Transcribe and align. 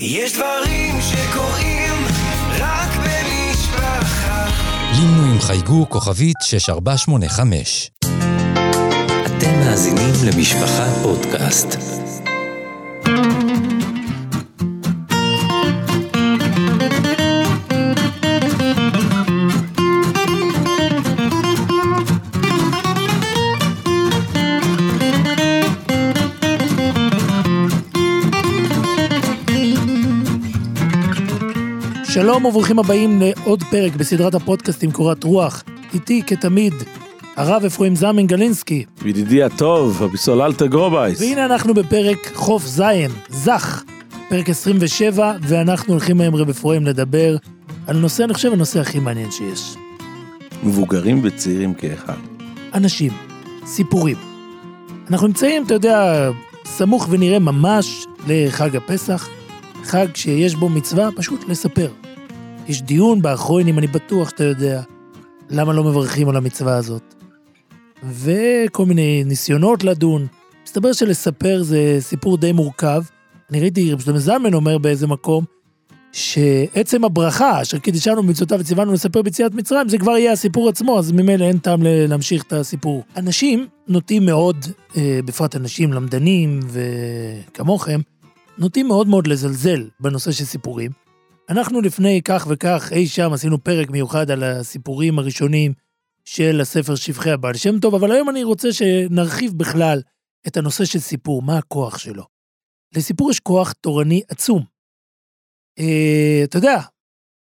יש 0.00 0.32
דברים 0.32 0.94
שקורים 1.00 2.04
רק 2.58 2.90
במשפחה. 2.96 4.46
לינו 4.92 5.32
עם 5.32 5.40
חייגו 5.40 5.88
כוכבית 5.88 6.36
6485. 6.42 7.90
אתם 9.26 9.60
מאזינים 9.60 10.12
למשפחה 10.26 10.86
פודקאסט. 11.02 11.78
שלום 32.16 32.44
וברוכים 32.44 32.78
הבאים 32.78 33.20
לעוד 33.22 33.62
פרק 33.70 33.92
בסדרת 33.92 34.34
הפודקאסטים 34.34 34.92
קורת 34.92 35.24
רוח. 35.24 35.64
איתי 35.94 36.22
כתמיד, 36.26 36.72
הרב 37.36 37.64
אפרים 37.64 37.96
זמן 37.96 38.26
גלינסקי. 38.26 38.84
ידידי 39.04 39.42
הטוב, 39.42 40.02
אבישאול 40.02 40.42
אלתר 40.42 40.66
גרובייס. 40.66 41.20
והנה 41.20 41.44
אנחנו 41.44 41.74
בפרק 41.74 42.32
חוף 42.34 42.66
זין, 42.66 43.10
זך, 43.28 43.84
פרק 44.28 44.50
27, 44.50 45.32
ואנחנו 45.42 45.92
הולכים 45.92 46.20
היום 46.20 46.36
רב 46.36 46.48
אפרים 46.48 46.86
לדבר 46.86 47.36
על 47.86 47.96
נושא, 47.96 48.24
אני 48.24 48.34
חושב, 48.34 48.52
הנושא 48.52 48.80
הכי 48.80 48.98
מעניין 48.98 49.30
שיש. 49.30 49.74
מבוגרים 50.62 51.20
וצעירים 51.22 51.74
כאחד. 51.74 52.16
אנשים, 52.74 53.12
סיפורים. 53.66 54.16
אנחנו 55.10 55.26
נמצאים, 55.26 55.64
אתה 55.64 55.74
יודע, 55.74 56.30
סמוך 56.64 57.06
ונראה 57.10 57.38
ממש 57.38 58.06
לחג 58.26 58.76
הפסח, 58.76 59.28
חג 59.84 60.06
שיש 60.14 60.54
בו 60.54 60.68
מצווה 60.68 61.08
פשוט 61.16 61.48
לספר. 61.48 61.88
יש 62.68 62.82
דיון 62.82 63.22
באחרונים, 63.22 63.78
אני 63.78 63.86
בטוח 63.86 64.30
שאתה 64.30 64.44
יודע, 64.44 64.82
למה 65.50 65.72
לא 65.72 65.84
מברכים 65.84 66.28
על 66.28 66.36
המצווה 66.36 66.76
הזאת. 66.76 67.14
וכל 68.04 68.86
מיני 68.86 69.24
ניסיונות 69.24 69.84
לדון. 69.84 70.26
מסתבר 70.64 70.92
שלספר 70.92 71.62
זה 71.62 71.96
סיפור 72.00 72.36
די 72.36 72.52
מורכב. 72.52 73.02
אני 73.50 73.60
ראיתי 73.60 73.92
רב 73.92 74.00
שלמה 74.00 74.18
זלמן 74.18 74.54
אומר 74.54 74.78
באיזה 74.78 75.06
מקום, 75.06 75.44
שעצם 76.12 77.04
הברכה, 77.04 77.62
אשר 77.62 77.78
קידישנו 77.78 78.22
במצוותיו 78.22 78.58
וציוונו 78.60 78.92
לספר 78.92 79.22
ביציאת 79.22 79.54
מצרים, 79.54 79.88
זה 79.88 79.98
כבר 79.98 80.16
יהיה 80.16 80.32
הסיפור 80.32 80.68
עצמו, 80.68 80.98
אז 80.98 81.12
ממילא 81.12 81.44
אין 81.44 81.58
טעם 81.58 81.80
להמשיך 81.82 82.42
את 82.42 82.52
הסיפור. 82.52 83.04
אנשים 83.16 83.66
נוטים 83.88 84.26
מאוד, 84.26 84.66
אה, 84.96 85.20
בפרט 85.24 85.56
אנשים 85.56 85.92
למדנים 85.92 86.60
וכמוכם, 86.66 88.00
נוטים 88.58 88.88
מאוד 88.88 89.08
מאוד 89.08 89.26
לזלזל 89.26 89.88
בנושא 90.00 90.32
של 90.32 90.44
סיפורים. 90.44 91.05
אנחנו 91.48 91.80
לפני 91.80 92.20
כך 92.24 92.46
וכך, 92.50 92.92
אי 92.92 93.06
שם 93.06 93.32
עשינו 93.32 93.64
פרק 93.64 93.90
מיוחד 93.90 94.30
על 94.30 94.44
הסיפורים 94.44 95.18
הראשונים 95.18 95.72
של 96.24 96.60
הספר 96.60 96.94
שבחי 96.94 97.30
הבעל 97.30 97.54
שם 97.54 97.80
טוב, 97.80 97.94
אבל 97.94 98.12
היום 98.12 98.30
אני 98.30 98.44
רוצה 98.44 98.72
שנרחיב 98.72 99.52
בכלל 99.56 100.02
את 100.46 100.56
הנושא 100.56 100.84
של 100.84 100.98
סיפור, 100.98 101.42
מה 101.42 101.58
הכוח 101.58 101.98
שלו. 101.98 102.24
לסיפור 102.96 103.30
יש 103.30 103.40
כוח 103.40 103.72
תורני 103.72 104.22
עצום. 104.28 104.64
אה, 105.78 106.40
אתה 106.44 106.58
יודע, 106.58 106.80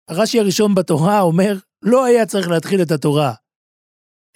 הרש"י 0.07 0.39
הראשון 0.39 0.75
בתורה 0.75 1.21
אומר, 1.21 1.57
לא 1.81 2.05
היה 2.05 2.25
צריך 2.25 2.47
להתחיל 2.47 2.81
את 2.81 2.91
התורה, 2.91 3.33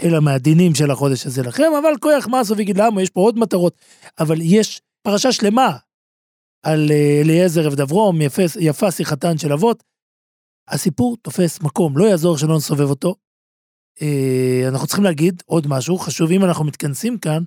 אלא 0.02 0.20
מהדינים 0.22 0.76
של 0.76 0.92
החודש 0.92 1.26
הזה 1.26 1.44
לכם, 1.44 1.72
אבל 1.82 1.98
כוח 2.00 2.28
מעשו 2.28 2.58
ויגיד 2.58 2.78
למה, 2.78 3.02
יש 3.02 3.10
פה 3.10 3.22
עוד 3.22 3.40
מטרות, 3.40 3.76
אבל 4.20 4.38
יש 4.42 4.82
פרשה 5.02 5.32
שלמה 5.32 5.78
על 6.68 6.92
אה, 6.92 7.22
אליעזר 7.24 7.68
אבדברום, 7.68 8.22
יפה, 8.22 8.42
יפה 8.60 8.92
שיחתן 8.92 9.38
של 9.38 9.54
אבות. 9.54 9.84
הסיפור 10.68 11.18
תופס 11.22 11.62
מקום, 11.62 11.98
לא 11.98 12.06
יעזור 12.06 12.38
שלא 12.38 12.56
נסובב 12.56 12.90
אותו. 12.90 13.16
אה, 14.02 14.70
אנחנו 14.70 14.88
צריכים 14.88 15.04
להגיד 15.04 15.44
עוד 15.46 15.68
משהו 15.68 15.98
חשוב, 15.98 16.32
אם 16.32 16.44
אנחנו 16.44 16.66
מתכנסים 16.66 17.18
כאן, 17.18 17.44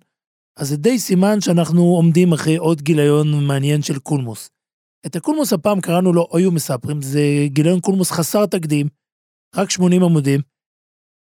אז 0.59 0.69
זה 0.69 0.77
די 0.77 0.99
סימן 0.99 1.41
שאנחנו 1.41 1.83
עומדים 1.83 2.33
אחרי 2.33 2.57
עוד 2.57 2.81
גיליון 2.81 3.47
מעניין 3.47 3.83
של 3.83 3.99
קולמוס. 3.99 4.51
את 5.07 5.17
הקולמוס 5.17 5.53
הפעם 5.53 5.81
קראנו 5.81 6.13
לו 6.13 6.27
היו 6.33 6.53
מספרים, 6.53 7.03
זה 7.03 7.21
גיליון 7.47 7.81
קולמוס 7.81 8.11
חסר 8.11 8.47
תקדים, 8.47 8.87
רק 9.57 9.71
80 9.71 10.03
עמודים, 10.03 10.41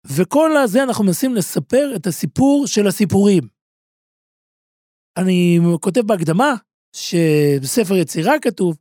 וכל 0.08 0.58
הזה 0.58 0.84
אנחנו 0.84 1.04
מנסים 1.04 1.36
לספר 1.36 1.94
את 1.96 2.08
הסיפור 2.08 2.68
של 2.68 2.88
הסיפורים. 2.88 3.44
אני 5.18 5.60
כותב 5.82 6.02
בהקדמה 6.02 6.54
שבספר 6.96 7.94
יצירה 7.96 8.34
כתוב 8.42 8.78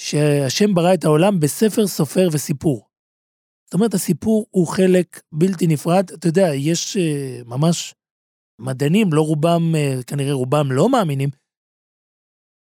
שהשם 0.00 0.74
ברא 0.74 0.94
את 0.94 1.04
העולם 1.04 1.40
בספר 1.40 1.86
סופר 1.86 2.28
וסיפור. 2.32 2.88
זאת 3.64 3.74
אומרת, 3.74 3.94
הסיפור 3.94 4.46
הוא 4.50 4.66
חלק 4.66 5.20
בלתי 5.32 5.66
נפרד. 5.66 6.10
אתה 6.10 6.28
יודע, 6.28 6.54
יש 6.54 6.96
uh, 6.96 7.48
ממש 7.48 7.94
מדענים, 8.60 9.12
לא 9.12 9.22
רובם, 9.22 9.62
uh, 9.74 10.04
כנראה 10.04 10.32
רובם 10.32 10.72
לא 10.72 10.88
מאמינים, 10.88 11.28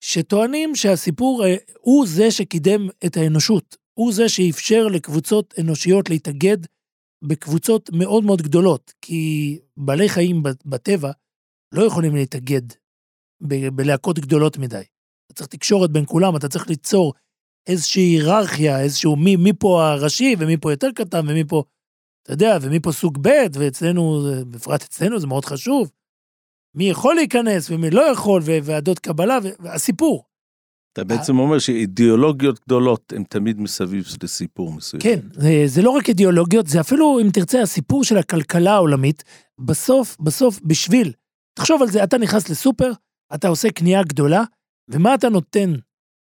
שטוענים 0.04 0.76
שהסיפור 0.76 1.44
uh, 1.44 1.72
הוא 1.80 2.06
זה 2.08 2.32
שקידם 2.32 2.88
את 3.06 3.18
האנושות. 3.18 3.78
הוא 3.94 4.14
זה 4.14 4.30
שאפשר 4.30 4.88
לקבוצות 4.88 5.54
אנושיות 5.60 6.10
להתאגד 6.10 6.58
בקבוצות 7.24 7.90
מאוד 7.94 8.24
מאוד 8.24 8.42
גדולות, 8.42 8.94
כי 9.02 9.60
בעלי 9.78 10.10
חיים 10.10 10.44
בטבע 10.66 11.12
לא 11.72 11.84
יכולים 11.84 12.16
להתאגד 12.16 12.62
ב- 13.42 13.68
בלהקות 13.68 14.20
גדולות 14.20 14.58
מדי. 14.58 14.82
אתה 15.26 15.34
צריך 15.34 15.48
תקשורת 15.48 15.92
בין 15.92 16.04
כולם, 16.06 16.36
אתה 16.36 16.48
צריך 16.48 16.70
ליצור 16.70 17.14
איזושהי 17.68 18.02
היררכיה, 18.02 18.82
איזשהו 18.82 19.16
מי, 19.16 19.36
מי 19.36 19.54
פה 19.54 19.88
הראשי 19.88 20.36
ומי 20.40 20.58
פה 20.58 20.72
יותר 20.72 20.92
קטן 20.96 21.30
ומי 21.30 21.44
פה, 21.44 21.64
אתה 22.24 22.34
יודע, 22.34 22.58
ומי 22.62 22.80
פה 22.80 22.92
סוג 22.92 23.18
ב', 23.22 23.46
ואצלנו, 23.54 24.22
בפרט 24.50 24.84
אצלנו 24.84 25.20
זה 25.20 25.28
מאוד 25.28 25.46
חשוב. 25.46 25.92
מי 26.76 26.90
יכול 26.90 27.16
להיכנס 27.16 27.70
ומי 27.70 27.90
לא 27.90 28.02
יכול, 28.02 28.42
וועדות 28.42 29.00
קבלה, 29.00 29.40
והסיפור. 29.60 30.24
אתה 30.94 31.04
בעצם 31.04 31.40
אומר 31.40 31.60
שאידיאולוגיות 31.60 32.60
גדולות 32.66 33.14
הן 33.16 33.24
תמיד 33.24 33.62
מסביב 33.62 34.08
לסיפור 34.24 34.74
מסוים. 34.74 35.02
כן, 35.02 35.20
זה, 35.34 35.64
זה 35.66 35.82
לא 35.82 35.90
רק 35.90 36.10
אידיאולוגיות, 36.10 36.68
זה 36.68 36.80
אפילו, 36.80 37.20
אם 37.20 37.30
תרצה, 37.34 37.62
הסיפור 37.62 38.04
של 38.04 38.18
הכלכלה 38.18 38.74
העולמית, 38.74 39.24
בסוף, 39.60 40.18
בסוף, 40.20 40.60
בשביל, 40.64 41.14
תחשוב 41.54 41.82
על 41.82 41.88
זה, 41.88 42.04
אתה 42.04 42.18
נכנס 42.18 42.50
לסופר, 42.50 42.92
אתה 43.36 43.48
עושה 43.48 43.72
קנייה 43.72 44.04
גדולה, 44.04 44.44
ומה 44.90 45.16
אתה 45.16 45.30
נותן 45.30 45.74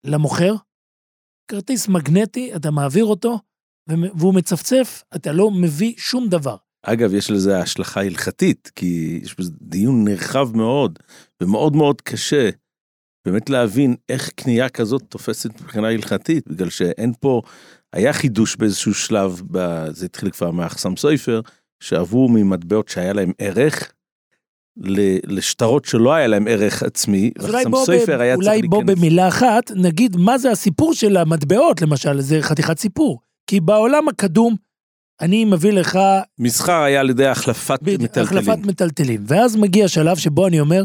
למוכר? 0.06 0.54
כרטיס 1.50 1.88
מגנטי, 1.88 2.56
אתה 2.56 2.70
מעביר 2.70 3.04
אותו, 3.04 3.38
והוא 3.88 4.34
מצפצף, 4.34 5.03
אתה 5.16 5.32
לא 5.32 5.50
מביא 5.50 5.94
שום 5.98 6.28
דבר. 6.28 6.56
אגב, 6.82 7.15
יש 7.15 7.31
לזה 7.31 7.59
השלכה 7.59 8.00
הלכתית, 8.00 8.70
כי 8.76 9.20
יש 9.22 9.38
בזה 9.38 9.50
דיון 9.60 10.04
נרחב 10.04 10.56
מאוד, 10.56 10.98
ומאוד 11.42 11.76
מאוד 11.76 12.00
קשה 12.00 12.50
באמת 13.26 13.50
להבין 13.50 13.97
איך 14.09 14.31
קנייה 14.31 14.69
כזאת 14.69 15.03
תופסת 15.09 15.60
מבחינה 15.60 15.88
הלכתית, 15.88 16.48
בגלל 16.48 16.71
שאין 16.71 17.12
פה, 17.21 17.42
היה 17.92 18.12
חידוש 18.12 18.56
באיזשהו 18.56 18.94
שלב, 18.94 19.42
זה 19.91 20.06
התחיל 20.06 20.31
כבר 20.31 20.50
מאחסם 20.50 20.97
סויפר, 20.97 21.41
שעברו 21.82 22.28
ממטבעות 22.28 22.88
שהיה 22.88 23.12
להם 23.12 23.32
ערך, 23.38 23.92
לשטרות 25.27 25.85
שלא 25.85 26.12
היה 26.12 26.27
להם 26.27 26.49
ערך 26.49 26.83
עצמי, 26.83 27.31
וחסם 27.39 27.71
סופר 27.77 28.21
היה 28.21 28.37
צריך 28.37 28.47
להיכנס. 28.47 28.47
אולי 28.47 28.62
בוא 28.62 28.83
במילה 28.83 29.29
אחת 29.29 29.71
נגיד 29.71 30.17
מה 30.17 30.39
זה 30.39 30.51
הסיפור 30.51 30.95
של 30.95 31.17
המטבעות 31.17 31.83
למשל, 31.83 32.21
זה 32.21 32.39
חתיכת 32.43 32.79
סיפור. 32.79 33.21
כי 33.47 33.61
בעולם 33.61 34.09
הקדום, 34.09 34.57
אני 35.21 35.45
מביא 35.45 35.73
לך... 35.73 35.99
מסחר 36.39 36.83
היה 36.83 37.01
על 37.01 37.11
ידי 37.11 37.27
החלפת 37.27 37.79
ב- 37.83 38.03
מטלטלים. 38.03 38.39
החלפת 38.39 38.67
מטלטלים. 38.67 39.25
ואז 39.27 39.57
מגיע 39.57 39.89
שלב 39.89 40.17
שבו 40.17 40.47
אני 40.47 40.61
אומר, 40.61 40.84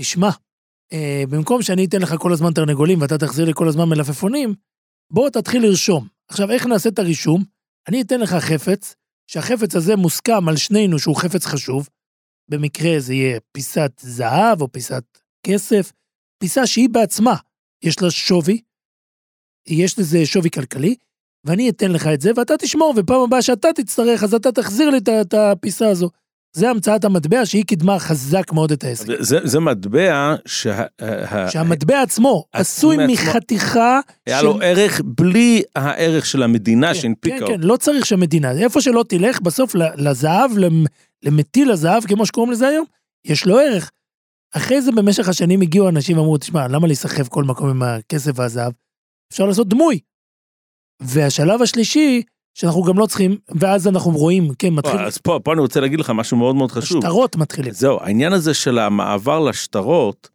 תשמע, 0.00 0.30
אה, 0.92 1.24
במקום 1.28 1.62
שאני 1.62 1.84
אתן 1.84 2.02
לך 2.02 2.14
כל 2.18 2.32
הזמן 2.32 2.52
תרנגולים 2.52 3.00
ואתה 3.00 3.18
תחזיר 3.18 3.44
לי 3.44 3.52
כל 3.54 3.68
הזמן 3.68 3.88
מלפפונים, 3.88 4.54
בוא 5.12 5.30
תתחיל 5.30 5.62
לרשום. 5.62 6.08
עכשיו, 6.28 6.50
איך 6.50 6.66
נעשה 6.66 6.88
את 6.88 6.98
הרישום? 6.98 7.44
אני 7.88 8.00
אתן 8.00 8.20
לך 8.20 8.34
חפץ, 8.34 8.94
שהחפץ 9.30 9.76
הזה 9.76 9.96
מוסכם 9.96 10.48
על 10.48 10.56
שנינו 10.56 10.98
שהוא 10.98 11.16
חפץ 11.16 11.46
חשוב, 11.46 11.88
במקרה 12.50 13.00
זה 13.00 13.14
יהיה 13.14 13.38
פיסת 13.52 13.92
זהב 14.00 14.60
או 14.60 14.72
פיסת 14.72 15.04
כסף, 15.46 15.92
פיסה 16.38 16.66
שהיא 16.66 16.88
בעצמה, 16.88 17.34
יש 17.82 18.02
לה 18.02 18.10
שווי, 18.10 18.60
יש 19.68 19.98
לזה 19.98 20.26
שווי 20.26 20.50
כלכלי, 20.50 20.94
ואני 21.44 21.70
אתן 21.70 21.92
לך 21.92 22.06
את 22.06 22.20
זה 22.20 22.30
ואתה 22.36 22.56
תשמור, 22.56 22.94
ופעם 22.96 23.20
הבאה 23.20 23.42
שאתה 23.42 23.68
תצטרך, 23.74 24.22
אז 24.22 24.34
אתה 24.34 24.52
תחזיר 24.52 24.90
לי 24.90 24.98
את 25.20 25.34
הפיסה 25.34 25.88
הזו. 25.88 26.10
זה 26.52 26.70
המצאת 26.70 27.04
המטבע 27.04 27.46
שהיא 27.46 27.64
קידמה 27.64 27.98
חזק 27.98 28.52
מאוד 28.52 28.72
את 28.72 28.84
העסק. 28.84 29.06
זה, 29.20 29.38
זה 29.44 29.60
מטבע 29.60 30.34
שה, 30.46 30.84
שהמטבע 31.48 32.02
עצמו 32.02 32.44
עשוי 32.52 32.96
מחתיכה... 33.06 34.00
היה 34.26 34.40
של... 34.40 34.44
לו 34.44 34.58
ערך 34.62 35.00
בלי 35.04 35.62
הערך 35.76 36.26
של 36.26 36.42
המדינה 36.42 36.94
כן, 36.94 37.00
שהנפיקה. 37.00 37.46
כן, 37.46 37.46
כן, 37.46 37.60
לא 37.60 37.76
צריך 37.76 38.06
שהמדינה, 38.06 38.52
איפה 38.52 38.80
שלא 38.80 39.04
תלך, 39.08 39.40
בסוף 39.40 39.74
לזהב, 39.74 40.50
למטיל 41.22 41.70
הזהב, 41.70 42.04
כמו 42.04 42.26
שקוראים 42.26 42.52
לזה 42.52 42.68
היום, 42.68 42.84
יש 43.24 43.46
לו 43.46 43.58
ערך. 43.58 43.90
אחרי 44.54 44.82
זה 44.82 44.92
במשך 44.92 45.28
השנים 45.28 45.60
הגיעו 45.60 45.88
אנשים 45.88 46.18
ואמרו, 46.18 46.38
תשמע, 46.38 46.68
למה 46.68 46.86
להיסחף 46.86 47.28
כל 47.28 47.44
מקום 47.44 47.70
עם 47.70 47.82
הכסף 47.82 48.32
והזהב? 48.34 48.72
אפשר 49.32 49.46
לעשות 49.46 49.68
דמוי. 49.68 50.00
והשלב 51.02 51.62
השלישי, 51.62 52.22
שאנחנו 52.54 52.82
גם 52.82 52.98
לא 52.98 53.06
צריכים, 53.06 53.36
ואז 53.48 53.88
אנחנו 53.88 54.10
רואים, 54.10 54.54
כן, 54.58 54.72
מתחיל, 54.72 55.00
אז 55.00 55.18
פה, 55.18 55.40
פה 55.44 55.52
אני 55.52 55.60
רוצה 55.60 55.80
להגיד 55.80 56.00
לך 56.00 56.10
משהו 56.10 56.36
מאוד 56.36 56.56
מאוד 56.56 56.72
חשוב. 56.72 56.98
השטרות 56.98 57.36
מתחילים. 57.36 57.72
זהו, 57.72 57.98
העניין 58.00 58.32
הזה 58.32 58.54
של 58.54 58.78
המעבר 58.78 59.40
לשטרות, 59.40 60.28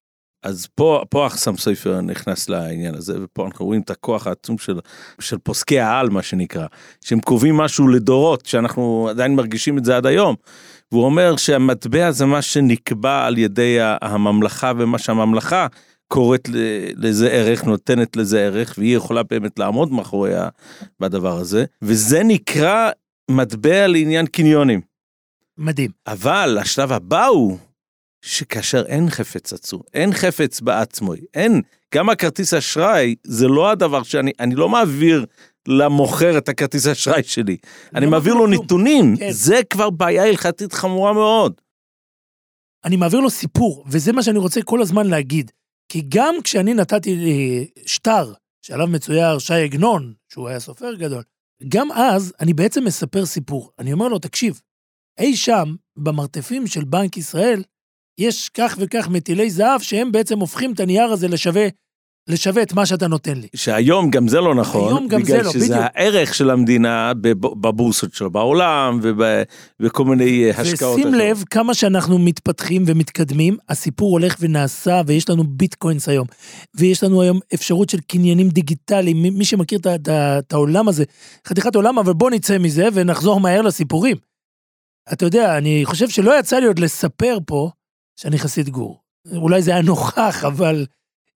אז 0.43 0.67
פה, 0.75 1.03
פה 1.09 1.27
אחסם 1.27 1.57
סופר 1.57 2.01
נכנס 2.01 2.49
לעניין 2.49 2.95
הזה, 2.95 3.23
ופה 3.23 3.45
אנחנו 3.45 3.65
רואים 3.65 3.81
את 3.81 3.89
הכוח 3.89 4.27
העצום 4.27 4.57
של, 4.57 4.79
של 5.19 5.37
פוסקי 5.37 5.79
העל, 5.79 6.09
מה 6.09 6.23
שנקרא, 6.23 6.65
שהם 7.01 7.19
קובעים 7.19 7.57
משהו 7.57 7.87
לדורות, 7.87 8.45
שאנחנו 8.45 9.07
עדיין 9.09 9.35
מרגישים 9.35 9.77
את 9.77 9.85
זה 9.85 9.97
עד 9.97 10.05
היום. 10.05 10.35
והוא 10.93 11.05
אומר 11.05 11.35
שהמטבע 11.35 12.11
זה 12.11 12.25
מה 12.25 12.41
שנקבע 12.41 13.25
על 13.25 13.37
ידי 13.37 13.77
הממלכה, 13.81 14.71
ומה 14.77 14.97
שהממלכה 14.99 15.67
קוראת 16.07 16.49
לזה 16.95 17.29
ערך, 17.29 17.63
נותנת 17.63 18.15
לזה 18.15 18.41
ערך, 18.41 18.75
והיא 18.77 18.97
יכולה 18.97 19.23
באמת 19.23 19.59
לעמוד 19.59 19.91
מאחורי 19.91 20.31
בדבר 20.99 21.37
הזה, 21.37 21.65
וזה 21.81 22.23
נקרא 22.23 22.91
מטבע 23.31 23.87
לעניין 23.87 24.25
קניונים. 24.25 24.81
מדהים. 25.57 25.91
אבל 26.07 26.57
השלב 26.61 26.91
הבא 26.91 27.25
הוא 27.25 27.57
שכאשר 28.21 28.83
אין 28.85 29.09
חפץ 29.09 29.53
עצור, 29.53 29.83
אין 29.93 30.13
חפץ 30.13 30.61
בעצמו, 30.61 31.13
אין, 31.33 31.61
גם 31.95 32.09
הכרטיס 32.09 32.53
אשראי 32.53 33.15
זה 33.23 33.47
לא 33.47 33.71
הדבר 33.71 34.03
שאני, 34.03 34.31
אני 34.39 34.55
לא 34.55 34.69
מעביר 34.69 35.25
למוכר 35.67 36.37
את 36.37 36.49
הכרטיס 36.49 36.87
אשראי 36.87 37.23
שלי, 37.23 37.57
אני 37.95 38.05
לא 38.05 38.11
מעביר 38.11 38.33
לו. 38.33 38.47
נתונים, 38.47 39.17
כן. 39.17 39.31
זה 39.31 39.61
כבר 39.69 39.89
בעיה 39.89 40.23
הלכתית 40.23 40.73
חמורה 40.73 41.13
מאוד. 41.13 41.53
אני 42.85 42.95
מעביר 42.95 43.19
לו 43.19 43.29
סיפור, 43.29 43.85
וזה 43.87 44.11
מה 44.11 44.23
שאני 44.23 44.39
רוצה 44.39 44.61
כל 44.61 44.81
הזמן 44.81 45.07
להגיד. 45.07 45.51
כי 45.89 46.03
גם 46.09 46.35
כשאני 46.43 46.73
נתתי 46.73 47.15
אה, 47.15 47.83
שטר, 47.85 48.33
שעליו 48.65 48.87
מצויר 48.87 49.39
שי 49.39 49.53
עגנון, 49.53 50.13
שהוא 50.29 50.47
היה 50.49 50.59
סופר 50.59 50.93
גדול, 50.93 51.23
גם 51.67 51.91
אז 51.91 52.33
אני 52.39 52.53
בעצם 52.53 52.83
מספר 52.83 53.25
סיפור. 53.25 53.71
אני 53.79 53.93
אומר 53.93 54.07
לו, 54.07 54.19
תקשיב, 54.19 54.61
אי 55.19 55.35
שם, 55.35 55.75
במרתפים 55.97 56.67
של 56.67 56.83
בנק 56.83 57.17
ישראל, 57.17 57.63
יש 58.17 58.49
כך 58.49 58.77
וכך 58.79 59.07
מטילי 59.09 59.49
זהב 59.49 59.81
שהם 59.81 60.11
בעצם 60.11 60.39
הופכים 60.39 60.73
את 60.73 60.79
הנייר 60.79 61.11
הזה 61.11 61.27
לשווה, 61.27 61.67
לשווה 62.27 62.61
את 62.63 62.73
מה 62.73 62.85
שאתה 62.85 63.07
נותן 63.07 63.37
לי. 63.37 63.47
שהיום 63.55 64.09
גם 64.09 64.27
זה 64.27 64.41
לא 64.41 64.55
נכון, 64.55 64.87
היום 64.87 65.07
גם 65.07 65.21
בגלל 65.21 65.37
זה 65.37 65.43
לא, 65.43 65.51
שזה 65.51 65.65
בדיוק. 65.65 65.79
הערך 65.81 66.35
של 66.35 66.49
המדינה 66.49 67.13
בב- 67.13 67.61
בבורסות 67.61 68.13
שלו 68.13 68.31
בעולם 68.31 68.99
ובכל 69.01 70.05
מיני 70.05 70.45
אה, 70.45 70.49
השקעות. 70.61 70.93
ושים 70.99 71.07
אחרות. 71.07 71.21
לב 71.23 71.43
כמה 71.49 71.73
שאנחנו 71.73 72.19
מתפתחים 72.19 72.83
ומתקדמים, 72.87 73.57
הסיפור 73.69 74.11
הולך 74.11 74.35
ונעשה, 74.39 75.01
ויש 75.07 75.29
לנו 75.29 75.43
ביטקוינס 75.43 76.09
היום, 76.09 76.27
ויש 76.75 77.03
לנו 77.03 77.21
היום 77.21 77.39
אפשרות 77.53 77.89
של 77.89 77.99
קניינים 77.99 78.49
דיגיטליים, 78.49 79.23
מי, 79.23 79.45
שמכיר 79.45 79.79
את, 79.79 79.87
את, 79.87 80.09
את 80.09 80.53
העולם 80.53 80.87
הזה, 80.87 81.03
חתיכת 81.47 81.75
עולם, 81.75 81.99
אבל 81.99 82.13
בוא 82.13 82.29
נצא 82.31 82.57
מזה 82.57 82.87
ונחזור 82.93 83.39
מהר 83.39 83.61
לסיפורים. 83.61 84.17
אתה 85.13 85.25
יודע, 85.25 85.57
אני 85.57 85.81
חושב 85.85 86.09
שלא 86.09 86.39
יצא 86.39 86.59
לי 86.59 86.65
עוד 86.65 86.79
לספר 86.79 87.37
פה 87.45 87.69
שאני 88.19 88.39
חסיד 88.39 88.69
גור. 88.69 88.99
אולי 89.35 89.61
זה 89.61 89.71
היה 89.71 89.81
נוכח, 89.81 90.43
אבל... 90.47 90.85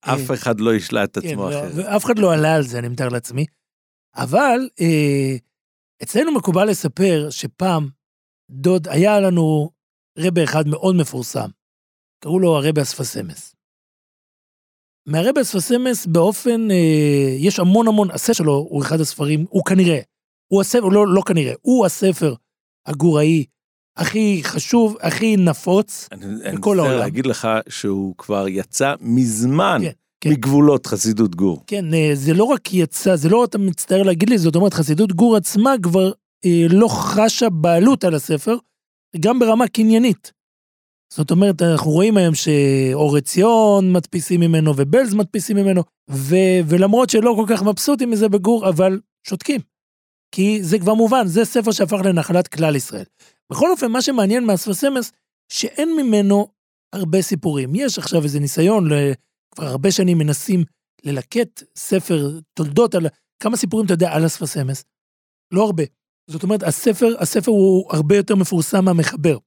אף 0.01 0.31
אחד 0.33 0.59
לא 0.59 0.75
ישלה 0.75 1.03
את 1.03 1.17
כן, 1.17 1.27
עצמו 1.27 1.49
לא, 1.49 1.59
אחרת. 1.59 1.71
ואף 1.75 2.05
אחד 2.05 2.19
לא 2.19 2.33
עלה 2.33 2.55
על 2.55 2.63
זה, 2.63 2.79
אני 2.79 2.87
מתאר 2.87 3.09
לעצמי. 3.09 3.45
אבל 4.15 4.69
אה, 4.81 5.35
אצלנו 6.03 6.31
מקובל 6.31 6.69
לספר 6.69 7.27
שפעם 7.29 7.89
דוד, 8.49 8.87
היה 8.87 9.19
לנו 9.19 9.69
רבה 10.19 10.43
אחד 10.43 10.67
מאוד 10.67 10.95
מפורסם, 10.95 11.49
קראו 12.23 12.39
לו 12.39 12.57
הרבה 12.57 12.81
אספסמס. 12.81 13.55
מהרבה 15.07 15.41
אספסמס 15.41 16.05
באופן, 16.05 16.71
אה, 16.71 17.35
יש 17.39 17.59
המון 17.59 17.87
המון, 17.87 18.11
הספר 18.11 18.33
שלו 18.33 18.53
הוא 18.53 18.83
אחד 18.83 18.99
הספרים, 18.99 19.45
הוא 19.49 19.65
כנראה, 19.65 19.99
הוא 20.47 20.61
הספר, 20.61 20.85
לא, 20.85 21.07
לא 21.07 21.21
כנראה, 21.27 21.53
הוא 21.61 21.85
הספר 21.85 22.33
הגוראי 22.85 23.45
הכי 23.97 24.41
חשוב, 24.43 24.97
הכי 25.01 25.37
נפוץ. 25.37 26.07
אני 26.11 26.25
אני 26.25 26.57
בכל 26.57 26.71
מצטער 26.71 26.85
העולם. 26.85 26.99
להגיד 26.99 27.25
לך 27.25 27.47
שהוא 27.69 28.15
כבר 28.17 28.47
יצא 28.47 28.93
מזמן 29.01 29.79
כן, 29.83 29.91
כן. 30.21 30.29
מגבולות 30.29 30.85
חסידות 30.85 31.35
גור. 31.35 31.63
כן, 31.67 31.93
אה, 31.93 32.11
זה 32.13 32.33
לא 32.33 32.43
רק 32.43 32.73
יצא, 32.73 33.15
זה 33.15 33.29
לא 33.29 33.43
אתה 33.43 33.57
מצטער 33.57 34.03
להגיד 34.03 34.29
לי, 34.29 34.37
זאת 34.37 34.55
אומרת, 34.55 34.73
חסידות 34.73 35.13
גור 35.13 35.35
עצמה 35.35 35.73
כבר 35.83 36.11
אה, 36.45 36.65
לא 36.69 36.87
חשה 36.87 37.49
בעלות 37.49 38.03
על 38.03 38.15
הספר, 38.15 38.55
גם 39.19 39.39
ברמה 39.39 39.67
קניינית. 39.67 40.31
זאת 41.13 41.31
אומרת, 41.31 41.61
אנחנו 41.61 41.91
רואים 41.91 42.17
היום 42.17 42.35
שאור 42.35 43.17
עציון 43.17 43.93
מדפיסים 43.93 44.39
ממנו 44.39 44.73
ובלז 44.77 45.13
מדפיסים 45.13 45.57
ממנו, 45.57 45.83
ו, 46.09 46.35
ולמרות 46.67 47.09
שלא 47.09 47.33
כל 47.37 47.45
כך 47.47 47.63
מבסוטים 47.63 48.11
מזה 48.11 48.29
בגור, 48.29 48.69
אבל 48.69 48.99
שותקים. 49.27 49.61
כי 50.31 50.63
זה 50.63 50.79
כבר 50.79 50.93
מובן, 50.93 51.27
זה 51.27 51.45
ספר 51.45 51.71
שהפך 51.71 51.97
לנחלת 52.05 52.47
כלל 52.47 52.75
ישראל. 52.75 53.05
בכל 53.51 53.71
אופן, 53.71 53.91
מה 53.91 54.01
שמעניין 54.01 54.45
מאספסמס, 54.45 55.11
שאין 55.51 55.95
ממנו 55.95 56.47
הרבה 56.93 57.21
סיפורים. 57.21 57.75
יש 57.75 57.97
עכשיו 57.97 58.23
איזה 58.23 58.39
ניסיון, 58.39 58.89
כבר 59.55 59.65
הרבה 59.65 59.91
שנים 59.91 60.17
מנסים 60.17 60.63
ללקט 61.03 61.63
ספר 61.75 62.39
תולדות 62.53 62.95
על, 62.95 63.07
כמה 63.43 63.57
סיפורים 63.57 63.85
אתה 63.85 63.93
יודע 63.93 64.13
על 64.13 64.25
אספסמס? 64.25 64.83
לא 65.53 65.63
הרבה. 65.63 65.83
זאת 66.29 66.43
אומרת, 66.43 66.63
הספר, 66.63 67.15
הספר 67.19 67.51
הוא 67.51 67.93
הרבה 67.93 68.17
יותר 68.17 68.35
מפורסם 68.35 68.85
מהמחבר. 68.85 69.37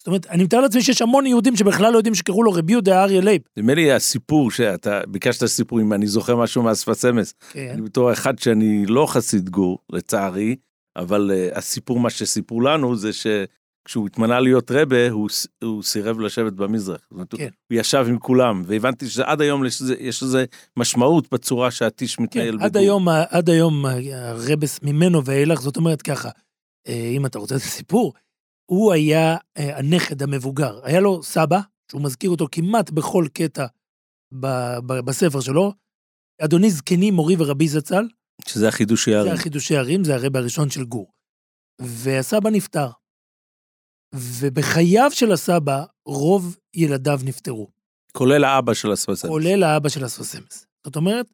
זאת 0.00 0.06
אומרת, 0.06 0.26
אני 0.26 0.44
מתאר 0.44 0.60
לעצמי 0.60 0.82
שיש 0.82 1.02
המון 1.02 1.26
יהודים 1.26 1.56
שבכלל 1.56 1.92
לא 1.92 1.96
יודעים 1.96 2.14
שקראו 2.14 2.42
לו 2.42 2.52
רבי 2.52 2.72
יהודה 2.72 3.02
אריה 3.02 3.20
לייב. 3.20 3.42
נדמה 3.56 3.74
לי 3.74 3.92
הסיפור 3.92 4.50
שאתה 4.50 5.00
ביקשת 5.08 5.46
סיפורים, 5.46 5.92
אני 5.92 6.06
זוכר 6.06 6.36
משהו 6.36 6.62
מהשפת 6.62 7.04
אמת. 7.04 7.34
כן. 7.50 7.70
אני 7.72 7.82
בתור 7.82 8.12
אחד 8.12 8.38
שאני 8.38 8.86
לא 8.86 9.06
חסיד 9.06 9.48
גור, 9.48 9.78
לצערי, 9.92 10.56
אבל 10.96 11.30
uh, 11.30 11.58
הסיפור, 11.58 12.00
מה 12.00 12.10
שסיפרו 12.10 12.60
לנו, 12.60 12.96
זה 12.96 13.10
שכשהוא 13.12 14.06
התמנה 14.06 14.40
להיות 14.40 14.70
רבי, 14.70 15.10
הוא, 15.10 15.28
הוא 15.64 15.82
סירב 15.82 16.20
לשבת 16.20 16.52
במזרח. 16.52 17.00
זאת 17.00 17.12
אומרת, 17.12 17.34
כן. 17.34 17.48
הוא 17.70 17.78
ישב 17.80 18.06
עם 18.08 18.18
כולם, 18.18 18.62
והבנתי 18.66 19.08
שעד 19.08 19.40
היום 19.40 19.64
יש 19.98 20.22
לזה, 20.22 20.44
משמעות 20.76 21.32
בצורה 21.32 21.70
שהטיש 21.70 22.18
מתנהל 22.18 22.58
כן, 22.58 22.64
עד 22.64 22.76
היום, 22.76 23.08
עד 23.08 23.50
היום 23.50 23.84
הרבס 24.12 24.80
ממנו 24.82 25.24
ואילך, 25.24 25.60
זאת 25.60 25.76
אומרת 25.76 26.02
ככה, 26.02 26.28
אה, 26.88 27.10
אם 27.16 27.26
אתה 27.26 27.38
רוצה 27.38 27.56
את 27.56 27.60
הסיפור, 27.60 28.12
הוא 28.70 28.92
היה 28.92 29.36
אה, 29.56 29.78
הנכד 29.78 30.22
המבוגר. 30.22 30.80
היה 30.84 31.00
לו 31.00 31.22
סבא, 31.22 31.60
שהוא 31.90 32.02
מזכיר 32.02 32.30
אותו 32.30 32.46
כמעט 32.52 32.90
בכל 32.90 33.26
קטע 33.32 33.66
ב- 34.34 34.78
ב- 34.86 35.00
בספר 35.00 35.40
שלו, 35.40 35.72
אדוני 36.40 36.70
זקני, 36.70 37.10
מורי 37.10 37.34
ורבי 37.38 37.68
זצ"ל, 37.68 38.08
שזה 38.48 38.68
החידושי 38.68 39.10
זה 39.10 39.16
הערים. 39.16 39.32
החידושי 39.32 39.76
ערים, 39.76 40.04
זה 40.04 40.14
הרבע 40.14 40.38
הראשון 40.38 40.70
של 40.70 40.84
גור. 40.84 41.12
והסבא 41.80 42.50
נפטר. 42.50 42.90
ובחייו 44.14 45.10
של 45.10 45.32
הסבא, 45.32 45.84
רוב 46.06 46.56
ילדיו 46.74 47.20
נפטרו. 47.24 47.70
כולל 48.12 48.44
האבא 48.44 48.74
של 48.74 48.92
השפת 48.92 49.08
אמס. 49.08 49.26
כולל 49.26 49.62
האבא 49.62 49.88
של 49.88 50.04
הספסמס. 50.04 50.66
זאת 50.86 50.96
אומרת, 50.96 51.26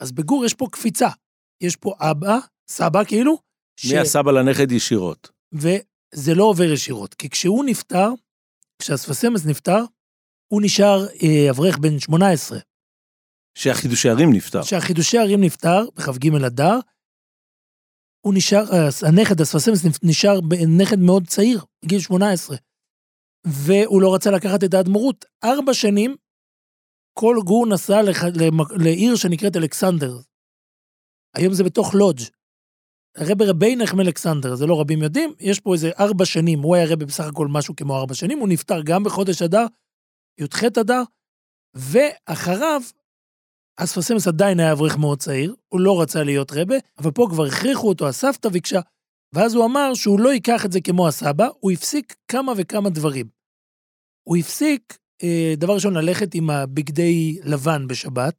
אז 0.00 0.12
בגור 0.12 0.44
יש 0.44 0.54
פה 0.54 0.66
קפיצה. 0.72 1.08
יש 1.62 1.76
פה 1.76 1.94
אבא, 1.98 2.38
סבא 2.70 3.04
כאילו, 3.04 3.38
ש... 3.80 3.92
מהסבא 3.92 4.32
לנכד 4.32 4.72
ישירות. 4.72 5.30
וזה 6.14 6.34
לא 6.34 6.44
עובר 6.44 6.64
ישירות. 6.72 7.14
כי 7.14 7.30
כשהוא 7.30 7.64
נפטר, 7.64 8.08
כשהספסמס 8.78 9.46
נפטר, 9.46 9.84
הוא 10.52 10.62
נשאר 10.64 11.06
אה, 11.22 11.50
אברך 11.50 11.78
בן 11.78 11.98
18. 11.98 12.58
שהחידושי 13.58 14.08
הערים 14.08 14.32
נפטר. 14.32 14.62
כשהחידושי 14.62 15.18
הערים 15.18 15.40
נפטר, 15.44 15.80
בכ"ג 15.96 16.34
אדר, 16.46 16.78
הוא 18.26 18.34
נשאר, 18.36 18.64
אה, 18.72 18.88
הנכד, 19.08 19.40
הספסמס, 19.40 19.84
נפ- 19.84 19.98
נשאר 20.02 20.34
נכד 20.78 20.98
מאוד 20.98 21.26
צעיר, 21.26 21.64
בגיל 21.84 22.00
18. 22.00 22.56
והוא 23.46 24.02
לא 24.02 24.14
רצה 24.14 24.30
לקחת 24.30 24.64
את 24.64 24.74
האדמו"רות. 24.74 25.24
ארבע 25.44 25.74
שנים, 25.74 26.16
כל 27.18 27.36
גור 27.46 27.66
נסע 27.66 28.02
לח, 28.02 28.16
למק- 28.24 28.82
לעיר 28.84 29.16
שנקראת 29.16 29.56
אלכסנדר. 29.56 30.18
היום 31.36 31.54
זה 31.54 31.64
בתוך 31.64 31.94
לודג'. 31.94 32.22
הרבי 33.16 33.44
רבי 33.44 33.76
נחם 33.76 34.00
אלכסנדר, 34.00 34.54
זה 34.54 34.66
לא 34.66 34.80
רבים 34.80 35.02
יודעים, 35.02 35.32
יש 35.40 35.60
פה 35.60 35.74
איזה 35.74 35.90
ארבע 35.98 36.24
שנים, 36.24 36.62
הוא 36.62 36.76
היה 36.76 36.86
רבי 36.92 37.04
בסך 37.04 37.24
הכל 37.24 37.48
משהו 37.48 37.76
כמו 37.76 37.96
ארבע 37.96 38.14
שנים, 38.14 38.38
הוא 38.38 38.48
נפטר 38.48 38.82
גם 38.82 39.04
בחודש 39.04 39.42
אדר, 39.42 39.66
י"ח 40.40 40.64
אדר, 40.64 41.02
ואחריו 41.74 42.80
אספסמס 43.76 44.28
עדיין 44.28 44.60
היה 44.60 44.72
אברך 44.72 44.96
מאוד 44.96 45.18
צעיר, 45.18 45.54
הוא 45.68 45.80
לא 45.80 46.02
רצה 46.02 46.22
להיות 46.22 46.52
רבה, 46.52 46.76
אבל 46.98 47.10
פה 47.10 47.26
כבר 47.30 47.46
הכריחו 47.46 47.88
אותו, 47.88 48.08
הסבתא 48.08 48.48
ביקשה, 48.48 48.80
ואז 49.34 49.54
הוא 49.54 49.64
אמר 49.64 49.94
שהוא 49.94 50.20
לא 50.20 50.32
ייקח 50.32 50.64
את 50.64 50.72
זה 50.72 50.80
כמו 50.80 51.08
הסבא, 51.08 51.48
הוא 51.60 51.70
הפסיק 51.70 52.16
כמה 52.28 52.52
וכמה 52.56 52.90
דברים. 52.90 53.28
הוא 54.28 54.36
הפסיק, 54.36 54.98
אה, 55.22 55.54
דבר 55.56 55.74
ראשון, 55.74 55.94
ללכת 55.94 56.34
עם 56.34 56.50
הבגדי 56.50 57.38
לבן 57.44 57.86
בשבת, 57.88 58.34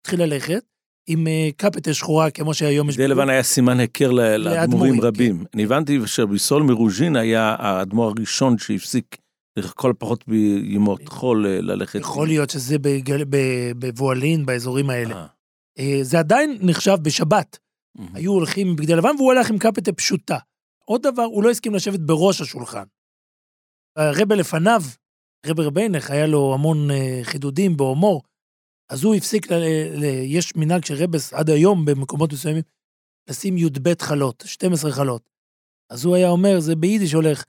התחיל 0.00 0.22
ללכת, 0.22 0.64
עם 1.10 1.26
אה, 1.26 1.48
קפטה 1.56 1.94
שחורה 1.94 2.30
כמו 2.30 2.54
שהיום 2.54 2.88
יש... 2.88 2.94
בגדי 2.96 3.08
לבן 3.08 3.28
היה 3.28 3.42
סימן 3.42 3.80
היכר 3.80 4.10
לאדמו"רים 4.10 4.44
לאדמו"רים, 4.44 5.00
רבים. 5.00 5.44
אני 5.54 5.64
הבנתי 5.64 5.98
שרבי 6.06 6.38
סול 6.38 6.62
מרוז'ין 6.62 7.16
היה 7.16 7.56
האדמו"ר 7.58 8.12
הראשון 8.16 8.58
שהפסיק 8.58 9.16
לכל 9.56 9.90
הפחות 9.90 10.28
בימות 10.28 11.08
חול 11.08 11.46
אה, 11.46 11.60
ללכת. 11.60 12.00
יכול 12.00 12.26
להיות 12.28 12.50
שזה 12.50 12.78
בגל- 12.78 13.24
ב- 13.24 13.72
בבועלין, 13.78 14.46
באזורים 14.46 14.90
האלה. 14.90 15.14
אה, 15.14 15.26
אה, 15.78 15.98
זה 16.02 16.18
עדיין 16.18 16.58
נחשב 16.60 16.96
בשבת. 17.02 17.58
היו 18.14 18.32
הולכים 18.32 18.68
עם 18.68 18.76
בגדי 18.76 18.94
לבן 18.96 19.10
והוא 19.18 19.32
הלך 19.32 19.50
עם 19.50 19.58
קפטה 19.58 19.92
פשוטה. 19.92 20.38
עוד 20.84 21.02
דבר, 21.02 21.22
הוא 21.22 21.42
לא 21.44 21.50
הסכים 21.50 21.74
לשבת 21.74 22.00
בראש 22.00 22.40
השולחן. 22.40 22.84
הרבה 23.96 24.34
לפניו, 24.34 24.82
רבי 25.46 25.62
רבינך, 25.64 26.10
היה 26.10 26.26
לו 26.26 26.54
המון 26.54 26.90
אה, 26.90 27.20
חידודים 27.22 27.76
בהומור, 27.76 28.22
אז 28.88 29.04
הוא 29.04 29.14
הפסיק, 29.14 29.50
ל, 29.50 29.54
ל, 29.94 30.04
יש 30.24 30.56
מנהג 30.56 30.84
של 30.84 30.94
רבס 30.94 31.32
עד 31.32 31.50
היום 31.50 31.84
במקומות 31.84 32.32
מסוימים, 32.32 32.62
לשים 33.30 33.58
י"ב 33.58 34.02
חלות, 34.02 34.44
12 34.46 34.92
חלות. 34.92 35.30
אז 35.90 36.04
הוא 36.04 36.14
היה 36.14 36.28
אומר, 36.28 36.60
זה 36.60 36.76
ביידיש 36.76 37.12
הולך, 37.12 37.44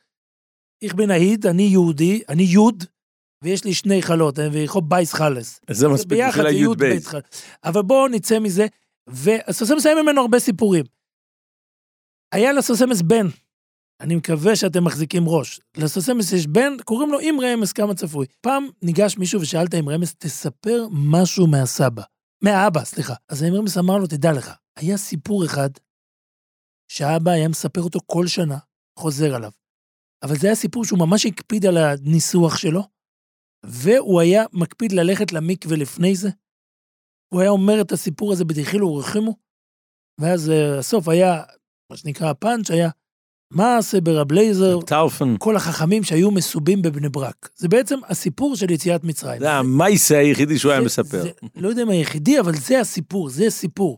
איך 0.81 0.93
בן 0.93 1.11
העיד, 1.11 1.45
אני 1.45 1.63
יהודי, 1.63 2.21
אני 2.29 2.43
יוד, 2.43 2.83
ויש 3.43 3.63
לי 3.63 3.73
שני 3.73 4.01
חלות, 4.01 4.39
אה, 4.39 4.47
ויכול 4.51 4.81
בייס 4.87 5.13
חלס. 5.13 5.61
זה 5.71 5.87
מספיק 5.87 6.19
בשביל 6.29 6.45
הי"ב. 6.45 6.83
אבל 7.63 7.81
בואו 7.81 8.07
נצא 8.07 8.39
מזה, 8.39 8.67
והסוסמס 9.07 9.85
היה 9.85 10.03
ממנו 10.03 10.21
הרבה 10.21 10.39
סיפורים. 10.39 10.85
היה 12.31 12.53
לסוסמס 12.53 13.01
בן, 13.01 13.27
אני 14.01 14.15
מקווה 14.15 14.55
שאתם 14.55 14.83
מחזיקים 14.83 15.23
ראש. 15.27 15.59
לסוסמס 15.77 16.31
יש 16.31 16.47
בן, 16.47 16.73
קוראים 16.85 17.11
לו 17.11 17.19
עם 17.19 17.35
רמז 17.41 17.73
כמה 17.73 17.95
צפוי. 17.95 18.25
פעם 18.41 18.67
ניגש 18.81 19.17
מישהו 19.17 19.41
ושאל 19.41 19.65
את 19.65 19.73
האם 19.73 19.89
רמז, 19.89 20.15
תספר 20.17 20.87
משהו 20.91 21.47
מהסבא. 21.47 22.03
מהאבא, 22.43 22.83
סליחה. 22.83 23.13
אז 23.29 23.41
האם 23.41 23.53
רמז 23.53 23.77
אמר 23.77 23.97
לו, 23.97 24.07
תדע 24.07 24.31
לך, 24.31 24.51
היה 24.77 24.97
סיפור 24.97 25.45
אחד 25.45 25.69
שהאבא 26.91 27.31
היה 27.31 27.47
מספר 27.47 27.81
אותו 27.81 27.99
כל 28.05 28.27
שנה, 28.27 28.57
חוזר 28.99 29.35
עליו. 29.35 29.51
אבל 30.23 30.35
זה 30.35 30.47
היה 30.47 30.55
סיפור 30.55 30.85
שהוא 30.85 30.99
ממש 30.99 31.25
הקפיד 31.25 31.65
על 31.65 31.77
הניסוח 31.77 32.57
שלו, 32.57 32.81
והוא 33.65 34.21
היה 34.21 34.43
מקפיד 34.53 34.91
ללכת 34.91 35.31
למקווה 35.31 35.77
לפני 35.77 36.15
זה. 36.15 36.29
הוא 37.33 37.41
היה 37.41 37.49
אומר 37.49 37.81
את 37.81 37.91
הסיפור 37.91 38.31
הזה 38.31 38.45
בדחילו 38.45 38.87
ורחימו, 38.87 39.35
ואז 40.21 40.49
אה, 40.49 40.79
הסוף 40.79 41.07
היה, 41.07 41.43
מה 41.91 41.97
שנקרא 41.97 42.29
הפאנץ', 42.29 42.71
היה 42.71 42.89
מעשה 43.53 44.01
ברב 44.01 44.31
לייזר, 44.31 44.81
טאופן. 44.81 45.35
כל 45.39 45.55
החכמים 45.55 46.03
שהיו 46.03 46.31
מסובים 46.31 46.81
בבני 46.81 47.09
ברק. 47.09 47.49
זה 47.55 47.67
בעצם 47.67 47.99
הסיפור 48.07 48.55
של 48.55 48.71
יציאת 48.71 49.03
מצרים. 49.03 49.39
זה 49.39 49.51
המייסה 49.51 50.17
היחידי 50.17 50.59
שהוא 50.59 50.71
היה 50.71 50.81
מספר. 50.81 51.23
לא 51.55 51.69
יודע 51.69 51.81
אם 51.81 51.89
היחידי, 51.89 52.39
אבל 52.39 52.55
זה 52.55 52.79
הסיפור, 52.79 53.29
זה 53.29 53.47
הסיפור. 53.47 53.97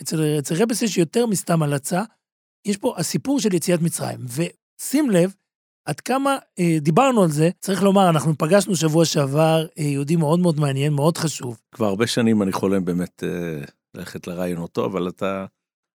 אצל, 0.00 0.38
אצל 0.38 0.54
רבס 0.62 0.82
יש 0.82 0.98
יותר 0.98 1.26
מסתם 1.26 1.62
הלצה, 1.62 2.02
יש 2.66 2.76
פה 2.76 2.94
הסיפור 2.96 3.40
של 3.40 3.54
יציאת 3.54 3.80
מצרים. 3.80 4.20
ושים 4.28 5.10
לב, 5.10 5.34
עד 5.84 6.00
כמה 6.00 6.36
אה, 6.58 6.76
דיברנו 6.80 7.22
על 7.22 7.30
זה, 7.30 7.50
צריך 7.58 7.82
לומר, 7.82 8.08
אנחנו 8.08 8.38
פגשנו 8.38 8.76
שבוע 8.76 9.04
שעבר 9.04 9.66
אה, 9.78 9.84
יהודי 9.84 10.16
מאוד 10.16 10.40
מאוד 10.40 10.60
מעניין, 10.60 10.92
מאוד 10.92 11.18
חשוב. 11.18 11.60
כבר 11.72 11.86
הרבה 11.86 12.06
שנים 12.06 12.42
אני 12.42 12.52
חולם 12.52 12.84
באמת 12.84 13.24
אה, 13.24 13.64
ללכת 13.94 14.26
לרעיונותו, 14.26 14.86
אבל 14.86 15.08
אתה, 15.08 15.46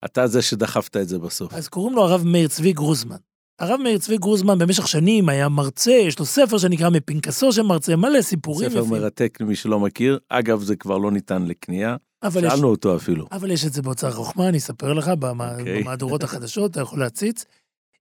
אתה 0.06 0.28
זה 0.28 0.42
שדחפת 0.42 0.98
את 0.98 1.08
זה 1.08 1.20
בסוף. 1.20 1.54
אז 1.54 1.68
קוראים 1.68 1.96
לו 1.96 2.02
הרב 2.04 2.24
מאיר 2.26 2.48
צבי 2.48 2.74
גרוזמן. 2.74 3.16
הרב 3.60 3.80
מאיר 3.84 3.98
צבי 3.98 4.18
גרוזמן 4.18 4.58
במשך 4.60 4.88
שנים 4.88 5.30
היה 5.30 5.50
מרצה, 5.50 5.92
יש 5.92 6.20
לו 6.20 6.26
ספר 6.26 6.58
שנקרא 6.58 6.90
מפנקסו 6.90 7.52
של 7.52 7.62
מרצה, 7.62 7.96
מלא 7.96 8.22
סיפורים 8.22 8.70
ספר 8.70 8.80
יפים. 8.80 8.92
מרתק 8.92 9.38
למי 9.42 9.56
שלא 9.56 9.80
מכיר. 9.80 10.20
אגב, 10.30 10.62
זה 10.62 10.76
כבר 10.76 10.98
לא 10.98 11.12
ניתן 11.12 11.46
לקנייה. 11.46 11.96
אבל 12.24 12.44
יש, 12.46 12.54
שאלנו 12.54 12.68
אותו 12.68 12.96
אפילו. 12.96 13.26
אבל 13.32 13.52
יש 13.52 13.66
את 13.66 13.74
זה 13.74 13.82
באוצר 13.82 14.12
חוכמה, 14.12 14.50
אני 14.50 14.58
אספר 14.58 14.94
לך, 14.94 15.08
במה- 15.08 15.60
אוקיי. 15.60 15.82
במהדורות 15.84 16.24
החדשות, 16.24 16.72
אתה 16.72 16.82
יכול 16.82 17.00
להציץ. 17.00 17.46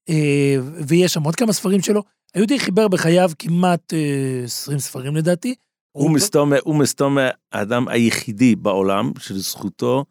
אה, 0.08 0.56
ויש 0.86 1.12
שם 1.14 1.22
עוד 1.22 1.36
כמה 1.36 1.52
ספרים 1.52 1.82
שלו. 1.82 2.02
היהודי 2.34 2.58
חיבר 2.58 2.88
בחייו 2.88 3.30
כמעט 3.38 3.94
אה, 3.94 4.42
20 4.44 4.78
ספרים 4.78 5.16
לדעתי. 5.16 5.54
הוא 6.62 6.74
מסתום 6.76 7.18
האדם 7.52 7.88
היחידי 7.88 8.56
בעולם 8.56 9.12
שלזכותו 9.18 10.04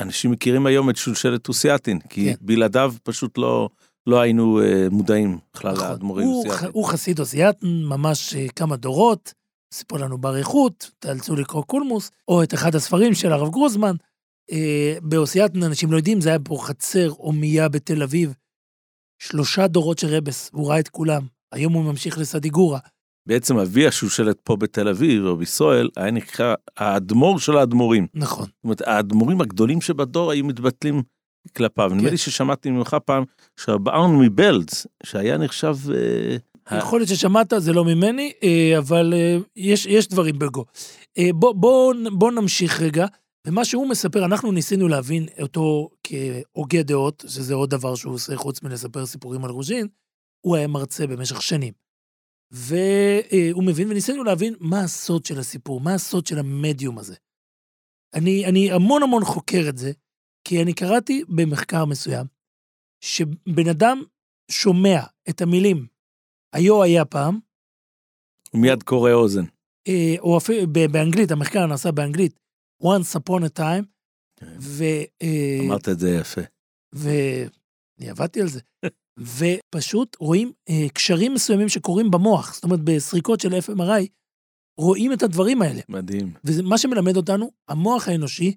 אנשים 0.00 0.30
מכירים 0.30 0.66
היום 0.66 0.90
את 0.90 0.96
שושלת 0.96 1.48
אוסיאטין, 1.48 2.00
כי 2.00 2.24
כן. 2.24 2.34
בלעדיו 2.40 2.94
פשוט 3.02 3.38
לא, 3.38 3.68
לא 4.06 4.20
היינו 4.20 4.60
אה, 4.62 4.86
מודעים 4.90 5.38
בכלל 5.54 5.72
נכון. 5.72 5.88
לאדמו"רים 5.88 6.28
הוא, 6.28 6.46
אוסיאטין. 6.46 6.70
הוא 6.72 6.88
חסיד 6.88 7.20
אוסייתן, 7.20 7.66
ממש 7.66 8.34
אה, 8.34 8.46
כמה 8.56 8.76
דורות, 8.76 9.34
סיפור 9.74 9.98
לנו 9.98 10.18
באריכות, 10.18 10.90
תאלצו 10.98 11.36
לקרוא 11.36 11.62
קולמוס, 11.62 12.10
או 12.28 12.42
את 12.42 12.54
אחד 12.54 12.74
הספרים 12.74 13.14
של 13.14 13.32
הרב 13.32 13.50
גרוזמן. 13.50 13.94
אה, 14.52 14.98
באוסייתן, 15.02 15.62
אנשים 15.62 15.92
לא 15.92 15.96
יודעים, 15.96 16.20
זה 16.20 16.28
היה 16.28 16.38
פה 16.38 16.58
חצר 16.60 17.08
הומייה 17.16 17.68
בתל 17.68 18.02
אביב. 18.02 18.34
שלושה 19.22 19.66
דורות 19.66 19.98
של 19.98 20.06
רבס, 20.06 20.50
והוא 20.52 20.68
ראה 20.68 20.80
את 20.80 20.88
כולם. 20.88 21.26
היום 21.52 21.72
הוא 21.72 21.84
ממשיך 21.84 22.18
לסדיגורה. 22.18 22.78
בעצם 23.28 23.58
אבי 23.58 23.86
השושלת 23.86 24.40
פה 24.44 24.56
בתל 24.56 24.88
אביב, 24.88 25.24
רבי 25.24 25.42
ישראל, 25.42 25.88
היה 25.96 26.10
נקרא 26.10 26.54
האדמו"ר 26.76 27.38
של 27.38 27.56
האדמו"רים. 27.56 28.06
נכון. 28.14 28.44
זאת 28.44 28.64
אומרת, 28.64 28.80
האדמו"רים 28.80 29.40
הגדולים 29.40 29.80
שבדור 29.80 30.30
היו 30.30 30.44
מתבטלים 30.44 31.02
כלפיו. 31.56 31.88
נדמה 31.88 32.02
כן. 32.02 32.10
לי 32.10 32.16
ששמעתי 32.16 32.70
ממך 32.70 32.96
פעם 33.04 33.24
שהבארן 33.60 34.18
מבלז, 34.18 34.86
שהיה 35.02 35.38
נחשב... 35.38 35.76
אה, 36.70 36.78
יכול 36.78 37.00
להיות 37.00 37.08
ששמעת, 37.08 37.52
זה 37.58 37.72
לא 37.72 37.84
ממני, 37.84 38.32
אה, 38.42 38.78
אבל 38.78 39.14
אה, 39.16 39.38
יש, 39.56 39.86
יש 39.86 40.08
דברים 40.08 40.38
בגו. 40.38 40.64
בוא, 41.34 41.52
בוא, 41.52 41.94
בוא 42.12 42.32
נמשיך 42.32 42.80
רגע. 42.80 43.06
ומה 43.46 43.64
שהוא 43.64 43.88
מספר, 43.88 44.24
אנחנו 44.24 44.52
ניסינו 44.52 44.88
להבין 44.88 45.26
אותו 45.42 45.88
כהוגה 46.04 46.82
דעות, 46.82 47.24
שזה 47.28 47.54
עוד 47.54 47.70
דבר 47.70 47.94
שהוא 47.94 48.14
עושה 48.14 48.36
חוץ 48.36 48.62
מלספר 48.62 49.06
סיפורים 49.06 49.44
על 49.44 49.50
רוז'ין, 49.50 49.86
הוא 50.40 50.56
היה 50.56 50.66
מרצה 50.66 51.06
במשך 51.06 51.42
שנים. 51.42 51.87
והוא 52.50 53.64
מבין, 53.64 53.90
וניסינו 53.90 54.24
להבין 54.24 54.54
מה 54.60 54.80
הסוד 54.80 55.24
של 55.24 55.38
הסיפור, 55.38 55.80
מה 55.80 55.94
הסוד 55.94 56.26
של 56.26 56.38
המדיום 56.38 56.98
הזה. 56.98 57.14
אני, 58.14 58.46
אני 58.46 58.72
המון 58.72 59.02
המון 59.02 59.24
חוקר 59.24 59.68
את 59.68 59.78
זה, 59.78 59.92
כי 60.44 60.62
אני 60.62 60.74
קראתי 60.74 61.24
במחקר 61.28 61.84
מסוים, 61.84 62.26
שבן 63.00 63.68
אדם 63.70 64.02
שומע 64.50 65.00
את 65.28 65.40
המילים 65.40 65.86
היו 66.52 66.82
היה 66.82 67.04
פעם, 67.04 67.38
הוא 68.50 68.60
מיד 68.60 68.82
קורא 68.82 69.12
אוזן. 69.12 69.44
אה, 69.88 70.14
או 70.18 70.38
אפילו 70.38 70.72
באנגלית, 70.90 71.30
המחקר 71.30 71.66
נעשה 71.66 71.92
באנגלית, 71.92 72.40
once 72.82 73.18
upon 73.18 73.42
a 73.42 73.58
time, 73.58 73.84
כן. 74.36 74.56
ו... 74.60 74.84
אה, 75.22 75.58
אמרת 75.66 75.88
את 75.88 75.98
זה 75.98 76.10
יפה. 76.10 76.40
ואני 76.92 78.10
עבדתי 78.10 78.40
על 78.40 78.48
זה. 78.48 78.60
ופשוט 79.18 80.16
רואים 80.20 80.52
אה, 80.68 80.88
קשרים 80.94 81.34
מסוימים 81.34 81.68
שקורים 81.68 82.10
במוח, 82.10 82.54
זאת 82.54 82.64
אומרת, 82.64 82.80
בסריקות 82.84 83.40
של 83.40 83.48
FMRI, 83.48 84.06
רואים 84.78 85.12
את 85.12 85.22
הדברים 85.22 85.62
האלה. 85.62 85.80
מדהים. 85.88 86.34
ומה 86.44 86.78
שמלמד 86.78 87.16
אותנו, 87.16 87.50
המוח 87.68 88.08
האנושי 88.08 88.54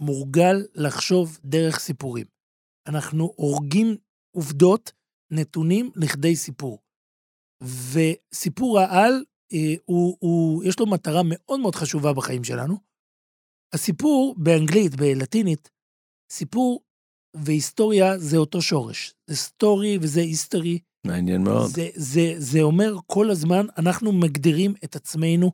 מורגל 0.00 0.56
לחשוב 0.74 1.38
דרך 1.44 1.78
סיפורים. 1.78 2.26
אנחנו 2.88 3.32
הורגים 3.36 3.96
עובדות, 4.36 4.92
נתונים 5.30 5.90
לכדי 5.96 6.36
סיפור. 6.36 6.78
וסיפור 7.62 8.78
העל, 8.78 9.24
אה, 9.52 9.74
הוא, 9.84 10.16
הוא, 10.20 10.64
יש 10.64 10.80
לו 10.80 10.86
מטרה 10.86 11.20
מאוד 11.24 11.60
מאוד 11.60 11.74
חשובה 11.74 12.12
בחיים 12.12 12.44
שלנו. 12.44 12.76
הסיפור 13.74 14.34
באנגלית, 14.38 14.96
בלטינית, 14.96 15.70
סיפור 16.32 16.83
והיסטוריה 17.34 18.18
זה 18.18 18.36
אותו 18.36 18.62
שורש. 18.62 19.14
זה 19.26 19.36
סטורי 19.36 19.98
וזה 20.00 20.20
היסטורי. 20.20 20.78
מעניין 21.06 21.42
מאוד. 21.44 21.70
זה, 21.70 21.88
זה, 21.94 22.34
זה 22.38 22.62
אומר 22.62 22.94
כל 23.06 23.30
הזמן, 23.30 23.66
אנחנו 23.78 24.12
מגדירים 24.12 24.74
את 24.84 24.96
עצמנו, 24.96 25.52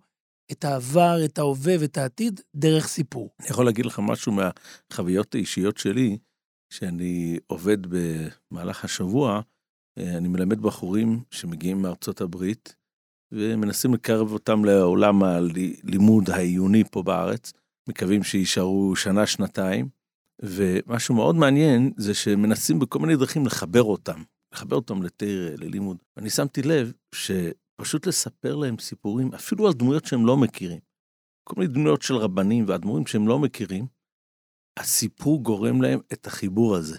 את 0.52 0.64
העבר, 0.64 1.24
את 1.24 1.38
ההווה 1.38 1.74
ואת 1.80 1.98
העתיד, 1.98 2.40
דרך 2.56 2.88
סיפור. 2.88 3.30
אני 3.40 3.48
יכול 3.48 3.64
להגיד 3.64 3.86
לך 3.86 4.00
משהו 4.02 4.32
מהחוויות 4.32 5.34
האישיות 5.34 5.78
שלי, 5.78 6.18
שאני 6.72 7.38
עובד 7.46 7.78
במהלך 7.86 8.84
השבוע, 8.84 9.40
אה, 9.98 10.16
אני 10.16 10.28
מלמד 10.28 10.60
בחורים 10.60 11.22
שמגיעים 11.30 11.82
מארצות 11.82 12.20
הברית, 12.20 12.76
ומנסים 13.32 13.94
לקרב 13.94 14.32
אותם 14.32 14.64
לעולם 14.64 15.22
הלימוד 15.22 16.30
העיוני 16.30 16.84
פה 16.90 17.02
בארץ, 17.02 17.52
מקווים 17.88 18.22
שיישארו 18.22 18.96
שנה, 18.96 19.26
שנתיים, 19.26 19.88
ומשהו 20.42 21.14
מאוד 21.14 21.36
מעניין 21.36 21.92
זה 21.96 22.14
שמנסים 22.14 22.78
בכל 22.78 22.98
מיני 22.98 23.16
דרכים 23.16 23.46
לחבר 23.46 23.82
אותם, 23.82 24.22
לחבר 24.54 24.76
אותם 24.76 25.02
לתרא, 25.02 25.50
ללימוד. 25.56 25.96
אני 26.16 26.30
שמתי 26.30 26.62
לב 26.62 26.92
שפשוט 27.14 28.06
לספר 28.06 28.56
להם 28.56 28.78
סיפורים, 28.78 29.34
אפילו 29.34 29.66
על 29.66 29.72
דמויות 29.72 30.04
שהם 30.04 30.26
לא 30.26 30.36
מכירים. 30.36 30.80
כל 31.48 31.54
מיני 31.60 31.72
דמויות 31.72 32.02
של 32.02 32.14
רבנים 32.14 32.64
ואדמו"רים 32.68 33.06
שהם 33.06 33.28
לא 33.28 33.38
מכירים, 33.38 33.86
הסיפור 34.78 35.42
גורם 35.42 35.82
להם 35.82 36.00
את 36.12 36.26
החיבור 36.26 36.76
הזה. 36.76 36.98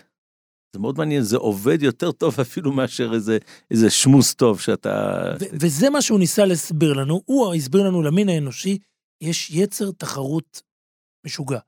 זה 0.76 0.80
מאוד 0.80 0.98
מעניין, 0.98 1.22
זה 1.22 1.38
עובד 1.38 1.82
יותר 1.82 2.12
טוב 2.12 2.40
אפילו 2.42 2.72
מאשר 2.72 3.12
איזה, 3.14 3.38
איזה 3.72 3.90
שמוס 3.90 4.34
טוב 4.34 4.60
שאתה... 4.60 5.24
ו- 5.40 5.46
וזה 5.62 5.90
מה 5.90 6.02
שהוא 6.02 6.20
ניסה 6.20 6.46
להסביר 6.46 6.94
לנו. 6.94 7.22
הוא 7.26 7.54
הסביר 7.54 7.84
לנו 7.84 8.02
למין 8.02 8.30
האנושי, 8.30 8.78
יש 9.24 9.52
יצר 9.52 9.92
תחרות 9.92 10.62
משוגע. 11.26 11.60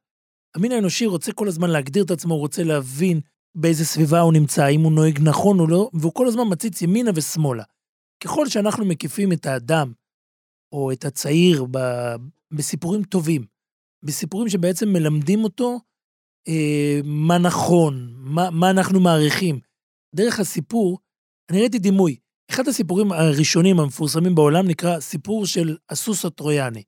המין 0.55 0.71
האנושי 0.71 1.05
רוצה 1.05 1.31
כל 1.31 1.47
הזמן 1.47 1.69
להגדיר 1.69 2.03
את 2.03 2.11
עצמו, 2.11 2.33
הוא 2.33 2.41
רוצה 2.41 2.63
להבין 2.63 3.21
באיזה 3.55 3.85
סביבה 3.85 4.19
הוא 4.19 4.33
נמצא, 4.33 4.67
אם 4.67 4.81
הוא 4.81 4.91
נוהג 4.91 5.19
נכון 5.21 5.59
או 5.59 5.67
לא, 5.67 5.89
והוא 5.93 6.13
כל 6.13 6.27
הזמן 6.27 6.43
מציץ 6.49 6.81
ימינה 6.81 7.11
ושמאלה. 7.15 7.63
ככל 8.23 8.49
שאנחנו 8.49 8.85
מקיפים 8.85 9.33
את 9.33 9.45
האדם, 9.45 9.93
או 10.71 10.91
את 10.91 11.05
הצעיר, 11.05 11.65
ב- 11.71 12.15
בסיפורים 12.53 13.03
טובים, 13.03 13.45
בסיפורים 14.05 14.49
שבעצם 14.49 14.89
מלמדים 14.89 15.43
אותו 15.43 15.79
אה, 16.47 16.99
מה 17.03 17.37
נכון, 17.37 18.13
מה, 18.17 18.49
מה 18.49 18.69
אנחנו 18.69 18.99
מעריכים. 18.99 19.59
דרך 20.15 20.39
הסיפור, 20.39 20.99
אני 21.51 21.59
ראיתי 21.59 21.79
דימוי. 21.79 22.15
אחד 22.51 22.67
הסיפורים 22.67 23.11
הראשונים 23.11 23.79
המפורסמים 23.79 24.35
בעולם 24.35 24.67
נקרא 24.67 24.99
סיפור 24.99 25.45
של 25.45 25.77
הסוס 25.89 26.25
הטרויאני. 26.25 26.83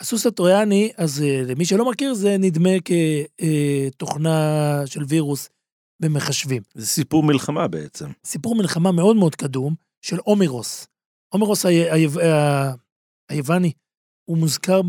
הסוס 0.00 0.26
הטרויאני, 0.26 0.92
אז 0.96 1.22
אה, 1.22 1.42
למי 1.46 1.64
שלא 1.64 1.90
מכיר, 1.90 2.14
זה 2.14 2.36
נדמה 2.38 2.70
כתוכנה 2.84 4.82
של 4.86 5.04
וירוס 5.08 5.48
במחשבים. 6.02 6.62
זה 6.74 6.86
סיפור 6.86 7.22
מלחמה 7.22 7.68
בעצם. 7.68 8.10
סיפור 8.24 8.54
מלחמה 8.54 8.92
מאוד 8.92 9.16
מאוד 9.16 9.34
קדום 9.34 9.74
של 10.02 10.16
אומרוס. 10.20 10.86
אומרוס 11.34 11.66
ה- 11.66 11.68
ה- 11.68 12.26
ה- 12.26 12.74
היווני, 13.28 13.72
הוא 14.24 14.38
מוזכר 14.38 14.80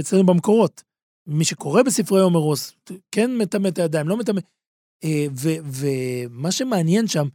אצלנו 0.00 0.26
במקורות. 0.26 0.82
מי 1.26 1.44
שקורא 1.44 1.82
בספרי 1.82 2.22
אומרוס, 2.22 2.74
כן 3.10 3.36
מטמא 3.38 3.68
את 3.68 3.78
הידיים, 3.78 4.08
לא 4.08 4.16
מטמא. 4.16 4.40
אה, 5.04 5.26
ו- 5.36 5.58
ומה 5.72 6.52
שמעניין 6.52 7.06
שם, 7.06 7.28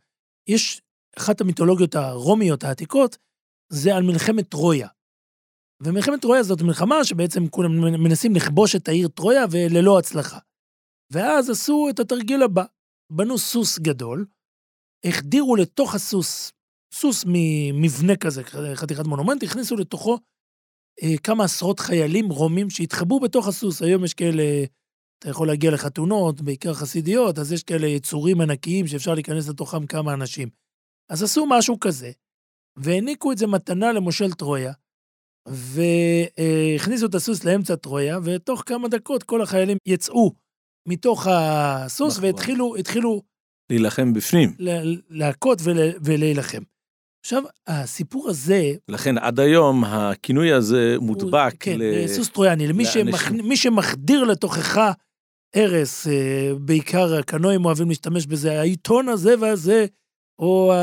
יש 0.48 0.82
אחת 1.18 1.42
המיתולוגיות 1.42 1.96
הרומיות 1.96 2.64
העתיקות, 2.64 3.18
זה 3.70 3.96
על 3.96 4.04
מלחמת 4.04 4.50
טרויה. 4.50 4.88
ומלחמת 5.84 6.22
טרויה 6.22 6.44
זאת 6.44 6.62
מלחמה 6.62 7.04
שבעצם 7.04 7.48
כולם 7.48 7.72
מנסים 8.04 8.36
לכבוש 8.36 8.76
את 8.76 8.88
העיר 8.88 9.08
טרויה 9.08 9.46
וללא 9.52 10.00
הצלחה. 10.00 10.40
ואז 11.12 11.50
עשו 11.50 11.88
את 11.90 12.00
התרגיל 12.00 12.44
הבא, 12.44 12.64
בנו 13.12 13.38
סוס 13.38 13.80
גדול, 13.80 14.26
החדירו 15.06 15.56
לתוך 15.56 15.96
הסוס, 15.96 16.52
סוס 16.94 17.26
ממבנה 17.28 18.16
כזה, 18.16 18.44
חתיכת 18.76 19.06
מונומנט, 19.06 19.44
הכניסו 19.44 19.76
לתוכו 19.76 20.18
אה, 21.04 21.18
כמה 21.24 21.44
עשרות 21.44 21.80
חיילים 21.80 22.30
רומים 22.30 22.70
שהתחבאו 22.70 23.20
בתוך 23.20 23.48
הסוס. 23.48 23.82
היום 23.82 24.06
יש 24.06 24.14
כאלה, 24.14 24.44
אתה 25.20 25.30
יכול 25.30 25.48
להגיע 25.48 25.72
לחתונות, 25.72 26.42
בעיקר 26.42 26.74
חסידיות, 26.74 27.40
אז 27.40 27.52
יש 27.52 27.64
כאלה 27.64 27.88
יצורים 27.88 28.42
ענקיים 28.42 28.88
שאפשר 28.88 29.14
להיכנס 29.14 29.50
לתוכם 29.50 29.86
כמה 29.86 30.14
אנשים. 30.14 30.50
אז 31.10 31.24
עשו 31.24 31.46
משהו 31.50 31.80
כזה, 31.80 32.12
והעניקו 32.76 33.32
את 33.32 33.38
זה 33.38 33.48
מתנה 33.48 33.92
למושל 33.92 34.34
טרויה, 34.34 34.74
והכניסו 35.48 37.06
את 37.06 37.16
הסוס 37.16 37.44
לאמצע 37.44 37.76
טרויה, 37.76 38.20
ותוך 38.24 38.64
כמה 38.66 38.88
דקות 38.88 39.24
כל 39.24 39.42
החיילים 39.42 39.78
יצאו 39.86 40.32
מתוך 40.88 41.28
הסוס 41.30 42.18
נכון. 42.18 42.26
והתחילו 42.30 42.76
התחילו 42.76 43.22
להילחם 43.72 44.14
בפנים. 44.14 44.54
לה- 44.60 44.82
להכות 45.10 45.60
ול- 45.64 45.94
ולהילחם. 46.04 46.62
עכשיו, 47.26 47.44
הסיפור 47.68 48.30
הזה, 48.30 48.72
לכן 48.90 49.18
עד 49.18 49.40
היום 49.40 49.84
הכינוי 49.84 50.54
הזה 50.54 50.96
מודבק 51.00 51.54
כן, 51.60 51.80
ל... 51.80 52.08
סוס 52.08 52.30
טרויאני, 52.30 52.68
למי. 52.68 52.84
מי 53.44 53.58
שמחדיר 53.58 54.24
לתוכך 54.24 54.80
הרס, 55.56 56.08
אה, 56.08 56.52
בעיקר 56.60 57.16
הקנואים 57.16 57.66
אוהבים 57.66 57.90
להשתמש 57.90 58.26
בזה, 58.26 58.60
העיתון 58.60 59.10
הזה 59.10 59.34
והזה, 59.40 59.86
או 60.40 60.74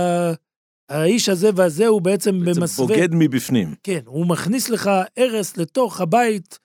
האיש 0.89 1.29
הזה 1.29 1.49
והזה, 1.57 1.87
הוא 1.87 2.03
בעצם 2.03 2.41
בעצם 2.45 2.61
במסווה... 2.61 2.87
בוגד 2.87 3.09
מבפנים. 3.13 3.75
כן, 3.83 4.01
הוא 4.07 4.27
מכניס 4.27 4.69
לך 4.69 4.91
הרס 5.17 5.57
לתוך 5.57 6.01
הבית, 6.01 6.59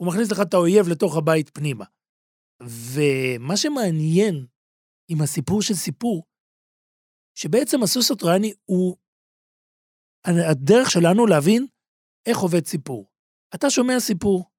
הוא 0.00 0.08
מכניס 0.08 0.30
לך 0.32 0.40
את 0.40 0.54
האויב 0.54 0.88
לתוך 0.88 1.16
הבית 1.16 1.50
פנימה. 1.50 1.84
ומה 2.62 3.56
שמעניין 3.56 4.46
עם 5.10 5.22
הסיפור 5.22 5.62
של 5.62 5.74
סיפור, 5.74 6.26
שבעצם 7.38 7.82
הסוס 7.82 8.10
הטרויאני 8.10 8.52
הוא 8.64 8.96
הדרך 10.26 10.90
שלנו 10.90 11.26
להבין 11.26 11.66
איך 12.26 12.38
עובד 12.38 12.66
סיפור. 12.66 13.10
אתה 13.54 13.70
שומע 13.70 14.00
סיפור, 14.00 14.50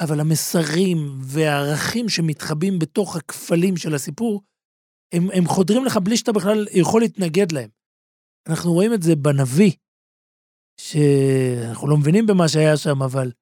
אבל 0.00 0.20
המסרים 0.20 0.96
והערכים 1.22 2.08
שמתחבאים 2.08 2.78
בתוך 2.78 3.16
הכפלים 3.16 3.76
של 3.76 3.94
הסיפור, 3.94 4.42
הם, 5.14 5.30
הם 5.34 5.46
חודרים 5.46 5.84
לך 5.84 5.96
בלי 5.96 6.16
שאתה 6.16 6.32
בכלל 6.32 6.66
יכול 6.72 7.00
להתנגד 7.00 7.52
להם. 7.52 7.70
אנחנו 8.48 8.72
רואים 8.72 8.94
את 8.94 9.02
זה 9.02 9.16
בנביא, 9.16 9.72
שאנחנו 10.80 11.88
לא 11.88 11.96
מבינים 11.96 12.26
במה 12.26 12.48
שהיה 12.48 12.76
שם, 12.76 13.02
אבל 13.02 13.32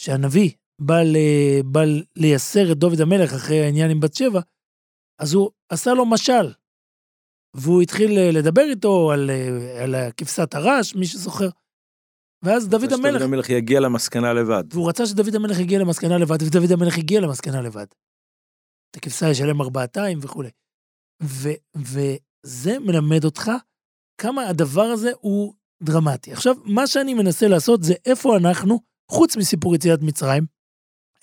שהנביא 0.00 0.50
בא, 0.78 0.94
ל... 1.02 1.16
בא 1.64 1.80
לייסר 2.16 2.72
את 2.72 2.78
דוד 2.78 3.00
המלך 3.00 3.32
אחרי 3.32 3.60
העניין 3.64 3.90
עם 3.90 4.00
בת 4.00 4.14
שבע, 4.14 4.40
אז 5.20 5.34
הוא 5.34 5.50
עשה 5.68 5.90
לו 5.94 6.06
משל. 6.06 6.52
והוא 7.56 7.82
התחיל 7.82 8.10
אה, 8.18 8.30
לדבר 8.32 8.62
איתו 8.62 9.10
על, 9.12 9.30
אה, 9.30 9.82
על 9.82 9.94
כבשת 10.16 10.54
הרש, 10.54 10.94
מי 10.94 11.06
שזוכר. 11.06 11.48
ואז 12.44 12.68
דוד 12.68 12.92
המלך, 12.92 13.12
דוד 13.12 13.22
המלך 13.22 13.50
יגיע 13.50 13.80
למסקנה 13.80 14.32
לבד. 14.32 14.64
והוא 14.72 14.88
רצה 14.88 15.06
שדוד 15.06 15.34
המלך 15.34 15.58
יגיע 15.58 15.78
למסקנה 15.78 16.18
לבד, 16.18 16.42
ודוד 16.42 16.72
המלך 16.72 16.98
הגיע 16.98 17.20
למסקנה 17.20 17.62
לבד. 17.62 17.86
את 18.90 18.96
הכבשה 18.96 19.30
ישלם 19.30 19.60
ארבעתיים 19.60 20.18
וכולי. 20.22 20.50
ו, 21.22 21.48
וזה 21.76 22.78
מלמד 22.78 23.24
אותך 23.24 23.50
כמה 24.22 24.48
הדבר 24.48 24.82
הזה 24.82 25.10
הוא 25.20 25.54
דרמטי. 25.82 26.32
עכשיו, 26.32 26.54
מה 26.64 26.86
שאני 26.86 27.14
מנסה 27.14 27.48
לעשות 27.48 27.82
זה 27.82 27.94
איפה 28.06 28.36
אנחנו, 28.36 28.80
חוץ 29.10 29.36
מסיפור 29.36 29.74
יציאת 29.74 30.02
מצרים, 30.02 30.46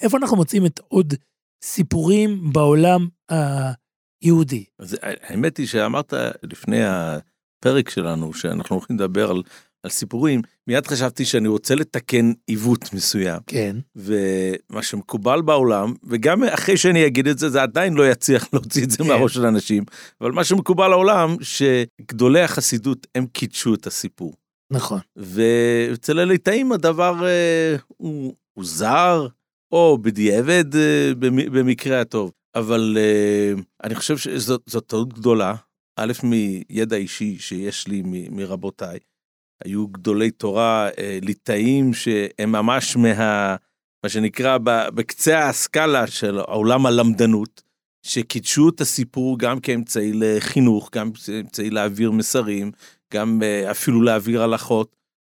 איפה 0.01 0.17
אנחנו 0.17 0.37
מוצאים 0.37 0.65
את 0.65 0.79
עוד 0.87 1.13
סיפורים 1.63 2.53
בעולם 2.53 3.07
היהודי. 3.29 4.65
אז 4.79 4.97
האמת 5.01 5.57
היא 5.57 5.67
שאמרת 5.67 6.13
לפני 6.43 6.81
הפרק 6.83 7.89
שלנו 7.89 8.33
שאנחנו 8.33 8.75
הולכים 8.75 8.95
לדבר 8.95 9.29
על, 9.29 9.43
על 9.83 9.89
סיפורים, 9.91 10.41
מיד 10.67 10.87
חשבתי 10.87 11.25
שאני 11.25 11.47
רוצה 11.47 11.75
לתקן 11.75 12.31
עיוות 12.47 12.93
מסוים. 12.93 13.39
כן. 13.47 13.75
ומה 13.95 14.83
שמקובל 14.83 15.41
בעולם, 15.41 15.93
וגם 16.03 16.43
אחרי 16.43 16.77
שאני 16.77 17.07
אגיד 17.07 17.27
את 17.27 17.39
זה, 17.39 17.49
זה 17.49 17.61
עדיין 17.61 17.93
לא 17.93 18.11
יצליח 18.11 18.47
להוציא 18.53 18.83
את 18.83 18.91
זה 18.91 18.97
כן. 18.97 19.07
מהראש 19.07 19.33
של 19.33 19.45
אנשים, 19.45 19.83
אבל 20.21 20.31
מה 20.31 20.43
שמקובל 20.43 20.89
בעולם, 20.89 21.35
שגדולי 21.41 22.41
החסידות 22.41 23.07
הם 23.15 23.25
קידשו 23.25 23.73
את 23.73 23.87
הסיפור. 23.87 24.33
נכון. 24.71 24.99
ואצל 25.15 26.19
הליטאים 26.19 26.71
הדבר 26.71 27.25
אה, 27.27 27.75
הוא, 27.87 28.33
הוא 28.53 28.65
זר, 28.65 29.27
או 29.71 29.97
בדיעבד 30.01 30.75
אה, 30.75 31.11
במ- 31.19 31.51
במקרה 31.51 32.01
הטוב. 32.01 32.31
אבל 32.55 32.97
אה, 32.99 33.53
אני 33.83 33.95
חושב 33.95 34.17
שזאת 34.17 34.61
זאת 34.65 34.83
טעות 34.87 35.13
גדולה, 35.13 35.55
א', 35.99 36.13
מידע 36.23 36.95
אישי 36.95 37.37
שיש 37.39 37.87
לי 37.87 38.01
מ- 38.05 38.35
מרבותיי. 38.35 38.99
היו 39.65 39.87
גדולי 39.87 40.31
תורה, 40.31 40.89
אה, 40.97 41.19
ליטאים, 41.21 41.93
שהם 41.93 42.51
ממש 42.51 42.95
מה... 42.95 43.55
מה 44.03 44.09
שנקרא 44.09 44.57
בקצה 44.93 45.49
הסקאלה 45.49 46.07
של 46.07 46.39
עולם 46.39 46.85
הלמדנות, 46.85 47.61
שקידשו 48.05 48.69
את 48.69 48.81
הסיפור 48.81 49.39
גם 49.39 49.59
כאמצעי 49.59 50.11
לחינוך, 50.13 50.89
גם 50.95 51.11
כאמצעי 51.11 51.69
להעביר 51.69 52.11
מסרים, 52.11 52.71
גם 53.13 53.39
אה, 53.43 53.71
אפילו 53.71 54.01
להעביר 54.01 54.43
הלכות. 54.43 54.95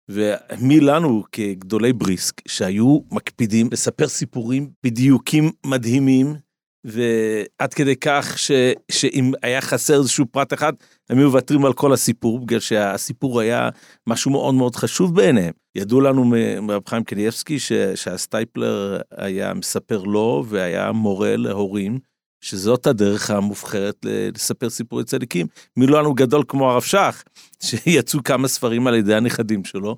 ומי 0.09 0.81
לנו 0.81 1.23
כגדולי 1.33 1.93
בריסק 1.93 2.49
שהיו 2.49 2.99
מקפידים 3.11 3.69
לספר 3.73 4.09
סיפורים 4.09 4.71
בדיוקים 4.85 5.51
מדהימים 5.67 6.35
ועד 6.85 7.75
כדי 7.75 7.97
כך 7.97 8.39
ש, 8.39 8.51
שאם 8.91 9.33
היה 9.43 9.61
חסר 9.61 9.99
איזשהו 9.99 10.27
פרט 10.27 10.53
אחד 10.53 10.73
הם 11.11 11.19
היו 11.19 11.27
מוותרים 11.27 11.65
על 11.65 11.73
כל 11.73 11.93
הסיפור 11.93 12.41
בגלל 12.41 12.61
שהסיפור 12.61 13.41
היה 13.41 13.69
משהו 14.07 14.31
מאוד 14.31 14.55
מאוד 14.55 14.77
חשוב 14.77 15.15
בעיניהם. 15.15 15.53
ידעו 15.75 16.01
לנו 16.01 16.25
מרב 16.63 16.83
חיים 16.89 17.05
קניאבסקי 17.05 17.59
ש, 17.59 17.73
שהסטייפלר 17.95 19.01
היה 19.17 19.55
מספר 19.55 20.03
לו 20.03 20.45
והיה 20.49 20.93
מורה 20.93 21.37
להורים 21.37 21.99
שזאת 22.43 22.87
הדרך 22.87 23.31
המובחרת 23.31 24.07
לספר 24.35 24.71
סיפורי 24.71 25.05
צדיקים. 25.05 25.47
מי 25.77 25.87
לא 25.87 25.99
לנו 25.99 26.15
גדול 26.15 26.45
כמו 26.49 26.71
הרב 26.71 26.83
שך 26.83 27.23
שיצאו 27.63 28.23
כמה 28.25 28.49
ספרים 28.49 28.87
על 28.87 28.95
ידי 28.95 29.15
הנכדים 29.15 29.65
שלו. 29.65 29.97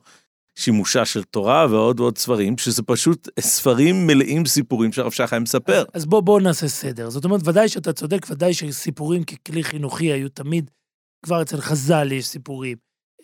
שימושה 0.59 1.05
של 1.05 1.23
תורה 1.23 1.67
ועוד 1.71 2.01
ועוד 2.01 2.19
ספרים 2.19 2.59
שזה 2.59 2.83
פשוט 2.83 3.29
ספרים 3.40 4.07
מלאים 4.07 4.47
סיפורים 4.47 4.93
שהרב 4.93 5.12
היה 5.31 5.40
מספר. 5.40 5.85
אז 5.95 6.07
בוא, 6.07 6.21
בוא 6.21 6.40
נעשה 6.40 6.69
סדר. 6.69 7.11
זאת 7.11 7.25
אומרת, 7.25 7.40
ודאי 7.49 7.69
שאתה 7.69 7.93
צודק, 7.93 8.27
ודאי 8.31 8.55
שסיפורים 8.55 9.25
ככלי 9.25 9.64
חינוכי 9.64 10.12
היו 10.12 10.29
תמיד, 10.29 10.71
כבר 11.25 11.43
אצל 11.43 11.61
חז"ל 11.61 12.12
יש 12.12 12.27
סיפורים, 12.27 12.77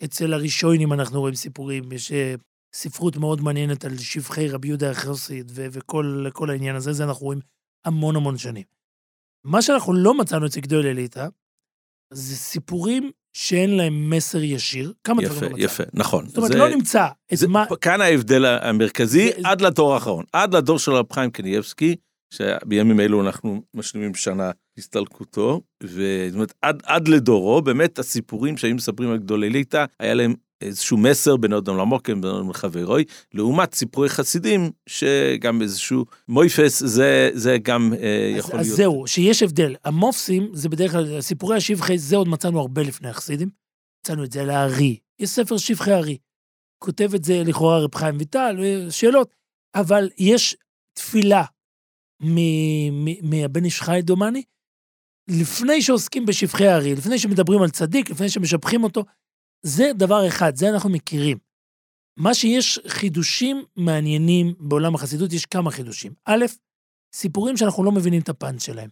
אצל 0.03 0.33
הראשונים 0.33 0.93
אנחנו 0.93 1.19
רואים 1.19 1.35
סיפורים, 1.35 1.91
יש 1.91 2.11
אה, 2.11 2.35
ספרות 2.75 3.17
מאוד 3.17 3.41
מעניינת 3.41 3.85
על 3.85 3.97
שבחי 3.97 4.47
רבי 4.47 4.67
יהודה 4.67 4.91
החסיד 4.91 5.51
ו- 5.55 5.67
וכל 5.71 6.25
כל 6.33 6.49
העניין 6.49 6.75
הזה, 6.75 6.93
זה 6.93 7.03
אנחנו 7.03 7.25
רואים 7.25 7.39
המון 7.85 8.15
המון 8.15 8.37
שנים. 8.37 8.63
מה 9.43 9.61
שאנחנו 9.61 9.93
לא 9.93 10.17
מצאנו 10.17 10.45
אצל 10.45 10.59
גדול 10.59 10.87
אליטה, 10.87 11.27
זה 12.13 12.35
סיפורים 12.35 13.11
שאין 13.33 13.77
להם 13.77 14.09
מסר 14.09 14.43
ישיר. 14.43 14.93
כמה 15.03 15.23
יפה, 15.23 15.33
דברים 15.33 15.51
לא 15.51 15.57
מצאנו. 15.57 15.65
יפה, 15.65 15.83
נכון. 15.93 16.27
זאת 16.27 16.37
אומרת, 16.37 16.51
זה- 16.51 16.57
לא 16.57 16.69
נמצא 16.69 17.07
את 17.33 17.37
זה, 17.37 17.47
מה... 17.47 17.65
כאן 17.81 18.01
ההבדל 18.01 18.45
המרכזי 18.45 19.27
זה- 19.27 19.41
עד 19.49 19.61
לדור 19.61 19.93
האחרון, 19.93 20.25
עד 20.33 20.55
לדור 20.55 20.79
של 20.79 20.91
רב 20.91 21.05
חיים 21.13 21.31
קניאבסקי, 21.31 21.95
שבימים 22.33 22.99
אלו 22.99 23.21
אנחנו 23.21 23.61
משלימים 23.73 24.13
שנה 24.15 24.51
הסתלקותו, 24.77 25.61
וזאת 25.83 26.33
אומרת, 26.33 26.53
עד, 26.61 26.81
עד 26.85 27.07
לדורו, 27.07 27.61
באמת 27.61 27.99
הסיפורים 27.99 28.57
שהיו 28.57 28.75
מספרים 28.75 29.11
על 29.11 29.17
גדולי 29.17 29.49
ליטא, 29.49 29.85
היה 29.99 30.13
להם 30.13 30.33
איזשהו 30.61 30.97
מסר 30.97 31.37
בין 31.37 31.53
אדם 31.53 31.77
למוקם, 31.77 32.21
בין 32.21 32.31
אדם 32.31 32.49
לחברוי, 32.49 33.03
לעומת 33.33 33.73
סיפורי 33.73 34.09
חסידים, 34.09 34.71
שגם 34.89 35.61
איזשהו 35.61 36.05
מויפס, 36.27 36.83
זה, 36.83 37.29
זה 37.33 37.57
גם 37.63 37.93
אה, 38.01 38.35
יכול 38.37 38.59
אז, 38.59 38.65
להיות. 38.65 38.71
אז 38.71 38.77
זהו, 38.77 39.07
שיש 39.07 39.43
הבדל. 39.43 39.75
המופסים 39.83 40.49
זה 40.53 40.69
בדרך 40.69 40.91
כלל, 40.91 41.21
סיפורי 41.21 41.57
השבחי, 41.57 41.97
זה 41.97 42.15
עוד 42.15 42.27
מצאנו 42.27 42.59
הרבה 42.59 42.81
לפני 42.81 43.09
החסידים. 43.09 43.49
מצאנו 44.03 44.23
את 44.23 44.31
זה 44.31 44.41
על 44.41 44.49
הארי. 44.49 44.97
יש 45.19 45.29
ספר 45.29 45.57
שבחי 45.57 45.91
הארי. 45.91 46.17
כותב 46.83 47.13
את 47.15 47.23
זה 47.23 47.43
לכאורה 47.45 47.79
רב 47.79 47.95
חיים 47.95 48.15
ויטל, 48.17 48.57
אה, 48.63 48.91
שאלות. 48.91 49.35
אבל 49.75 50.09
יש 50.17 50.57
תפילה 50.93 51.43
מהבן 53.21 53.65
איש 53.65 53.81
חי 53.81 53.99
דומני, 54.03 54.43
לפני 55.29 55.81
שעוסקים 55.81 56.25
בשבחי 56.25 56.67
הארי, 56.67 56.95
לפני 56.95 57.19
שמדברים 57.19 57.61
על 57.61 57.69
צדיק, 57.69 58.09
לפני 58.09 58.29
שמשבחים 58.29 58.83
אותו, 58.83 59.05
זה 59.65 59.91
דבר 59.95 60.27
אחד, 60.27 60.55
זה 60.55 60.69
אנחנו 60.69 60.89
מכירים. 60.89 61.37
מה 62.17 62.33
שיש 62.33 62.79
חידושים 62.87 63.63
מעניינים 63.75 64.53
בעולם 64.59 64.95
החסידות, 64.95 65.33
יש 65.33 65.45
כמה 65.45 65.71
חידושים. 65.71 66.13
א', 66.25 66.45
סיפורים 67.15 67.57
שאנחנו 67.57 67.83
לא 67.83 67.91
מבינים 67.91 68.21
את 68.21 68.29
הפאנץ' 68.29 68.63
שלהם. 68.63 68.89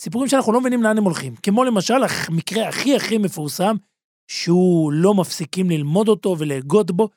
סיפורים 0.00 0.28
שאנחנו 0.28 0.52
לא 0.52 0.60
מבינים 0.60 0.82
לאן 0.82 0.98
הם 0.98 1.04
הולכים. 1.04 1.36
כמו 1.36 1.64
למשל 1.64 1.94
המקרה 2.28 2.68
הכי 2.68 2.96
הכי 2.96 3.18
מפורסם, 3.18 3.76
שהוא 4.30 4.92
לא 4.92 5.14
מפסיקים 5.14 5.70
ללמוד 5.70 6.08
אותו 6.08 6.36
ולהגות 6.38 6.90
בו, 6.90 7.08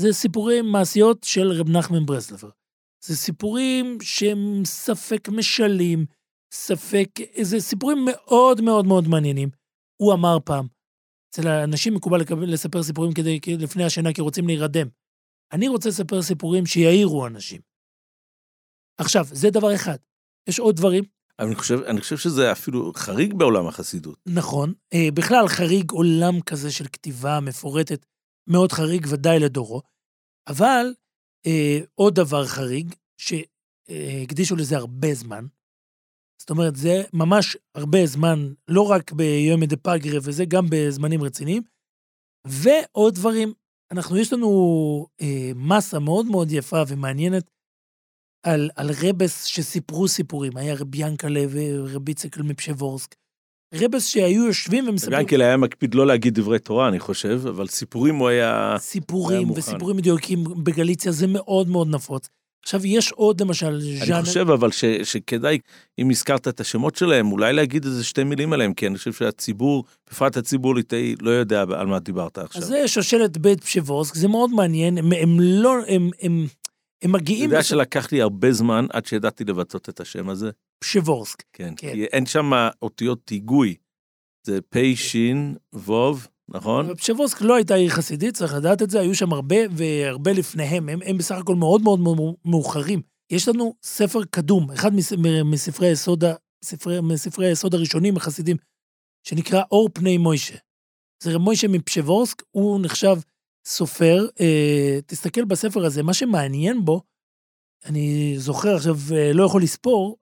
זה 0.00 0.12
סיפורי 0.12 0.62
מעשיות 0.62 1.24
של 1.24 1.52
רב 1.52 1.68
נחמן 1.70 2.06
ברסלבר. 2.06 2.50
זה 3.04 3.16
סיפורים 3.16 3.98
שהם 4.00 4.64
ספק 4.64 5.28
משלים, 5.28 6.06
ספק, 6.54 7.08
זה 7.42 7.60
סיפורים 7.60 7.98
מאוד 8.04 8.60
מאוד 8.60 8.86
מאוד 8.86 9.08
מעניינים. 9.08 9.48
הוא 10.02 10.12
אמר 10.14 10.38
פעם, 10.44 10.66
אצל 11.36 11.48
האנשים 11.48 11.94
מקובל 11.94 12.20
לקבל, 12.20 12.52
לספר 12.52 12.82
סיפורים 12.82 13.12
כדי, 13.12 13.40
לפני 13.58 13.84
השינה 13.84 14.12
כי 14.12 14.20
רוצים 14.20 14.46
להירדם. 14.46 14.88
אני 15.52 15.68
רוצה 15.68 15.88
לספר 15.88 16.22
סיפורים 16.22 16.66
שיעירו 16.66 17.26
אנשים. 17.26 17.60
עכשיו, 18.98 19.24
זה 19.32 19.50
דבר 19.50 19.74
אחד. 19.74 19.96
יש 20.48 20.58
עוד 20.58 20.76
דברים, 20.76 21.04
אבל 21.38 21.46
אני 21.46 21.56
חושב, 21.56 21.78
אני 21.82 22.00
חושב 22.00 22.16
שזה 22.16 22.52
אפילו 22.52 22.92
חריג 22.96 23.34
בעולם 23.34 23.66
החסידות. 23.66 24.18
נכון. 24.26 24.74
אה, 24.94 25.08
בכלל, 25.14 25.48
חריג 25.48 25.90
עולם 25.90 26.40
כזה 26.40 26.72
של 26.72 26.86
כתיבה 26.88 27.40
מפורטת, 27.40 28.06
מאוד 28.48 28.72
חריג, 28.72 29.06
ודאי 29.10 29.38
לדורו. 29.40 29.82
אבל 30.48 30.86
אה, 31.46 31.78
עוד 31.94 32.14
דבר 32.14 32.46
חריג, 32.46 32.94
שהקדישו 33.20 34.56
לזה 34.56 34.76
הרבה 34.76 35.14
זמן, 35.14 35.46
זאת 36.46 36.50
אומרת, 36.50 36.76
זה 36.76 37.02
ממש 37.12 37.56
הרבה 37.74 38.06
זמן, 38.06 38.52
לא 38.68 38.82
רק 38.82 39.12
ביום 39.12 39.64
דה 39.64 39.76
פגרה, 39.76 40.18
וזה 40.22 40.44
גם 40.44 40.66
בזמנים 40.70 41.22
רציניים. 41.22 41.62
ועוד 42.46 43.14
דברים, 43.14 43.52
אנחנו, 43.92 44.16
יש 44.16 44.32
לנו 44.32 44.48
אה, 45.20 45.50
מסה 45.54 45.98
מאוד 45.98 46.26
מאוד 46.26 46.52
יפה 46.52 46.82
ומעניינת 46.88 47.50
על, 48.46 48.70
על 48.76 48.90
רבס 49.02 49.44
שסיפרו 49.44 50.08
סיפורים. 50.08 50.56
היה 50.56 50.74
רבי 50.74 50.98
ינקלה 50.98 51.44
ורבי 51.50 52.14
צקל 52.14 52.42
מפשבורסק. 52.42 53.14
רבס 53.74 54.06
שהיו 54.06 54.46
יושבים 54.46 54.88
ומספרים 54.88 55.18
ביאנקל 55.18 55.42
היה 55.42 55.56
מקפיד 55.56 55.94
לא 55.94 56.06
להגיד 56.06 56.34
דברי 56.34 56.58
תורה, 56.58 56.88
אני 56.88 57.00
חושב, 57.00 57.40
אבל 57.48 57.66
סיפורים 57.66 58.14
הוא 58.16 58.28
היה... 58.28 58.68
היה 58.68 58.78
סיפורים 58.78 59.46
מוכן. 59.46 59.60
וסיפורים 59.60 59.96
מדויקים 59.96 60.44
בגליציה, 60.64 61.12
זה 61.12 61.26
מאוד 61.26 61.68
מאוד 61.68 61.88
נפוץ. 61.88 62.28
עכשיו, 62.66 62.86
יש 62.86 63.12
עוד 63.12 63.40
למשל 63.40 63.66
אני 63.66 64.06
ז'אנר... 64.06 64.24
חושב 64.24 64.50
אבל 64.50 64.70
ש, 64.70 64.84
שכדאי, 64.84 65.58
אם 65.98 66.10
הזכרת 66.10 66.48
את 66.48 66.60
השמות 66.60 66.96
שלהם, 66.96 67.32
אולי 67.32 67.52
להגיד 67.52 67.84
איזה 67.84 68.04
שתי 68.04 68.24
מילים 68.24 68.52
עליהם, 68.52 68.74
כי 68.74 68.86
אני 68.86 68.98
חושב 68.98 69.12
שהציבור, 69.12 69.84
בפרט 70.10 70.36
הציבור 70.36 70.74
ליטאי, 70.74 71.14
לא 71.20 71.30
יודע 71.30 71.62
על 71.62 71.86
מה 71.86 71.98
דיברת 71.98 72.38
עכשיו. 72.38 72.62
אז 72.62 72.68
זה 72.68 72.88
שושלת 72.88 73.38
בית 73.38 73.64
פשבורסק, 73.64 74.14
זה 74.14 74.28
מאוד 74.28 74.50
מעניין, 74.50 74.98
הם, 74.98 75.12
הם 75.12 75.40
לא, 75.40 75.74
הם, 75.88 75.88
הם, 75.88 76.10
הם 76.22 76.46
אתה 76.98 77.08
מגיעים 77.08 77.50
יודע 77.50 77.62
שלקח 77.62 78.12
לי 78.12 78.22
הרבה 78.22 78.52
זמן 78.52 78.86
עד 78.92 79.06
שידעתי 79.06 79.44
לבטא 79.44 79.76
את 79.76 80.00
השם 80.00 80.28
הזה? 80.28 80.50
לפשבורסק. 80.84 81.42
כן. 81.52 81.74
כן. 81.76 81.92
כי 81.92 82.04
אין 82.04 82.26
שם 82.26 82.50
אותיות 82.82 83.28
היגוי. 83.28 83.74
זה 84.46 84.58
פ', 84.70 84.78
ש', 84.94 85.16
ו', 85.72 86.12
נכון? 86.48 86.94
פשבורסק 86.94 87.40
לא 87.40 87.54
הייתה 87.54 87.74
עיר 87.74 87.90
חסידית, 87.90 88.34
צריך 88.34 88.54
לדעת 88.54 88.82
את 88.82 88.90
זה, 88.90 89.00
היו 89.00 89.14
שם 89.14 89.32
הרבה 89.32 89.56
והרבה 89.70 90.32
לפניהם, 90.32 90.88
הם, 90.88 90.98
הם 91.04 91.18
בסך 91.18 91.34
הכל 91.34 91.54
מאוד 91.54 91.82
מאוד 91.82 92.00
מאוחרים. 92.44 93.02
יש 93.30 93.48
לנו 93.48 93.74
ספר 93.82 94.24
קדום, 94.30 94.70
אחד 94.70 94.90
מספרי 95.44 95.88
היסוד, 95.88 96.24
ספרי, 96.64 97.00
מספרי 97.00 97.46
היסוד 97.46 97.74
הראשונים 97.74 98.16
החסידים, 98.16 98.56
שנקרא 99.28 99.62
אור 99.70 99.88
פני 99.92 100.18
מוישה. 100.18 100.56
זה 101.22 101.34
רב 101.34 101.40
מוישה 101.40 101.68
מפשבורסק, 101.68 102.42
הוא 102.50 102.80
נחשב 102.82 103.16
סופר. 103.66 104.26
אה, 104.40 104.98
תסתכל 105.06 105.44
בספר 105.44 105.84
הזה, 105.84 106.02
מה 106.02 106.14
שמעניין 106.14 106.84
בו, 106.84 107.02
אני 107.84 108.34
זוכר 108.38 108.76
עכשיו, 108.76 108.94
אה, 109.14 109.32
לא 109.32 109.44
יכול 109.44 109.62
לספור, 109.62 110.16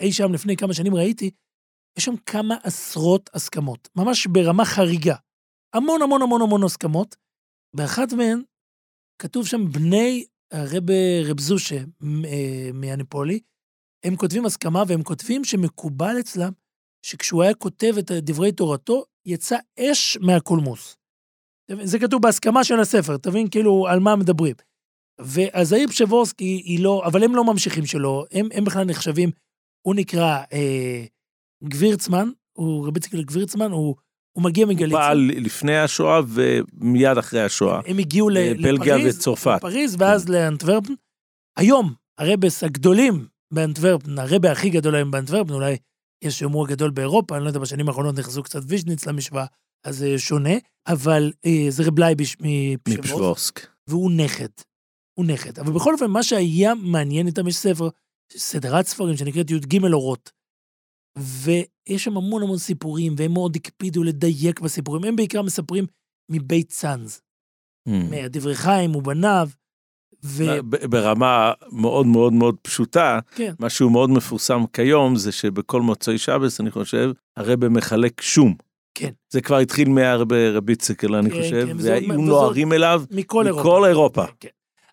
אי 0.00 0.12
שם 0.12 0.32
לפני 0.32 0.56
כמה 0.56 0.74
שנים 0.74 0.94
ראיתי, 0.94 1.30
יש 1.98 2.04
שם 2.04 2.16
כמה 2.16 2.56
עשרות 2.62 3.30
הסכמות, 3.34 3.88
ממש 3.96 4.26
ברמה 4.26 4.64
חריגה. 4.64 5.14
המון 5.74 6.02
המון 6.02 6.22
המון 6.22 6.42
המון 6.42 6.64
הסכמות. 6.64 7.16
באחת 7.76 8.12
מהן 8.12 8.42
כתוב 9.22 9.46
שם 9.46 9.72
בני 9.72 10.24
הרב 10.52 10.90
רב 11.24 11.40
זושה 11.40 11.76
אה, 12.26 12.70
מהנפולי, 12.74 13.40
הם 14.04 14.16
כותבים 14.16 14.46
הסכמה 14.46 14.82
והם 14.88 15.02
כותבים 15.02 15.44
שמקובל 15.44 16.16
אצלם 16.20 16.52
שכשהוא 17.06 17.42
היה 17.42 17.54
כותב 17.54 17.94
את 17.98 18.10
דברי 18.10 18.52
תורתו, 18.52 19.04
יצא 19.26 19.56
אש 19.80 20.18
מהקולמוס. 20.20 20.96
זה 21.82 21.98
כתוב 21.98 22.22
בהסכמה 22.22 22.64
של 22.64 22.80
הספר, 22.80 23.16
תבין 23.16 23.50
כאילו 23.50 23.86
על 23.88 24.00
מה 24.00 24.16
מדברים. 24.16 24.54
ואז 25.20 25.72
העיר 25.72 25.88
פשבורסקי 25.88 26.62
היא 26.64 26.84
לא, 26.84 27.02
אבל 27.06 27.24
הם 27.24 27.34
לא 27.34 27.44
ממשיכים 27.44 27.86
שלו, 27.86 28.24
הם, 28.32 28.48
הם 28.52 28.64
בכלל 28.64 28.84
נחשבים, 28.84 29.30
הוא 29.86 29.94
נקרא 29.94 30.44
אה, 30.52 31.04
גבירצמן, 31.64 32.28
הוא 32.52 32.86
רבי 32.88 33.00
ציקל 33.00 33.22
גבירצמן, 33.22 33.70
הוא, 33.70 33.94
הוא 34.36 34.44
מגיע 34.44 34.64
הוא 34.64 34.74
מגליציה. 34.74 34.98
פעל 34.98 35.30
לפני 35.36 35.78
השואה 35.78 36.20
ומיד 36.28 37.18
אחרי 37.18 37.42
השואה. 37.42 37.80
הם 37.86 37.98
הגיעו 37.98 38.28
בלגיה 38.62 38.96
לפריז, 38.96 39.16
וצרפת. 39.16 39.56
לפריז 39.56 39.96
ואז 39.98 40.28
לאנטוורפן. 40.28 40.92
היום, 41.56 41.94
הרבס 42.18 42.64
הגדולים 42.64 43.26
באנטוורפן, 43.54 44.18
הרבה 44.18 44.52
הכי 44.52 44.70
גדול 44.70 44.94
היום 44.94 45.10
באנטוורפן, 45.10 45.52
אולי 45.52 45.76
יש 46.24 46.38
שיאמרו 46.38 46.64
הגדול 46.64 46.90
באירופה, 46.90 47.36
אני 47.36 47.44
לא 47.44 47.48
יודע, 47.48 47.60
בשנים 47.60 47.88
האחרונות 47.88 48.18
נכנסו 48.18 48.42
קצת 48.42 48.60
ויז'ניץ 48.66 49.06
למשוואה, 49.06 49.46
אז 49.84 49.96
זה 49.96 50.18
שונה, 50.18 50.54
אבל 50.86 51.32
אה, 51.46 51.66
זה 51.68 51.82
רב 51.86 51.98
לייביש 51.98 52.36
מפשעווארסק. 52.40 53.66
והוא 53.88 54.10
נכד. 54.10 54.48
הוא 55.18 55.26
נכד. 55.26 55.58
אבל 55.58 55.72
בכל 55.72 55.92
אופן, 55.92 56.10
מה 56.10 56.22
שהיה 56.22 56.74
מעניין 56.74 57.26
איתם, 57.26 57.48
יש 57.48 57.56
ספר, 57.56 57.88
סדרת 58.36 58.86
ספרים 58.86 59.16
שנקראת 59.16 59.50
י"ג 59.50 59.84
אורות. 59.92 60.30
ויש 61.18 62.04
שם 62.04 62.16
המון 62.16 62.42
המון 62.42 62.58
סיפורים, 62.58 63.14
והם 63.16 63.32
מאוד 63.32 63.56
הקפידו 63.56 64.02
לדייק 64.04 64.60
בסיפורים. 64.60 65.04
הם 65.04 65.16
בעיקר 65.16 65.42
מספרים 65.42 65.86
מבית 66.30 66.68
צאנז. 66.68 67.20
Mm. 67.88 67.92
מהדברי 68.10 68.54
חיים 68.54 68.96
ובניו, 68.96 69.48
ב- 70.68 70.86
ברמה 70.90 71.52
מאוד 71.72 72.06
מאוד 72.06 72.32
מאוד 72.32 72.56
פשוטה, 72.62 73.18
משהו 73.60 73.90
מאוד 73.90 74.10
מפורסם 74.10 74.64
כיום 74.72 75.16
זה 75.16 75.32
שבכל 75.32 75.82
מוצאי 75.82 76.18
שבס 76.18 76.60
אני 76.60 76.70
חושב 76.70 77.10
הרבה 77.36 77.68
מחלק 77.68 78.20
שום. 78.20 78.54
כן. 78.94 79.10
זה 79.32 79.40
כבר 79.40 79.56
התחיל 79.58 79.88
מהרבה 79.88 80.50
רבי 80.50 80.76
צקל 80.76 81.14
אני 81.14 81.30
כן, 81.30 81.36
חושב, 81.42 81.66
כן, 81.66 81.76
והיו 81.80 82.08
וזאת- 82.08 82.20
נוערים 82.26 82.72
אליו 82.72 83.02
מכל 83.10 83.46
אירופה. 83.46 83.62
מכל 83.62 83.84
אירופה. 83.88 84.24
כן. 84.40 84.48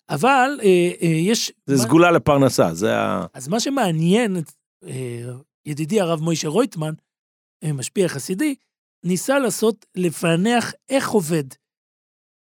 אבל 0.08 0.50
אה, 0.62 0.90
אה, 1.02 1.06
יש... 1.08 1.52
זה 1.66 1.76
מה- 1.76 1.82
סגולה 1.82 2.10
לפרנסה, 2.10 2.74
זה 2.74 2.96
ה... 2.98 3.26
אז 3.34 3.48
מה 3.48 3.60
שמעניין, 3.60 4.36
אה, 4.86 5.32
ידידי 5.66 6.00
הרב 6.00 6.20
מוישה 6.20 6.48
רויטמן, 6.48 6.94
אה, 7.64 7.72
משפיע 7.72 8.08
חסידי, 8.08 8.54
ניסה 9.04 9.38
לעשות, 9.38 9.86
לפענח 9.94 10.72
איך 10.88 11.08
עובד. 11.08 11.44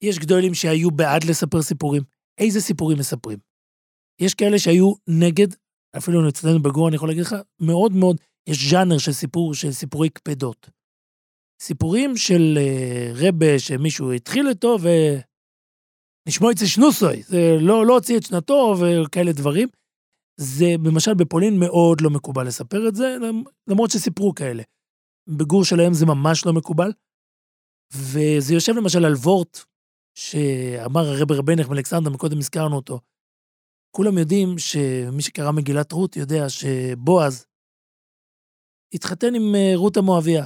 יש 0.02 0.20
גדולים 0.20 0.54
שהיו 0.54 0.92
בעד 0.92 1.24
לספר 1.24 1.62
סיפורים. 1.62 2.04
איזה 2.38 2.62
סיפורים 2.62 2.98
מספרים? 2.98 3.40
יש 4.22 4.34
כאלה 4.34 4.60
שהיו 4.60 4.94
נגד, 5.08 5.48
אפילו 5.98 6.30
אצלנו 6.30 6.62
בגור, 6.62 6.88
אני 6.88 6.96
יכול 6.96 7.10
להגיד 7.10 7.24
לך, 7.24 7.36
מאוד 7.60 7.92
מאוד, 7.92 8.18
יש 8.48 8.70
ז'אנר 8.70 8.98
של 8.98 9.12
סיפור, 9.12 9.54
של 9.54 9.72
סיפורי 9.72 10.10
קפדות. 10.10 10.70
סיפורים 11.62 12.18
של 12.18 12.58
אה, 12.58 13.12
רבה 13.16 13.60
שמישהו 13.60 14.12
התחיל 14.12 14.48
איתו 14.48 14.78
ונשמעו 16.26 16.52
אצל 16.52 16.66
שנוסוי, 16.66 17.24
זה 17.24 17.58
לא, 17.60 17.86
לא 17.86 17.94
הוציא 17.94 18.18
את 18.18 18.24
שנתו 18.24 18.76
וכאלה 18.80 19.32
דברים. 19.32 19.68
זה 20.38 20.66
למשל 20.86 21.14
בפולין 21.14 21.60
מאוד 21.60 22.02
לא 22.02 22.10
מקובל 22.10 22.48
לספר 22.48 22.88
את 22.88 22.96
זה, 22.96 23.18
למרות 23.68 23.90
שסיפרו 23.90 24.36
כאלה. 24.36 24.64
בגור 25.30 25.66
שלהם 25.66 25.94
זה 25.94 26.06
ממש 26.06 26.46
לא 26.46 26.54
מקובל. 26.54 26.92
וזה 27.94 28.54
יושב 28.54 28.72
למשל 28.72 29.06
על 29.06 29.14
וורט, 29.14 29.60
שאמר 30.18 31.02
הרב 31.02 31.32
רבנך 31.32 31.70
מאלכסנדר, 31.70 32.10
מקודם 32.10 32.38
הזכרנו 32.38 32.76
אותו. 32.76 33.00
כולם 33.96 34.18
יודעים 34.18 34.58
שמי 34.58 35.22
שקרא 35.22 35.52
מגילת 35.52 35.92
רות 35.92 36.16
יודע 36.16 36.50
שבועז 36.50 37.46
התחתן 38.94 39.36
עם 39.36 39.56
אה, 39.56 39.72
רות 39.76 39.98
המואביה. 39.98 40.46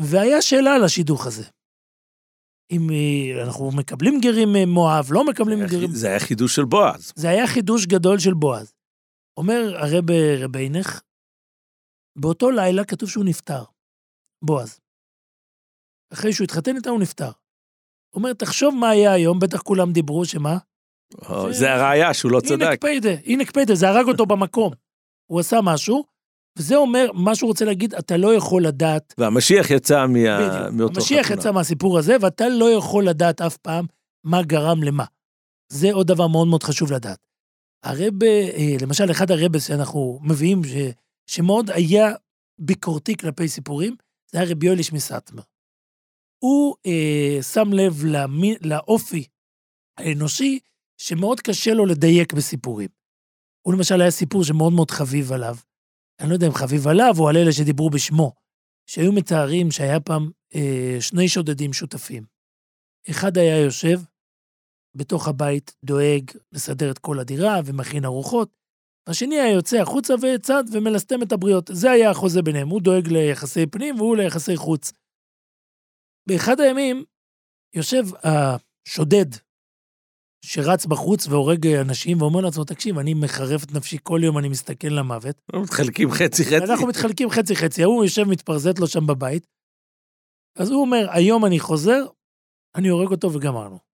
והיה 0.00 0.42
שאלה 0.42 0.74
על 0.74 0.84
השידוך 0.84 1.26
הזה. 1.26 1.44
אם 2.70 2.90
אה, 2.90 3.44
אנחנו 3.44 3.70
מקבלים 3.76 4.20
גרים 4.20 4.48
ממואב, 4.52 5.08
לא 5.10 5.26
מקבלים 5.26 5.58
גרים... 5.66 5.94
זה 5.94 6.08
היה 6.08 6.20
חידוש 6.20 6.56
של 6.56 6.64
בועז. 6.64 7.12
זה 7.16 7.28
היה 7.28 7.46
חידוש 7.46 7.86
גדול 7.86 8.18
של 8.18 8.34
בועז. 8.34 8.77
אומר 9.38 9.74
הרב 9.76 10.04
רבינך, 10.38 11.00
באותו 12.18 12.50
לילה 12.50 12.84
כתוב 12.84 13.08
שהוא 13.08 13.24
נפטר, 13.24 13.64
בועז. 14.44 14.80
אחרי 16.12 16.32
שהוא 16.32 16.44
התחתן 16.44 16.76
איתה 16.76 16.90
הוא 16.90 17.00
נפטר. 17.00 17.30
אומר, 18.14 18.32
תחשוב 18.32 18.74
מה 18.74 18.90
היה 18.90 19.12
היום, 19.12 19.38
בטח 19.38 19.62
כולם 19.62 19.92
דיברו, 19.92 20.24
שמה? 20.24 20.58
או, 21.28 21.52
זה 21.52 21.72
הראיה 21.72 22.14
שהוא 22.14 22.32
לא 22.32 22.40
צדק. 22.40 22.62
הנה 22.62 22.76
קפיידה, 22.76 23.10
הנה 23.24 23.44
קפיידה, 23.44 23.74
זה 23.74 23.88
הרג 23.88 24.08
אותו 24.08 24.26
במקום. 24.26 24.72
הוא 25.30 25.40
עשה 25.40 25.60
משהו, 25.62 26.04
וזה 26.58 26.76
אומר, 26.76 27.12
מה 27.12 27.34
שהוא 27.34 27.48
רוצה 27.48 27.64
להגיד, 27.64 27.94
אתה 27.94 28.16
לא 28.16 28.34
יכול 28.34 28.64
לדעת, 28.66 29.14
והמשיח 29.18 29.70
יצא 29.70 30.06
מה... 30.06 30.48
בדיוק, 30.48 30.72
מאותו 30.72 31.00
המשיח 31.00 31.26
חתונה. 31.26 31.40
יצא 31.40 31.52
מהסיפור 31.52 31.98
הזה, 31.98 32.16
ואתה 32.20 32.44
לא 32.48 32.70
יכול 32.70 33.08
לדעת 33.08 33.40
אף 33.40 33.56
פעם 33.56 33.86
מה 34.24 34.42
גרם 34.42 34.82
למה. 34.82 35.04
זה 35.72 35.92
עוד 35.92 36.06
דבר 36.06 36.26
מאוד 36.26 36.48
מאוד 36.48 36.62
חשוב 36.62 36.92
לדעת. 36.92 37.27
הרב, 37.82 38.22
אה, 38.22 38.76
למשל, 38.80 39.10
אחד 39.10 39.30
הרבס 39.30 39.66
שאנחנו 39.66 40.20
מביאים, 40.22 40.64
ש, 40.64 40.72
שמאוד 41.26 41.70
היה 41.70 42.12
ביקורתי 42.58 43.16
כלפי 43.16 43.48
סיפורים, 43.48 43.96
זה 44.32 44.38
היה 44.38 44.50
רבי 44.50 44.66
יוליש 44.66 44.92
מסטמר. 44.92 45.42
הוא 46.38 46.76
אה, 46.86 47.42
שם 47.42 47.72
לב 47.72 48.04
למי, 48.04 48.54
לאופי 48.60 49.26
האנושי, 49.98 50.58
שמאוד 51.00 51.40
קשה 51.40 51.74
לו 51.74 51.86
לדייק 51.86 52.32
בסיפורים. 52.32 52.88
הוא 53.66 53.74
למשל 53.74 54.00
היה 54.00 54.10
סיפור 54.10 54.44
שמאוד 54.44 54.72
מאוד 54.72 54.90
חביב 54.90 55.32
עליו. 55.32 55.56
אני 56.20 56.28
לא 56.28 56.34
יודע 56.34 56.46
אם 56.46 56.52
חביב 56.52 56.88
עליו 56.88 57.14
או 57.18 57.28
על 57.28 57.36
אלה 57.36 57.52
שדיברו 57.52 57.90
בשמו, 57.90 58.32
שהיו 58.86 59.12
מתארים 59.12 59.70
שהיה 59.70 60.00
פעם 60.00 60.30
אה, 60.54 60.96
שני 61.00 61.28
שודדים 61.28 61.72
שותפים. 61.72 62.24
אחד 63.10 63.38
היה 63.38 63.58
יושב 63.58 64.00
בתוך 64.94 65.28
הבית, 65.28 65.74
דואג 65.84 66.30
לסדר 66.52 66.90
את 66.90 66.98
כל 66.98 67.18
הדירה 67.18 67.60
ומכין 67.64 68.04
ארוחות, 68.04 68.50
והשני 69.08 69.40
היה 69.40 69.54
יוצא 69.54 69.76
החוצה 69.76 70.14
וצד 70.14 70.64
ומלסטם 70.72 71.22
את 71.22 71.32
הבריות. 71.32 71.70
זה 71.72 71.90
היה 71.90 72.10
החוזה 72.10 72.42
ביניהם, 72.42 72.68
הוא 72.68 72.80
דואג 72.82 73.08
ליחסי 73.08 73.66
פנים 73.66 73.94
והוא 73.96 74.16
ליחסי 74.16 74.56
חוץ. 74.56 74.92
באחד 76.28 76.60
הימים 76.60 77.04
יושב 77.74 78.02
השודד 78.22 79.26
שרץ 80.44 80.86
בחוץ 80.86 81.26
והורג 81.26 81.66
אנשים 81.66 82.22
ואומר 82.22 82.40
לעצמו, 82.40 82.64
תקשיב, 82.64 82.98
אני 82.98 83.14
מחרף 83.14 83.64
את 83.64 83.72
נפשי 83.72 83.98
כל 84.02 84.20
יום, 84.24 84.38
אני 84.38 84.48
מסתכל 84.48 84.88
למוות. 84.88 85.36
אנחנו 85.48 85.62
מתחלקים 85.62 86.10
חצי 86.10 86.44
חצי. 86.44 86.56
אנחנו 86.56 86.86
מתחלקים 86.86 87.30
חצי-חצי, 87.30 87.82
ההוא 87.82 88.04
יושב 88.04 88.24
מתפרזט 88.24 88.78
לו 88.78 88.86
שם 88.86 89.06
בבית. 89.06 89.46
אז 90.58 90.70
הוא 90.70 90.80
אומר, 90.80 91.06
היום 91.10 91.46
אני 91.46 91.60
חוזר, 91.60 92.06
אני 92.76 92.88
הורג 92.88 93.10
אותו 93.10 93.32
וגמרנו. 93.32 93.87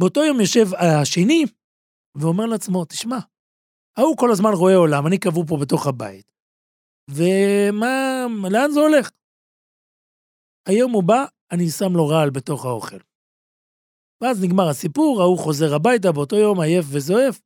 באותו 0.00 0.20
יום 0.24 0.40
יושב 0.40 0.66
השני 0.74 1.44
ואומר 2.18 2.46
לעצמו, 2.46 2.84
תשמע, 2.84 3.18
ההוא 3.98 4.16
כל 4.16 4.30
הזמן 4.32 4.50
רואה 4.54 4.76
עולם, 4.76 5.06
אני 5.06 5.18
קבור 5.18 5.44
פה 5.48 5.56
בתוך 5.62 5.86
הבית. 5.86 6.26
ומה, 7.10 8.26
לאן 8.52 8.70
זה 8.70 8.80
הולך? 8.80 9.10
היום 10.68 10.92
הוא 10.92 11.04
בא, 11.04 11.24
אני 11.52 11.70
שם 11.70 11.92
לו 11.96 12.08
רעל 12.08 12.30
בתוך 12.30 12.64
האוכל. 12.64 12.98
ואז 14.22 14.44
נגמר 14.44 14.68
הסיפור, 14.70 15.20
ההוא 15.22 15.38
חוזר 15.38 15.74
הביתה 15.74 16.12
באותו 16.12 16.36
יום 16.36 16.60
עייף 16.60 16.84
וזועף. 16.92 17.40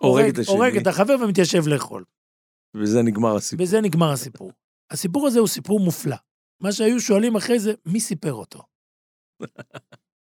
הורג 0.00 0.24
את 0.32 0.38
השני. 0.38 0.54
הורג 0.54 0.76
את 0.76 0.86
החבר 0.86 1.14
ומתיישב 1.24 1.62
לאכול. 1.66 2.04
וזה 2.76 2.98
נגמר 3.02 3.36
הסיפור. 3.36 3.66
בזה 3.66 3.80
נגמר 3.80 4.12
הסיפור. 4.12 4.52
הסיפור 4.90 5.26
הזה 5.26 5.38
הוא 5.38 5.48
סיפור 5.48 5.80
מופלא. 5.80 6.16
מה 6.62 6.72
שהיו 6.72 7.00
שואלים 7.00 7.36
אחרי 7.36 7.58
זה, 7.58 7.72
מי 7.86 8.00
סיפר 8.00 8.32
אותו? 8.32 8.62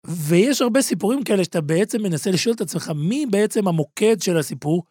ויש 0.08 0.62
הרבה 0.62 0.82
סיפורים 0.82 1.24
כאלה 1.24 1.43
שאתה 1.43 1.62
בעצם 1.62 2.04
מנסה 2.04 2.32
לשאול 2.32 2.56
את 2.56 2.62
עצמך, 2.62 2.91
מי 2.96 3.26
בעצם 3.26 3.67
המוקד 3.67 4.22
של 4.22 4.38
הסיפור? 4.38 4.84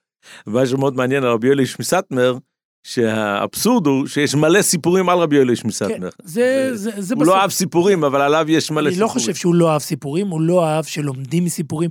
ומה 0.47 0.67
שמאוד 0.67 0.97
מעניין 0.97 1.25
על 1.25 1.31
רבי 1.31 1.49
יוליש 1.49 1.81
מסטמר, 1.81 2.39
שהאבסורד 2.87 3.87
הוא 3.87 4.07
שיש 4.07 4.35
מלא 4.35 4.63
סיפורים 4.63 5.09
על 5.09 5.19
רבי 5.19 5.37
יוליש 5.37 5.65
מסטמר. 5.65 6.11
כן, 6.11 6.25
זה, 6.25 6.71
זה, 6.75 6.91
זה 6.99 7.15
הוא 7.15 7.27
לא 7.27 7.41
אהב 7.41 7.51
סיפורים, 7.51 8.05
אבל 8.05 8.21
עליו 8.21 8.47
יש 8.49 8.71
מלא 8.71 8.81
אני 8.81 8.91
סיפורים. 8.91 9.09
לא 9.09 9.13
חושב 9.13 9.35
שהוא 9.35 9.55
לא 9.55 9.73
אהב 9.73 9.81
סיפורים, 9.81 10.29
הוא 10.29 10.41
לא 10.41 10.67
אהב 10.67 10.85
שלומדים 10.85 11.45
מסיפורים. 11.45 11.91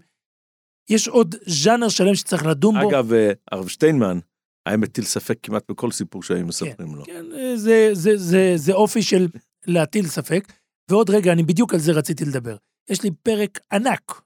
יש 0.90 1.08
עוד 1.08 1.36
ז'אנר 1.46 1.90
שלם 1.90 2.16
שצריך 2.16 2.46
לדון 2.46 2.82
בו. 2.82 2.90
אגב, 2.90 3.14
אה, 3.14 3.32
הרב 3.52 3.68
שטיינמן 3.68 4.20
היה 4.66 4.78
מטיל 4.78 5.04
ספק 5.04 5.38
כמעט 5.44 5.64
בכל 5.72 5.92
סיפור 5.92 6.24
שהיו 6.24 6.46
מספרים 6.46 6.96
לו. 6.96 7.06
כן, 7.06 7.26
זה, 7.56 7.90
זה, 7.94 8.18
זה, 8.18 8.54
זה 8.56 8.74
אופי 8.74 9.02
של 9.02 9.28
להטיל 9.68 10.08
ספק. 10.08 10.54
ועוד 10.92 11.10
רגע, 11.10 11.32
אני 11.32 11.44
בדיוק 11.44 11.74
על 11.74 11.80
זה 11.80 11.92
רציתי 11.92 12.26
לדבר. 12.26 12.56
יש 12.90 13.04
לי 13.04 13.12
פרק 13.12 13.60
ענק 13.72 14.22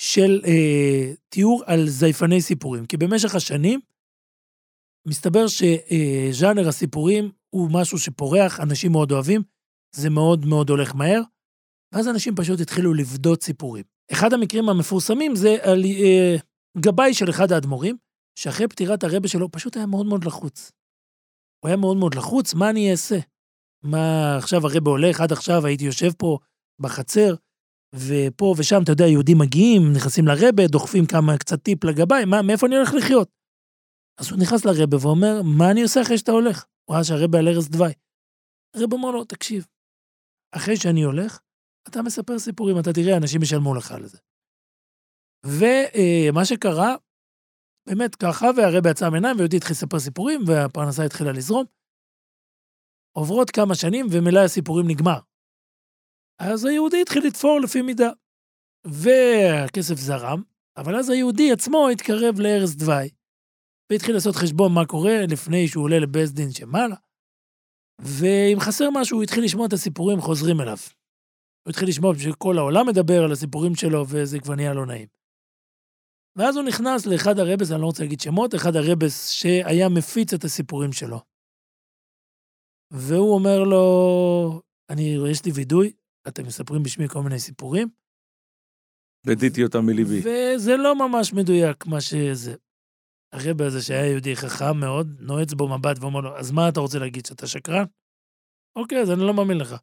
של 0.00 0.40
אה, 0.46 1.12
תיאור 1.28 1.62
על 1.66 1.88
זייפני 1.88 2.40
סיפורים, 2.40 2.86
כי 2.86 2.96
במשך 2.96 3.34
השנים 3.34 3.80
מסתבר 5.08 5.44
שז'אנר 5.46 6.68
הסיפורים 6.68 7.30
הוא 7.50 7.70
משהו 7.72 7.98
שפורח, 7.98 8.60
אנשים 8.60 8.92
מאוד 8.92 9.12
אוהבים, 9.12 9.42
זה 9.96 10.10
מאוד 10.10 10.46
מאוד 10.46 10.70
הולך 10.70 10.94
מהר, 10.94 11.20
ואז 11.92 12.08
אנשים 12.08 12.34
פשוט 12.36 12.60
התחילו 12.60 12.94
לבדות 12.94 13.42
סיפורים. 13.42 13.84
אחד 14.12 14.32
המקרים 14.32 14.68
המפורסמים 14.68 15.36
זה 15.36 15.56
על 15.62 15.84
אה, 15.84 16.36
גבאי 16.78 17.14
של 17.14 17.30
אחד 17.30 17.52
האדמו"רים, 17.52 17.96
שאחרי 18.38 18.68
פטירת 18.68 19.04
הרבה 19.04 19.28
שלו 19.28 19.50
פשוט 19.52 19.76
היה 19.76 19.86
מאוד 19.86 20.06
מאוד 20.06 20.24
לחוץ. 20.24 20.72
הוא 21.60 21.68
היה 21.68 21.76
מאוד 21.76 21.96
מאוד 21.96 22.14
לחוץ, 22.14 22.54
מה 22.54 22.70
אני 22.70 22.90
אעשה? 22.90 23.18
מה 23.82 24.36
עכשיו 24.36 24.66
הרבה 24.66 24.90
הולך, 24.90 25.20
עד 25.20 25.32
עכשיו 25.32 25.66
הייתי 25.66 25.84
יושב 25.84 26.12
פה 26.18 26.38
בחצר, 26.80 27.34
ופה 27.94 28.54
ושם, 28.58 28.82
אתה 28.82 28.92
יודע, 28.92 29.04
יהודים 29.04 29.38
מגיעים, 29.38 29.82
נכנסים 29.96 30.24
לרבה, 30.28 30.66
דוחפים 30.66 31.06
כמה 31.06 31.38
קצת 31.38 31.62
טיפ 31.62 31.84
לגבאי, 31.84 32.24
מה, 32.24 32.42
מאיפה 32.42 32.66
אני 32.66 32.76
הולך 32.76 32.94
לחיות? 32.94 33.28
אז 34.20 34.30
הוא 34.30 34.38
נכנס 34.42 34.64
לרבה 34.64 34.96
ואומר, 35.00 35.42
מה 35.58 35.70
אני 35.70 35.82
עושה 35.82 36.02
אחרי 36.02 36.18
שאתה 36.18 36.32
הולך? 36.32 36.66
הוא 36.84 36.94
ראה 36.94 37.04
שהרבה 37.04 37.38
על 37.38 37.48
ערש 37.48 37.68
דווי. 37.68 37.92
הרבה 38.74 38.96
אומר 38.96 39.10
לו, 39.10 39.24
תקשיב, 39.24 39.66
אחרי 40.56 40.76
שאני 40.76 41.02
הולך, 41.02 41.40
אתה 41.88 42.02
מספר 42.02 42.38
סיפורים, 42.38 42.78
אתה 42.78 42.92
תראה, 42.92 43.16
אנשים 43.16 43.42
ישלמו 43.42 43.74
לך 43.74 43.92
על 43.92 44.06
זה. 44.06 44.18
ומה 45.46 46.44
שקרה, 46.44 46.94
באמת 47.88 48.14
ככה, 48.14 48.46
והרבה 48.56 48.90
יצא 48.90 49.10
מעיניים, 49.10 49.36
ויהודי 49.36 49.56
התחיל 49.56 49.72
לספר 49.72 49.98
סיפורים, 49.98 50.40
והפרנסה 50.46 51.04
התחילה 51.04 51.32
לזרום. 51.32 51.64
עוברות 53.16 53.50
כמה 53.50 53.74
שנים, 53.74 54.06
ומלאי 54.10 54.44
הסיפורים 54.44 54.86
נגמר. 54.88 55.18
אז 56.38 56.64
היהודי 56.64 57.02
התחיל 57.02 57.26
לתפור 57.26 57.60
לפי 57.60 57.82
מידה. 57.82 58.10
והכסף 58.86 59.94
זרם, 59.94 60.42
אבל 60.76 60.96
אז 60.96 61.10
היהודי 61.10 61.52
עצמו 61.52 61.88
התקרב 61.88 62.40
לערש 62.40 62.70
דווי, 62.74 63.10
והתחיל 63.92 64.14
לעשות 64.14 64.36
חשבון 64.36 64.72
מה 64.74 64.86
קורה 64.86 65.26
לפני 65.30 65.68
שהוא 65.68 65.84
עולה 65.84 65.98
לבייס 65.98 66.30
דין 66.30 66.50
שמעלה, 66.50 66.96
ואם 68.00 68.56
חסר 68.60 68.88
משהו, 68.92 69.16
הוא 69.16 69.22
התחיל 69.22 69.44
לשמוע 69.44 69.66
את 69.66 69.72
הסיפורים 69.72 70.20
חוזרים 70.20 70.60
אליו. 70.60 70.76
הוא 71.64 71.70
התחיל 71.70 71.88
לשמוע 71.88 72.14
שכל 72.18 72.58
העולם 72.58 72.86
מדבר 72.88 73.24
על 73.24 73.32
הסיפורים 73.32 73.74
שלו, 73.74 74.04
וזה 74.08 74.40
כבר 74.40 74.54
נהיה 74.54 74.74
לא 74.74 74.86
נעים. 74.86 75.08
ואז 76.36 76.56
הוא 76.56 76.64
נכנס 76.64 77.06
לאחד 77.06 77.38
הרבס, 77.38 77.70
אני 77.70 77.80
לא 77.80 77.86
רוצה 77.86 78.02
להגיד 78.02 78.20
שמות, 78.20 78.54
אחד 78.54 78.76
הרבס 78.76 79.30
שהיה 79.30 79.88
מפיץ 79.88 80.32
את 80.34 80.44
הסיפורים 80.44 80.92
שלו. 80.92 81.20
והוא 82.92 83.34
אומר 83.34 83.58
לו, 83.64 83.84
אני, 84.90 85.16
יש 85.30 85.44
לי 85.44 85.52
וידוי, 85.52 85.92
אתם 86.28 86.46
מספרים 86.46 86.82
בשמי 86.82 87.08
כל 87.08 87.22
מיני 87.22 87.38
סיפורים, 87.38 87.88
בדיתי 89.26 89.64
אותם 89.64 89.86
מליבי. 89.86 90.20
וזה 90.20 90.76
לא 90.76 91.08
ממש 91.08 91.32
מדויק 91.32 91.86
מה 91.86 92.00
שזה. 92.00 92.54
הרבי 93.32 93.64
הזה 93.64 93.82
שהיה 93.82 94.10
יהודי 94.10 94.36
חכם 94.36 94.80
מאוד, 94.80 95.16
נועץ 95.20 95.52
בו 95.52 95.78
מבט 95.78 95.96
ואומר 96.00 96.20
לו, 96.20 96.36
אז 96.38 96.50
מה 96.50 96.68
אתה 96.68 96.80
רוצה 96.80 96.98
להגיד, 96.98 97.26
שאתה 97.26 97.46
שקרן? 97.46 97.84
אוקיי, 98.76 98.98
אז 99.02 99.10
אני 99.10 99.20
לא 99.20 99.34
מאמין 99.34 99.58
לך. 99.58 99.74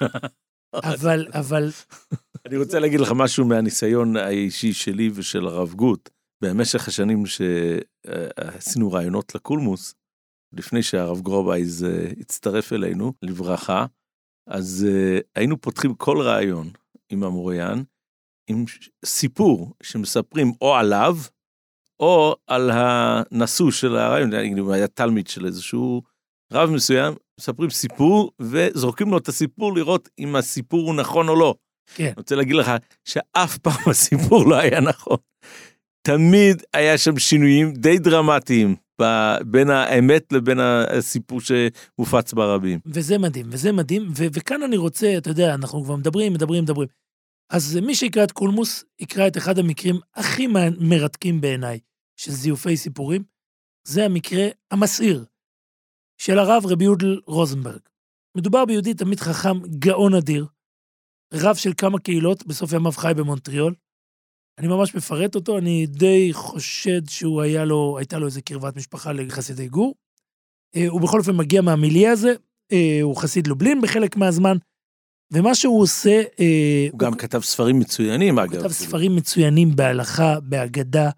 אבל, 0.92 1.26
אבל, 1.32 1.68
אני 2.46 2.56
רוצה 2.56 2.78
להגיד 2.78 3.00
לך 3.00 3.08
משהו 3.16 3.44
מהניסיון 3.44 4.16
האישי 4.16 4.72
שלי 4.72 5.10
ושל 5.14 5.46
הרב 5.46 5.74
גוט. 5.74 6.10
במשך 6.42 6.88
השנים 6.88 7.26
שעשינו 7.26 8.92
רעיונות 8.92 9.34
לקולמוס, 9.34 9.94
לפני 10.52 10.82
שהרב 10.82 11.20
גרובייז 11.20 11.84
אה, 11.84 12.10
הצטרף 12.20 12.72
אלינו, 12.72 13.12
לברכה, 13.22 13.86
אז 14.48 14.86
אה, 14.88 15.18
היינו 15.34 15.60
פותחים 15.60 15.94
כל 15.94 16.20
ראיון 16.20 16.70
עם 17.10 17.24
המרואיין, 17.24 17.84
עם 18.50 18.64
סיפור 19.04 19.74
שמספרים 19.82 20.52
או 20.60 20.74
עליו, 20.74 21.16
או 22.00 22.36
על 22.46 22.70
הנשוא 22.74 23.70
של 23.70 23.96
הראיון, 23.96 24.34
אם 24.34 24.70
היה 24.70 24.88
תלמיד 24.88 25.26
של 25.26 25.46
איזשהו 25.46 26.02
רב 26.52 26.70
מסוים, 26.70 27.14
מספרים 27.40 27.70
סיפור 27.70 28.32
וזורקים 28.40 29.10
לו 29.10 29.18
את 29.18 29.28
הסיפור 29.28 29.74
לראות 29.74 30.08
אם 30.18 30.36
הסיפור 30.36 30.86
הוא 30.86 30.94
נכון 30.94 31.28
או 31.28 31.36
לא. 31.36 31.54
כן. 31.94 32.04
אני 32.04 32.14
רוצה 32.16 32.36
להגיד 32.36 32.54
לך 32.54 32.70
שאף 33.04 33.58
פעם 33.64 33.90
הסיפור 33.90 34.48
לא 34.48 34.56
היה 34.56 34.80
נכון. 34.80 35.16
תמיד 36.06 36.62
היה 36.74 36.98
שם 36.98 37.18
שינויים 37.18 37.72
די 37.72 37.98
דרמטיים 37.98 38.76
בין 39.46 39.70
האמת 39.70 40.32
לבין 40.32 40.58
הסיפור 40.60 41.40
שמופץ 41.40 42.32
ברבים. 42.32 42.78
וזה 42.86 43.18
מדהים, 43.18 43.46
וזה 43.50 43.72
מדהים, 43.72 44.02
ו- 44.02 44.26
וכאן 44.32 44.62
אני 44.62 44.76
רוצה, 44.76 45.14
אתה 45.18 45.30
יודע, 45.30 45.54
אנחנו 45.54 45.84
כבר 45.84 45.96
מדברים, 45.96 46.32
מדברים, 46.32 46.62
מדברים. 46.62 46.88
אז 47.50 47.76
מי 47.76 47.94
שיקרא 47.94 48.24
את 48.24 48.32
קולמוס, 48.32 48.84
יקרא 49.00 49.26
את 49.26 49.36
אחד 49.36 49.58
המקרים 49.58 49.96
הכי 50.14 50.46
מרתקים 50.80 51.40
בעיניי 51.40 51.78
של 52.16 52.32
זיופי 52.32 52.76
סיפורים. 52.76 53.22
זה 53.86 54.04
המקרה 54.04 54.48
המסעיר 54.70 55.24
של 56.20 56.38
הרב 56.38 56.66
רבי 56.66 56.84
יודל 56.84 57.20
רוזנברג. 57.26 57.80
מדובר 58.36 58.64
ביהודי 58.64 58.94
תמיד 58.94 59.20
חכם, 59.20 59.66
גאון 59.78 60.14
אדיר, 60.14 60.46
רב 61.34 61.56
של 61.56 61.70
כמה 61.76 61.98
קהילות, 61.98 62.46
בסוף 62.46 62.72
ימיו 62.72 62.92
חי 62.92 63.12
במונטריאול. 63.16 63.74
אני 64.58 64.68
ממש 64.68 64.94
מפרט 64.94 65.34
אותו, 65.34 65.58
אני 65.58 65.86
די 65.86 66.28
חושד 66.32 67.08
שהוא 67.08 67.42
היה 67.42 67.64
לו, 67.64 67.98
הייתה 67.98 68.18
לו 68.18 68.26
איזה 68.26 68.42
קרבת 68.42 68.76
משפחה 68.76 69.12
לחסידי 69.12 69.68
גור. 69.68 69.94
אה, 70.76 70.88
הוא 70.88 71.00
בכל 71.00 71.18
אופן 71.18 71.36
מגיע 71.36 71.62
מהמיליה 71.62 72.12
הזה, 72.12 72.34
אה, 72.72 72.98
הוא 73.02 73.16
חסיד 73.16 73.46
לובלין 73.46 73.80
בחלק 73.80 74.16
מהזמן, 74.16 74.56
ומה 75.32 75.54
שהוא 75.54 75.82
עושה, 75.82 76.22
אה, 76.40 76.86
הוא 76.92 76.98
גם 76.98 77.14
כתב 77.14 77.40
ספרים 77.40 77.78
מצוינים, 77.78 78.38
אגב. 78.38 78.60
כתב 78.60 78.72
ספרים 78.72 79.16
מצוינים 79.16 79.76
בהלכה, 79.76 80.40
בהגדה, 80.40 81.10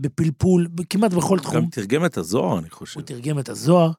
בפלפול, 0.00 0.68
כמעט 0.90 1.12
בכל 1.12 1.36
הוא 1.36 1.42
תחום. 1.42 1.56
גם 1.56 1.66
תרגם 1.70 2.04
את 2.04 2.16
הזוהר, 2.16 2.58
אני 2.58 2.70
חושב. 2.70 3.00
הוא 3.00 3.06
תרגם 3.06 3.38
את 3.38 3.48
הזוהר, 3.48 3.90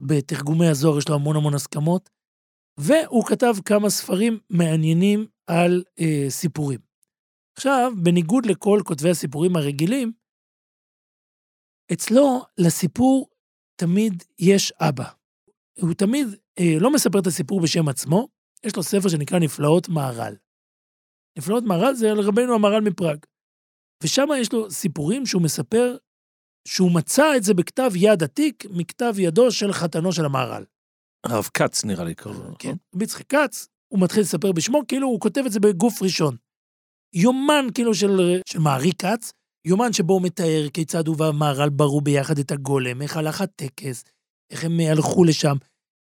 בתרגומי 0.00 0.68
הזוהר 0.68 0.98
יש 0.98 1.08
לו 1.08 1.14
המון 1.14 1.36
המון 1.36 1.54
הסכמות, 1.54 2.10
והוא 2.80 3.24
כתב 3.24 3.54
כמה 3.64 3.90
ספרים 3.90 4.38
מעניינים 4.50 5.26
על 5.46 5.82
אה, 6.00 6.26
סיפורים. 6.28 6.91
עכשיו, 7.56 7.92
בניגוד 8.02 8.46
לכל 8.46 8.80
כותבי 8.84 9.10
הסיפורים 9.10 9.56
הרגילים, 9.56 10.12
אצלו 11.92 12.42
לסיפור 12.58 13.28
תמיד 13.76 14.24
יש 14.38 14.72
אבא. 14.72 15.10
הוא 15.80 15.94
תמיד 15.94 16.26
אה, 16.58 16.78
לא 16.80 16.92
מספר 16.92 17.18
את 17.18 17.26
הסיפור 17.26 17.60
בשם 17.60 17.88
עצמו, 17.88 18.28
יש 18.64 18.76
לו 18.76 18.82
ספר 18.82 19.08
שנקרא 19.08 19.38
נפלאות 19.38 19.88
מהר"ל. 19.88 20.36
נפלאות 21.38 21.64
מהר"ל 21.64 21.94
זה 21.94 22.10
על 22.10 22.20
רבנו 22.20 22.54
המהר"ל 22.54 22.80
מפראג. 22.80 23.18
ושם 24.02 24.26
יש 24.40 24.52
לו 24.52 24.70
סיפורים 24.70 25.26
שהוא 25.26 25.42
מספר 25.42 25.96
שהוא 26.68 26.94
מצא 26.94 27.36
את 27.36 27.42
זה 27.42 27.54
בכתב 27.54 27.90
יד 27.96 28.22
עתיק 28.22 28.64
מכתב 28.70 29.14
ידו 29.18 29.52
של 29.52 29.72
חתנו 29.72 30.12
של 30.12 30.24
המהר"ל. 30.24 30.64
הרב 31.24 31.48
כץ 31.54 31.84
נראה 31.84 32.04
לי 32.04 32.14
קראו 32.14 32.34
לו. 32.34 32.54
כן, 32.58 32.74
רבי 32.94 33.04
יצחק 33.04 33.26
כץ, 33.26 33.68
הוא 33.88 34.00
מתחיל 34.00 34.22
לספר 34.22 34.52
בשמו, 34.52 34.82
כאילו 34.88 35.08
הוא 35.08 35.20
כותב 35.20 35.42
את 35.46 35.52
זה 35.52 35.60
בגוף 35.60 36.02
ראשון. 36.02 36.36
יומן 37.14 37.66
כאילו 37.74 37.94
של, 37.94 38.40
של 38.46 38.58
מערי 38.58 38.92
כץ, 38.98 39.32
יומן 39.66 39.92
שבו 39.92 40.12
הוא 40.12 40.22
מתאר 40.22 40.66
כיצד 40.72 41.08
הוא 41.08 41.16
והמהר"ל 41.18 41.68
ברו 41.68 42.00
ביחד 42.00 42.38
את 42.38 42.50
הגולם, 42.50 43.02
איך 43.02 43.16
הלך 43.16 43.40
הטקס, 43.40 44.04
איך 44.50 44.64
הם 44.64 44.80
הלכו 44.80 45.24
לשם, 45.24 45.56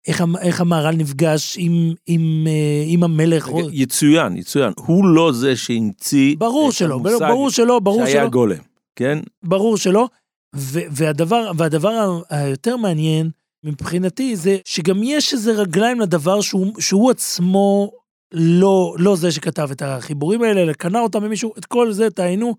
איך, 0.07 0.23
איך 0.41 0.61
המהר"ל 0.61 0.95
נפגש 0.95 1.55
עם, 1.59 1.93
עם, 2.07 2.47
אה, 2.47 2.83
עם 2.87 3.03
המלך. 3.03 3.47
רגע, 3.47 3.67
יצוין, 3.71 4.37
יצוין. 4.37 4.73
הוא 4.77 5.05
לא 5.05 5.31
זה 5.31 5.55
שהמציא 5.55 6.35
ברור 6.37 6.69
את 6.69 6.75
שלא, 6.75 6.95
המושג 6.95 7.27
ברור 7.27 7.49
שלא, 7.49 7.79
ברור 7.79 8.05
שהיה 8.05 8.21
שלא. 8.21 8.29
גולם, 8.29 8.61
כן? 8.95 9.19
ברור 9.43 9.77
שלא. 9.77 10.07
ו- 10.55 10.79
והדבר, 10.91 11.51
והדבר 11.57 12.21
היותר 12.29 12.77
מעניין 12.77 13.29
מבחינתי 13.65 14.35
זה 14.35 14.57
שגם 14.65 15.03
יש 15.03 15.33
איזה 15.33 15.51
רגליים 15.51 15.99
לדבר 15.99 16.41
שהוא, 16.41 16.73
שהוא 16.79 17.11
עצמו 17.11 17.91
לא, 18.33 18.95
לא 18.99 19.15
זה 19.15 19.31
שכתב 19.31 19.67
את 19.71 19.81
החיבורים 19.81 20.41
האלה, 20.41 20.61
אלא 20.61 20.73
קנה 20.73 20.99
אותם 20.99 21.23
ממישהו, 21.23 21.53
את 21.57 21.65
כל 21.65 21.91
זה 21.91 22.09
תעיינו, 22.09 22.55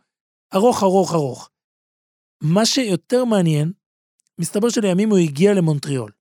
ארוך 0.54 0.82
ארוך 0.82 1.14
ארוך. 1.14 1.50
מה 2.42 2.66
שיותר 2.66 3.24
מעניין, 3.24 3.72
מסתבר 4.40 4.68
שלימים 4.68 5.10
הוא 5.10 5.18
הגיע 5.18 5.54
למונטריאול. 5.54 6.12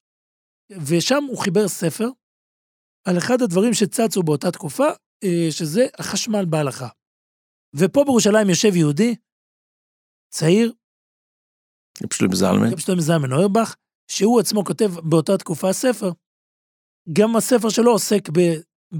ושם 0.87 1.23
הוא 1.29 1.37
חיבר 1.37 1.67
ספר 1.67 2.09
על 3.07 3.17
אחד 3.17 3.41
הדברים 3.41 3.73
שצצו 3.73 4.23
באותה 4.23 4.51
תקופה, 4.51 4.87
אה, 5.23 5.47
שזה 5.51 5.85
החשמל 5.99 6.45
בהלכה. 6.49 6.87
ופה 7.75 8.03
בירושלים 8.03 8.49
יושב 8.49 8.75
יהודי, 8.75 9.15
צעיר, 10.33 10.73
רב 12.03 12.13
שלמה 12.13 12.35
זלמן. 12.35 12.73
רב 12.73 12.79
שלמה 12.79 13.01
זלמן 13.01 13.31
אוירבך, 13.33 13.75
שהוא 14.11 14.39
עצמו 14.39 14.65
כותב 14.65 14.89
באותה 15.09 15.37
תקופה 15.37 15.73
ספר. 15.73 16.11
גם 17.13 17.35
הספר 17.35 17.69
שלו 17.69 17.91
עוסק. 17.91 18.29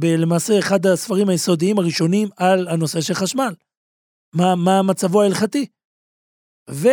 למעשה 0.04 0.60
אחד 0.60 0.86
הספרים 0.86 1.30
היסודיים 1.30 1.80
הראשונים 1.80 2.30
על 2.38 2.68
הנושא 2.68 3.02
של 3.02 3.14
חשמל. 3.14 3.54
מה, 4.34 4.56
מה 4.56 4.82
מצבו 4.82 5.22
ההלכתי. 5.22 5.66
ו... 6.70 6.88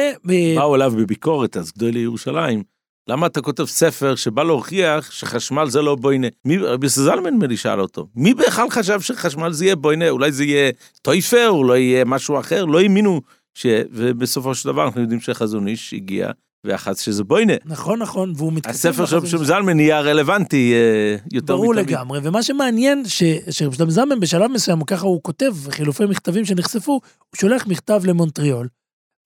באו 0.57 0.75
אליו 0.77 0.91
בביקורת, 0.91 1.57
אז 1.57 1.73
גדול 1.73 1.91
לירושלים. 1.91 2.63
למה 3.09 3.27
אתה 3.27 3.41
כותב 3.41 3.65
ספר 3.65 4.15
שבא 4.15 4.43
להוכיח 4.43 5.11
שחשמל 5.11 5.71
זה 5.71 5.83
לא 5.83 5.95
בוינה? 5.95 6.27
מי, 6.45 6.59
רבי 6.59 6.87
יוסי 6.87 7.01
זלמן 7.01 7.35
נדמה 7.35 7.47
לי 7.47 7.57
שאל 7.57 7.81
אותו. 7.81 8.09
מי 8.15 8.35
בכלל 8.35 8.71
חשב 8.71 9.01
שחשמל 9.01 9.53
זה 9.53 9.65
יהיה 9.65 9.77
בוינה? 9.77 10.09
אולי 10.09 10.33
זה 10.33 10.45
יהיה 10.45 10.73
טויפר, 11.03 11.49
אולי 11.49 11.81
יהיה 11.81 12.05
משהו 12.05 12.41
אחר? 12.41 12.65
לא 12.65 12.81
האמינו 12.81 13.21
ש... 13.55 13.67
ובסופו 13.91 14.55
של 14.55 14.69
דבר 14.69 14.85
אנחנו 14.85 15.01
יודעים 15.01 15.21
שחזון 15.21 15.69
איש 15.69 15.95
הגיע 15.95 16.31
ואחז 16.67 16.99
שזה 16.99 17.25
בוינה. 17.25 17.53
נכון, 17.65 17.99
נכון, 17.99 18.33
והוא 18.37 18.53
מתכתב... 18.53 18.71
הספר 18.71 19.07
של 19.07 19.17
בחזון 19.17 19.31
שלמה 19.31 19.45
זלמן 19.45 19.77
נהיה 19.77 20.01
רלוונטי 20.01 20.75
אה, 20.75 21.17
יותר 21.33 21.57
ברור 21.57 21.75
מתמיד. 21.75 21.89
לגמרי, 21.91 22.21
ומה 22.23 22.43
שמעניין, 22.43 23.03
שרב 23.51 23.73
שלמה 23.73 23.91
זלמן 23.91 24.21
בשלב 24.21 24.51
מסוים, 24.51 24.85
ככה 24.85 25.07
הוא 25.07 25.23
כותב, 25.23 25.55
חילופי 25.71 26.05
מכתבים 26.07 26.45
שנחשפו, 26.45 26.93
הוא 26.93 27.01
שולח 27.37 27.67
מכתב 27.67 28.01
למונטריאול, 28.05 28.69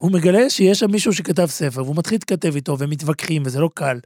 הוא 0.03 0.13
מגלה 0.13 0.51
שיש 0.51 0.79
שם 0.79 0.91
מישהו 0.91 1.13
שכתב 1.13 1.47
ספר, 1.47 1.85
והוא 1.85 1.97
מתחיל 1.97 2.15
להתכתב 2.15 2.55
איתו, 2.55 2.79
והם 2.79 2.91
מתווכחים, 2.91 3.43
וזה 3.47 3.61
לא 3.61 3.71
קל. 3.75 3.99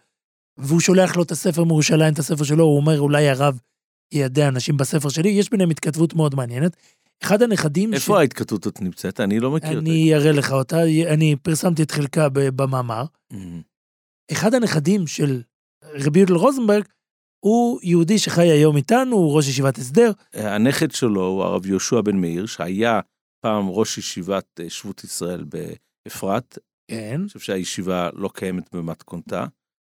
והוא 0.59 0.81
שולח 0.81 1.17
לו 1.17 1.23
את 1.23 1.31
הספר 1.31 1.65
מירושלים, 1.65 2.13
את 2.13 2.19
הספר 2.19 2.45
שלו, 2.45 2.65
הוא 2.65 2.77
אומר, 2.77 3.01
אולי 3.01 3.29
הרב 3.29 3.59
יידע 4.15 4.49
אנשים 4.49 4.77
בספר 4.77 5.09
שלי, 5.09 5.29
יש 5.29 5.51
ביניהם 5.51 5.71
התכתבות 5.71 6.15
מאוד 6.15 6.35
מעניינת. 6.35 6.77
אחד 7.23 7.43
הנכדים... 7.43 7.95
איפה 7.95 8.19
ההתכתבות 8.19 8.67
הזאת 8.67 8.83
נמצאת? 8.83 9.21
אני 9.21 9.41
לא 9.41 9.51
מכיר 9.51 9.69
אותה. 9.69 9.79
אני 9.79 10.15
אראה 10.15 10.33
לך 10.33 10.53
אותה, 10.53 10.83
אני 11.13 11.37
פרסמתי 11.37 11.83
את 11.83 11.91
חלקה 11.91 12.29
במאמר. 12.29 13.05
אמ, 13.33 13.63
אחד 14.33 14.55
הנכדים 14.55 15.07
של 15.07 15.43
רבי 15.85 16.21
יודל 16.21 16.35
רוזנברג, 16.35 16.85
הוא 17.45 17.81
יהודי 17.83 18.19
שחי 18.19 18.51
היום 18.51 18.77
איתנו, 18.77 19.17
הוא 19.17 19.37
ראש 19.37 19.49
ישיבת 19.49 19.79
הסדר, 19.79 20.11
הנכד 20.35 20.91
שלו 20.91 21.27
הוא 21.27 21.43
הרב 21.43 21.67
יהושע 21.67 22.01
בן 22.01 22.17
מאיר, 22.17 22.47
שהיה 22.47 23.01
פעם 23.41 23.69
ראש 23.69 23.99
ישיבת 23.99 24.61
אה, 24.61 24.71
שבות 24.71 25.05
ישראל 25.05 25.45
באפרת. 25.45 26.59
כן, 26.91 27.17
אני 27.21 27.27
חושב 27.27 27.39
שהישיבה 27.39 28.11
לא 28.13 28.31
קיימת 28.35 28.75
במתכונתה. 28.75 29.47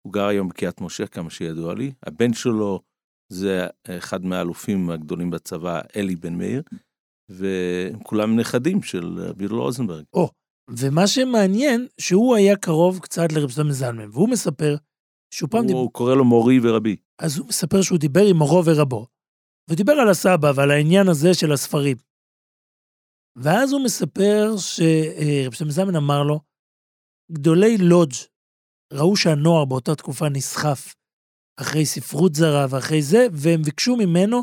הוא 0.02 0.14
גר 0.14 0.28
היום 0.28 0.50
בקריית 0.50 0.82
משה, 0.82 1.08
כמה 1.08 1.30
שידוע 1.30 1.74
לי. 1.74 1.92
הבן 2.04 2.34
שלו 2.34 2.82
זה 3.30 3.68
אחד 3.86 4.26
מהאלופים 4.26 4.90
הגדולים 4.90 5.30
בצבא, 5.30 5.82
אלי 5.96 6.16
בן 6.16 6.38
מאיר, 6.38 6.62
והם 7.30 8.04
כולם 8.04 8.40
נכדים 8.40 8.84
של 8.84 9.20
רבי 9.20 9.44
יהודה 9.44 9.56
רוזנברג. 9.56 10.04
ומה 10.70 11.08
שמעניין, 11.08 11.88
שהוא 12.00 12.36
היה 12.36 12.56
קרוב 12.58 13.00
קצת 13.00 13.32
לרב 13.32 13.50
שלמה 13.50 13.74
זלמן, 13.74 14.10
והוא 14.10 14.30
מספר 14.30 14.76
שהוא 15.34 15.50
פעם 15.50 15.66
הוא, 15.66 15.80
הוא 15.80 15.94
קורא 15.94 16.16
לו 16.16 16.26
מורי 16.26 16.60
ורבי. 16.64 16.96
אז 17.22 17.38
הוא 17.38 17.48
מספר 17.48 17.82
שהוא 17.82 17.98
דיבר 18.00 18.26
עם 18.30 18.38
מורו 18.38 18.66
ורבו, 18.66 19.08
ודיבר 19.70 19.94
על 19.94 20.10
הסבא 20.10 20.52
ועל 20.56 20.72
העניין 20.72 21.08
הזה 21.08 21.34
של 21.34 21.52
הספרים. 21.52 21.98
ואז 23.36 23.72
הוא 23.72 23.84
מספר 23.84 24.58
שרב 24.58 25.54
שלמה 25.54 25.72
זלמן 25.72 25.96
אמר 25.96 26.24
לו, 26.24 26.40
גדולי 27.32 27.78
לודג' 27.78 28.16
ראו 28.94 29.16
שהנוער 29.16 29.66
באותה 29.66 29.96
תקופה 29.96 30.30
נסחף 30.30 30.96
אחרי 31.58 31.86
ספרות 31.86 32.36
זרה 32.36 32.66
ואחרי 32.70 33.02
זה, 33.02 33.28
והם 33.32 33.62
ביקשו 33.62 33.96
ממנו 33.96 34.42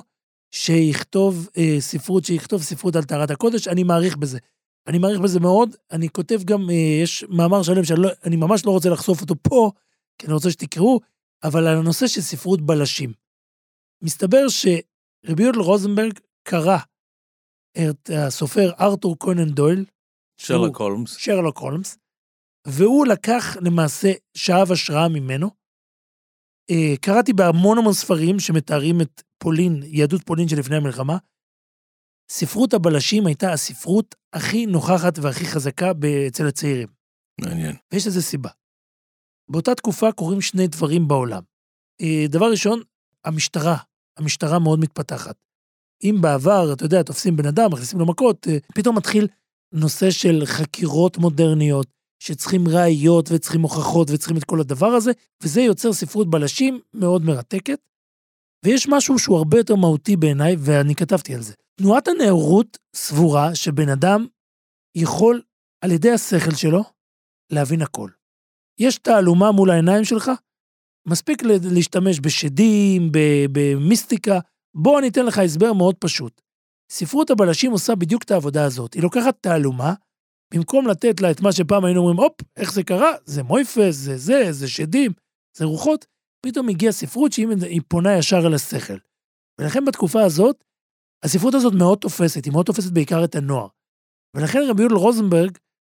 שיכתוב 0.51 1.49
אה, 1.57 1.77
ספרות, 1.81 2.25
שיכתוב 2.25 2.63
ספרות 2.63 2.97
על 2.97 3.05
טהרת 3.05 3.31
הקודש, 3.31 3.69
אני 3.69 3.83
מעריך 3.83 4.17
בזה. 4.17 4.39
אני 4.87 4.99
מעריך 4.99 5.21
בזה 5.21 5.41
מאוד, 5.41 5.77
אני 5.91 6.09
כותב 6.09 6.41
גם, 6.45 6.71
אה, 6.71 7.03
יש 7.03 7.25
מאמר 7.29 7.63
שלם 7.63 7.85
שאני 7.85 8.01
לא, 8.01 8.11
ממש 8.37 8.67
לא 8.67 8.71
רוצה 8.71 8.89
לחשוף 8.91 9.21
אותו 9.21 9.35
פה, 9.43 9.71
כי 10.19 10.27
אני 10.27 10.35
רוצה 10.35 10.51
שתקראו, 10.51 11.01
אבל 11.45 11.67
על 11.67 11.77
הנושא 11.77 12.07
של 12.07 12.21
ספרות 12.21 12.61
בלשים. 12.61 13.13
מסתבר 14.03 14.49
שרבי 14.49 15.43
יודל 15.43 15.59
רוזנברג 15.59 16.19
קרא 16.49 16.79
את 17.79 18.11
הסופר 18.17 18.73
ארתור 18.81 19.19
קונן 19.19 19.49
דויל, 19.49 19.85
שרלוק 20.37 20.77
הולמס. 20.77 21.17
שרלוק 21.17 21.59
הולמס, 21.59 21.99
והוא 22.67 23.07
לקח 23.07 23.57
למעשה, 23.61 24.13
שאב 24.37 24.73
השראה 24.73 25.09
ממנו. 25.09 25.64
אה, 26.71 26.95
קראתי 27.01 27.33
בהמון 27.33 27.79
המון 27.79 27.93
ספרים 27.93 28.41
שמתארים 28.41 29.01
את 29.01 29.23
פולין, 29.39 29.83
יהדות 29.87 30.23
פולין 30.23 30.49
שלפני 30.49 30.77
המלחמה. 30.77 31.17
ספרות 32.31 32.75
הבלשים 32.75 33.27
הייתה 33.27 33.53
הספרות 33.53 34.15
הכי 34.33 34.67
נוכחת 34.67 35.19
והכי 35.19 35.45
חזקה 35.47 35.93
אצל 36.29 36.47
הצעירים. 36.47 36.89
מעניין. 37.41 37.77
ויש 37.93 38.07
לזה 38.07 38.23
סיבה. 38.23 38.51
באותה 39.51 39.75
תקופה 39.75 40.13
קורים 40.13 40.41
שני 40.41 40.67
דברים 40.67 41.09
בעולם. 41.09 41.43
אה, 42.01 42.25
דבר 42.29 42.51
ראשון, 42.51 42.81
המשטרה. 43.25 43.77
המשטרה 44.17 44.59
מאוד 44.59 44.79
מתפתחת. 44.79 45.37
אם 46.05 46.17
בעבר, 46.21 46.73
אתה 46.73 46.85
יודע, 46.85 47.03
תופסים 47.03 47.37
בן 47.37 47.47
אדם, 47.47 47.73
מכניסים 47.73 47.99
לו 47.99 48.07
מכות, 48.07 48.49
אה, 48.49 48.59
פתאום 48.75 48.97
מתחיל 48.97 49.29
נושא 49.73 50.11
של 50.11 50.43
חקירות 50.45 51.19
מודרניות, 51.19 51.87
שצריכים 52.19 52.69
ראיות 52.69 53.29
וצריכים 53.33 53.63
הוכחות 53.63 54.11
וצריכים 54.11 54.37
את 54.37 54.45
כל 54.45 54.61
הדבר 54.61 54.87
הזה, 54.87 55.13
וזה 55.43 55.61
יוצר 55.61 55.93
ספרות 55.93 56.31
בלשים 56.31 56.81
מאוד 56.95 57.25
מרתקת. 57.25 57.79
ויש 58.65 58.89
משהו 58.89 59.19
שהוא 59.19 59.37
הרבה 59.37 59.59
יותר 59.59 59.75
מהותי 59.75 60.17
בעיניי, 60.17 60.57
ואני 60.59 60.95
כתבתי 60.95 61.35
על 61.35 61.43
זה. 61.43 61.53
תנועת 61.77 62.09
הנאורות 62.09 62.79
סבורה 62.97 63.55
שבן 63.55 63.89
אדם 63.89 64.27
יכול, 64.95 65.43
על 65.85 65.93
ידי 65.93 66.11
השכל 66.11 66.55
שלו, 66.55 66.85
להבין 67.53 67.83
הכל. 67.83 68.11
יש 68.81 68.99
תעלומה 68.99 69.53
מול 69.53 69.71
העיניים 69.71 70.05
שלך, 70.05 70.31
מספיק 71.09 71.43
להשתמש 71.73 72.21
בשדים, 72.21 73.11
במיסטיקה. 73.53 74.39
בוא 74.75 74.99
אני 74.99 75.09
אתן 75.09 75.27
לך 75.27 75.39
הסבר 75.39 75.73
מאוד 75.73 75.95
פשוט. 75.99 76.41
ספרות 76.91 77.31
הבלשים 77.31 77.73
עושה 77.73 77.95
בדיוק 77.95 78.23
את 78.23 78.31
העבודה 78.31 78.65
הזאת. 78.65 78.95
היא 78.95 79.03
לוקחת 79.03 79.37
תעלומה, 79.41 79.95
במקום 80.55 80.89
לתת 80.89 81.21
לה 81.21 81.31
את 81.31 81.41
מה 81.41 81.53
שפעם 81.53 81.85
היינו 81.85 82.01
אומרים, 82.01 82.17
הופ, 82.17 82.33
איך 82.57 82.73
זה 82.73 82.83
קרה? 82.83 83.13
זה 83.25 83.43
מויפס, 83.43 83.95
זה 83.95 84.17
זה, 84.17 84.53
זה 84.53 84.69
שדים, 84.69 85.13
זה 85.57 85.65
רוחות. 85.65 86.07
פתאום 86.47 86.69
הגיעה 86.69 86.93
ספרות 86.93 87.33
שהיא 87.33 87.81
פונה 87.89 88.19
ישר 88.19 88.47
אל 88.47 88.55
השכל. 88.55 88.97
ולכן 89.61 89.85
בתקופה 89.85 90.23
הזאת, 90.23 90.65
הספרות 91.25 91.55
הזאת 91.55 91.75
מאוד 91.75 91.99
תופסת, 91.99 92.45
היא 92.45 92.53
מאוד 92.53 92.67
תופסת 92.67 92.93
בעיקר 92.93 93.25
את 93.25 93.35
הנוער. 93.35 93.69
ולכן 94.37 94.59
רבי 94.69 94.83
יהודה 94.83 94.95
רוזנברג 94.95 95.59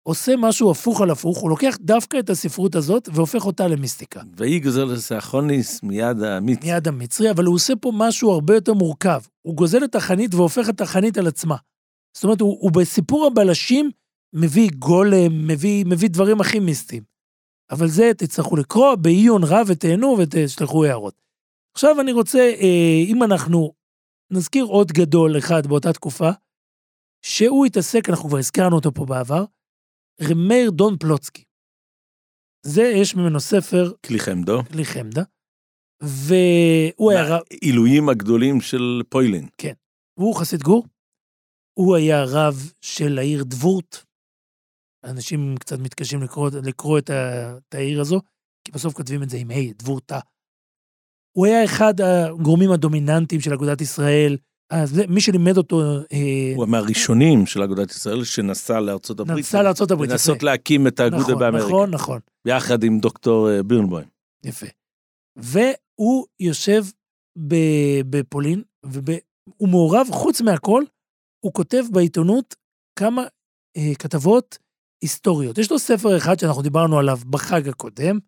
עושה 0.09 0.35
משהו 0.39 0.71
הפוך 0.71 1.01
על 1.01 1.11
הפוך, 1.11 1.39
הוא 1.39 1.51
לוקח 1.51 1.77
דווקא 1.81 2.19
את 2.19 2.31
הספרות 2.31 2.75
הזאת 2.75 3.09
והופך 3.13 3.47
אותה 3.47 3.69
למיסטיקה. 3.69 4.23
ויהי 4.37 4.61
גוזר 4.61 4.85
לסאחוניס 4.85 5.83
מיד 5.83 6.23
האמיץ. 6.23 6.65
מיד 6.65 6.89
המצרי, 6.89 7.31
אבל 7.31 7.45
הוא 7.45 7.55
עושה 7.55 7.73
פה 7.81 7.93
משהו 7.95 8.31
הרבה 8.31 8.55
יותר 8.55 8.75
מורכב. 8.75 9.21
הוא 9.43 9.57
גוזל 9.57 9.85
את 9.85 9.95
החנית 9.95 10.35
והופך 10.35 10.69
את 10.69 10.81
החנית 10.81 11.19
על 11.19 11.27
עצמה. 11.27 11.57
זאת 12.17 12.25
אומרת, 12.25 12.41
הוא, 12.41 12.57
הוא 12.61 12.71
בסיפור 12.73 13.27
הבלשים 13.27 13.91
מביא 14.35 14.71
גולם, 14.79 15.47
מביא, 15.47 15.85
מביא 15.87 16.09
דברים 16.09 16.41
הכי 16.41 16.61
מיסטיים. 16.61 17.03
אבל 17.71 17.89
זה 17.89 18.11
תצטרכו 18.19 18.57
לקרוא 18.57 18.95
בעיון 18.95 19.43
רב 19.45 19.67
ותהנו 19.69 20.17
ותשלחו 20.19 20.85
הערות. 20.85 21.23
עכשיו 21.75 22.01
אני 22.01 22.13
רוצה, 22.13 22.39
אה, 22.39 23.05
אם 23.07 23.23
אנחנו 23.23 23.73
נזכיר 24.31 24.65
עוד 24.65 24.93
גדול 24.93 25.39
אחד 25.39 25.67
באותה 25.67 25.93
תקופה, 25.93 26.31
שהוא 27.23 27.67
התעסק, 27.67 28.09
אנחנו 28.09 28.29
כבר 28.29 28.39
הזכרנו 28.39 28.77
אותו 28.77 28.95
פה 28.95 29.07
בעבר, 29.07 29.45
מאיר 30.49 30.71
דון 30.71 30.99
פלוצקי. 30.99 31.45
זה, 32.63 32.83
יש 32.83 33.15
ממנו 33.15 33.41
ספר, 33.41 33.93
כלי 34.07 34.19
חמדו. 34.19 34.65
כלי 34.65 34.85
חמדה, 34.85 35.23
והוא 36.03 37.11
היה 37.11 37.25
רב, 37.25 37.43
העילויים 37.51 38.09
הגדולים 38.09 38.61
של 38.61 39.03
פוילין. 39.09 39.49
והוא 40.17 40.37
חסיד 40.37 40.63
גור, 40.63 40.87
הוא 41.79 41.97
היה 41.97 42.25
רב 42.25 42.73
של 42.81 43.19
העיר 43.19 43.45
דבורט. 43.45 44.04
אנשים 45.05 45.57
קצת 45.57 45.79
מתקשים 45.79 46.23
לקרוא, 46.23 46.51
לקרוא 46.63 46.99
את, 46.99 47.11
ה, 47.11 47.57
את 47.69 47.75
העיר 47.75 48.01
הזו, 48.01 48.21
כי 48.65 48.73
בסוף 48.73 48.95
כותבים 48.95 49.23
את 49.23 49.31
זה 49.31 49.37
עם 49.37 49.51
ה', 49.51 49.73
דבורתה. 49.79 50.19
הוא 51.37 51.47
היה 51.47 51.65
אחד 51.65 52.01
הגורמים 52.01 52.71
הדומיננטיים 52.71 53.41
של 53.41 53.53
אגודת 53.53 53.81
ישראל. 53.81 54.37
אז 54.73 54.91
זה, 54.91 55.07
מי 55.07 55.21
שלימד 55.21 55.57
אותו, 55.57 55.81
אה, 56.13 56.53
הוא 56.57 56.67
מהראשונים 56.67 57.47
של 57.47 57.63
אגודת 57.63 57.91
ישראל 57.91 58.25
שנסע 58.25 58.81
לארצות 58.81 59.21
הברית. 59.21 59.39
נסע 59.39 59.63
לארצות 59.63 59.91
הברית. 59.91 60.11
לנסות. 60.11 60.43
להקים 60.43 60.87
את 60.87 61.01
האגודה 61.01 61.23
נכון, 61.23 61.39
באמריקה. 61.39 61.67
נכון, 61.69 61.91
נכון. 61.91 62.21
ביחד 62.47 62.85
עם 62.85 62.99
דוקטור 62.99 63.51
אה, 63.51 63.63
בירנבוים. 63.63 64.09
יפה. 64.45 64.67
והוא 65.37 66.27
יושב 66.41 66.85
בפולין, 68.11 68.63
והוא 68.87 69.69
מעורב, 69.69 70.07
חוץ 70.11 70.41
מהכל, 70.41 70.83
הוא 71.45 71.53
כותב 71.53 71.83
בעיתונות 71.93 72.55
כמה 72.99 73.23
אה, 73.77 73.93
כתבות 73.99 74.59
היסטוריות. 75.05 75.59
יש 75.59 75.71
לו 75.71 75.79
ספר 75.79 76.17
אחד 76.17 76.39
שאנחנו 76.39 76.63
דיברנו 76.63 76.99
עליו 76.99 77.19
בחג 77.31 77.69
הקודם, 77.69 78.19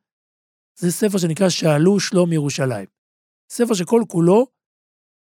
זה 0.79 0.93
ספר 0.93 1.19
שנקרא 1.19 1.49
שאלו 1.49 2.01
שלום 2.01 2.33
ירושלים. 2.33 2.87
ספר 3.53 3.75
שכל 3.75 4.03
כולו 4.09 4.47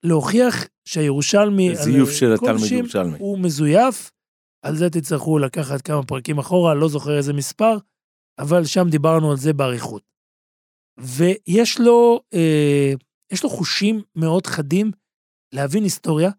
להוכיח 0.06 0.56
שהירושלמי... 0.88 1.76
זיוף 1.76 2.12
של 2.12 2.38
כל 2.38 2.46
התלמיד 2.46 2.72
ירושלמי. 2.72 3.18
הוא 3.20 3.40
מזויף, 3.40 4.12
על 4.66 4.76
זה 4.76 4.90
תצטרכו 4.90 5.40
לקחת 5.40 5.82
כמה 5.82 6.04
פרקים 6.04 6.40
אחורה, 6.40 6.74
לא 6.74 6.90
זוכר 6.90 7.18
איזה 7.18 7.34
מספר, 7.34 7.78
אבל 8.40 8.66
שם 8.66 8.90
דיברנו 8.90 9.32
על 9.32 9.38
זה 9.38 9.54
באריכות. 9.54 10.04
ויש 11.00 11.80
לו, 11.80 12.22
אה, 12.34 12.94
יש 13.32 13.44
לו 13.44 13.50
חושים 13.50 14.02
מאוד 14.16 14.48
חדים 14.48 14.92
להבין 15.54 15.84
היסטוריה, 15.84 16.30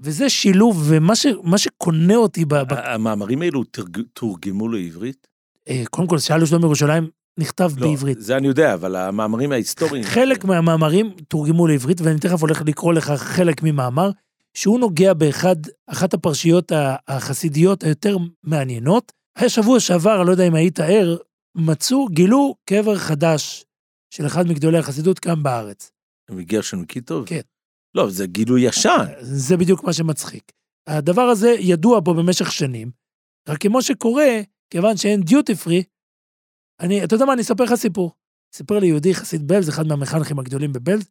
וזה 0.00 0.28
שילוב, 0.28 0.84
ומה 0.88 1.16
ש, 1.16 1.26
שקונה 1.56 2.16
אותי, 2.16 2.44
ב, 2.44 2.54
ב, 2.54 2.72
המאמרים 2.72 3.42
האלו 3.42 3.64
תורג- 3.64 4.02
תורגמו 4.12 4.68
לעברית? 4.68 5.26
אה, 5.68 5.82
קודם 5.90 6.08
כל, 6.08 6.18
שאלו 6.18 6.46
שלום 6.46 6.62
ירושלים 6.62 7.08
נכתב 7.38 7.70
לא, 7.76 7.88
בעברית. 7.88 8.20
זה 8.20 8.36
אני 8.36 8.46
יודע, 8.46 8.74
אבל 8.74 8.96
המאמרים 8.96 9.52
ההיסטוריים... 9.52 10.04
חלק 10.04 10.44
מהמאמרים 10.44 11.10
תורגמו 11.28 11.66
לעברית, 11.66 12.00
ואני 12.00 12.18
תכף 12.20 12.40
הולך 12.40 12.62
לקרוא 12.66 12.92
לך 12.92 13.10
חלק 13.10 13.62
ממאמר, 13.62 14.10
שהוא 14.54 14.80
נוגע 14.80 15.14
באחד, 15.14 15.56
אחת 15.86 16.14
הפרשיות 16.14 16.72
החסידיות 17.08 17.84
היותר 17.84 18.16
מעניינות. 18.44 19.12
היה 19.36 19.48
שבוע 19.48 19.80
שעבר, 19.80 20.18
אני 20.18 20.26
לא 20.26 20.30
יודע 20.32 20.46
אם 20.46 20.54
היית 20.54 20.80
ער, 20.80 21.16
מצאו, 21.54 22.06
גילו 22.08 22.54
קבר 22.70 22.96
חדש 22.98 23.64
של 24.10 24.26
אחד 24.26 24.46
מגדולי 24.48 24.78
החסידות 24.78 25.18
כאן 25.18 25.42
בארץ. 25.42 25.90
מגרשון 26.30 26.80
מקיטוב? 26.80 27.26
כן. 27.26 27.40
לא, 27.94 28.10
זה 28.10 28.26
גילוי 28.26 28.60
ישן. 28.60 29.04
זה 29.20 29.56
בדיוק 29.56 29.84
מה 29.84 29.92
שמצחיק. 29.92 30.52
הדבר 30.86 31.22
הזה 31.22 31.48
ידוע 31.58 32.00
פה 32.04 32.14
במשך 32.14 32.52
שנים, 32.52 32.90
רק 33.48 33.60
כמו 33.60 33.82
שקורה, 33.82 34.40
כיוון 34.70 34.96
שאין 34.96 35.20
דיוטי 35.20 35.54
פרי, 35.54 35.82
אני, 36.80 37.04
אתה 37.04 37.14
יודע 37.14 37.24
מה, 37.24 37.32
אני 37.32 37.42
אספר 37.42 37.64
לך 37.64 37.74
סיפור. 37.74 38.12
סיפר 38.54 38.78
לי 38.78 38.86
יהודי 38.86 39.14
חסיד 39.14 39.48
בלז, 39.48 39.68
אחד 39.68 39.86
מהמחנכים 39.86 40.38
הגדולים 40.38 40.72
בבלז, 40.72 41.10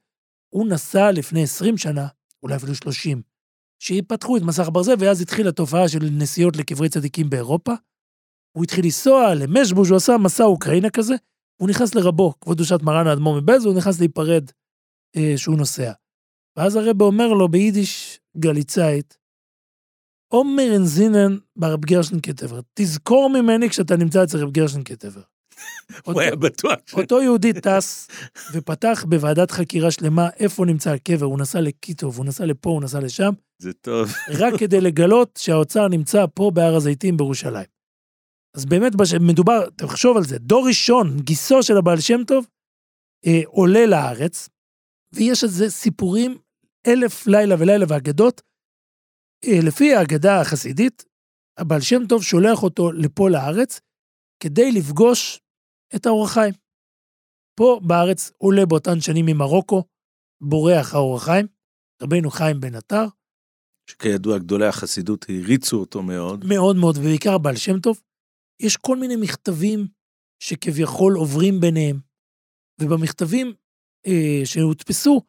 הוא 0.53 0.67
נסע 0.67 1.11
לפני 1.11 1.43
20 1.43 1.77
שנה, 1.77 2.07
אולי 2.43 2.55
אפילו 2.55 2.75
30, 2.75 3.21
שיפתחו 3.79 4.37
את 4.37 4.41
מסך 4.41 4.67
הברזל, 4.67 4.93
ואז 4.99 5.21
התחילה 5.21 5.49
התופעה 5.49 5.89
של 5.89 5.99
נסיעות 6.11 6.57
לקברי 6.57 6.89
צדיקים 6.89 7.29
באירופה. 7.29 7.73
הוא 8.57 8.63
התחיל 8.63 8.85
לנסוע 8.85 9.35
למשבוש, 9.35 9.89
הוא 9.89 9.97
עשה 9.97 10.17
מסע 10.17 10.43
אוקראינה 10.43 10.89
כזה, 10.89 11.15
הוא 11.61 11.69
נכנס 11.69 11.95
לרבו, 11.95 12.33
כבוד 12.41 12.57
קדושת 12.57 12.81
מרן 12.81 13.07
האדמו"ר 13.07 13.41
מבלז, 13.41 13.65
הוא 13.65 13.77
נכנס 13.77 13.99
להיפרד 13.99 14.43
אה, 15.15 15.33
שהוא 15.37 15.57
נוסע. 15.57 15.91
ואז 16.57 16.75
הרב 16.75 17.01
אומר 17.01 17.27
לו 17.27 17.47
ביידיש 17.49 18.19
גליצאית, 18.37 19.17
עומר 20.33 20.75
אנזינן 20.75 21.37
ברב 21.55 21.85
גרשן 21.85 22.19
קטבר, 22.19 22.59
תזכור 22.73 23.29
ממני 23.29 23.69
כשאתה 23.69 23.95
נמצא 23.97 24.23
אצל 24.23 24.37
רב 24.37 24.51
גרשן 24.51 24.83
קטבר. 24.83 25.21
הוא 26.05 26.21
היה 26.21 26.35
בטוח. 26.35 26.71
אותו 26.93 27.21
יהודי 27.21 27.53
טס 27.61 28.07
ופתח 28.53 29.05
בוועדת 29.09 29.51
חקירה 29.51 29.91
שלמה 29.91 30.29
איפה 30.39 30.65
נמצא 30.65 30.91
הקבר, 30.93 31.25
הוא 31.25 31.39
נסע 31.39 31.61
לקיטוב, 31.61 32.17
הוא 32.17 32.25
נסע 32.25 32.45
לפה, 32.45 32.69
הוא 32.69 32.81
נסע 32.81 32.99
לשם, 32.99 33.31
זה 33.59 33.73
טוב. 33.73 34.11
רק 34.29 34.53
כדי 34.59 34.81
לגלות 34.87 35.39
שהאוצר 35.41 35.87
נמצא 35.87 36.25
פה 36.33 36.51
בהר 36.53 36.75
הזיתים 36.75 37.17
בירושלים. 37.17 37.65
אז 38.55 38.65
באמת 38.65 38.95
בש- 38.95 39.13
מדובר, 39.13 39.69
תחשוב 39.75 40.17
על 40.17 40.23
זה, 40.23 40.37
דור 40.37 40.67
ראשון, 40.67 41.19
גיסו 41.19 41.63
של 41.63 41.77
הבעל 41.77 41.99
שם 41.99 42.23
טוב, 42.27 42.45
אה, 43.25 43.41
עולה 43.45 43.85
לארץ, 43.85 44.49
ויש 45.13 45.43
על 45.43 45.49
זה 45.49 45.69
סיפורים 45.69 46.37
אלף 46.87 47.27
לילה 47.27 47.55
ולילה 47.59 47.85
ואגדות. 47.89 48.41
אה, 49.45 49.59
לפי 49.67 49.95
האגדה 49.95 50.41
החסידית, 50.41 51.05
הבעל 51.59 51.81
שם 51.81 52.07
טוב 52.09 52.23
שולח 52.23 52.63
אותו 52.63 52.91
לפה 52.91 53.29
לארץ 53.29 53.79
כדי 54.43 54.71
לפגוש 54.71 55.39
את 55.95 56.05
האור 56.05 56.25
החיים. 56.25 56.53
פה 57.59 57.79
בארץ 57.87 58.31
עולה 58.37 58.65
באותן 58.65 59.01
שנים 59.01 59.25
ממרוקו, 59.25 59.83
בורח 60.41 60.93
האור 60.93 61.15
החיים, 61.15 61.47
רבנו 62.01 62.29
חיים 62.31 62.59
בן 62.59 62.75
עטר, 62.75 63.05
שכידוע 63.89 64.37
גדולי 64.37 64.67
החסידות 64.67 65.25
העריצו 65.29 65.77
אותו 65.79 66.03
מאוד. 66.03 66.45
מאוד 66.45 66.75
מאוד, 66.75 66.97
ובעיקר 66.97 67.33
הבעל 67.33 67.55
שם 67.55 67.79
טוב, 67.79 68.01
יש 68.61 68.77
כל 68.77 68.97
מיני 68.97 69.15
מכתבים 69.15 69.87
שכביכול 70.43 71.13
עוברים 71.13 71.59
ביניהם. 71.59 71.99
ובמכתבים 72.81 73.53
אה, 74.07 74.41
שהודפסו, 74.45 75.21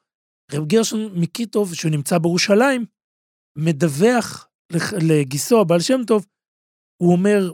רב 0.53 0.67
גרשון 0.67 1.21
מקיטוב, 1.21 1.75
שהוא 1.75 1.91
נמצא 1.91 2.19
בירושלים, 2.19 2.87
מדווח 3.59 4.49
לגיסו, 5.03 5.61
הבעל 5.61 5.81
שם 5.81 6.01
טוב, 6.07 6.27
הוא 7.03 7.13
אומר, 7.13 7.53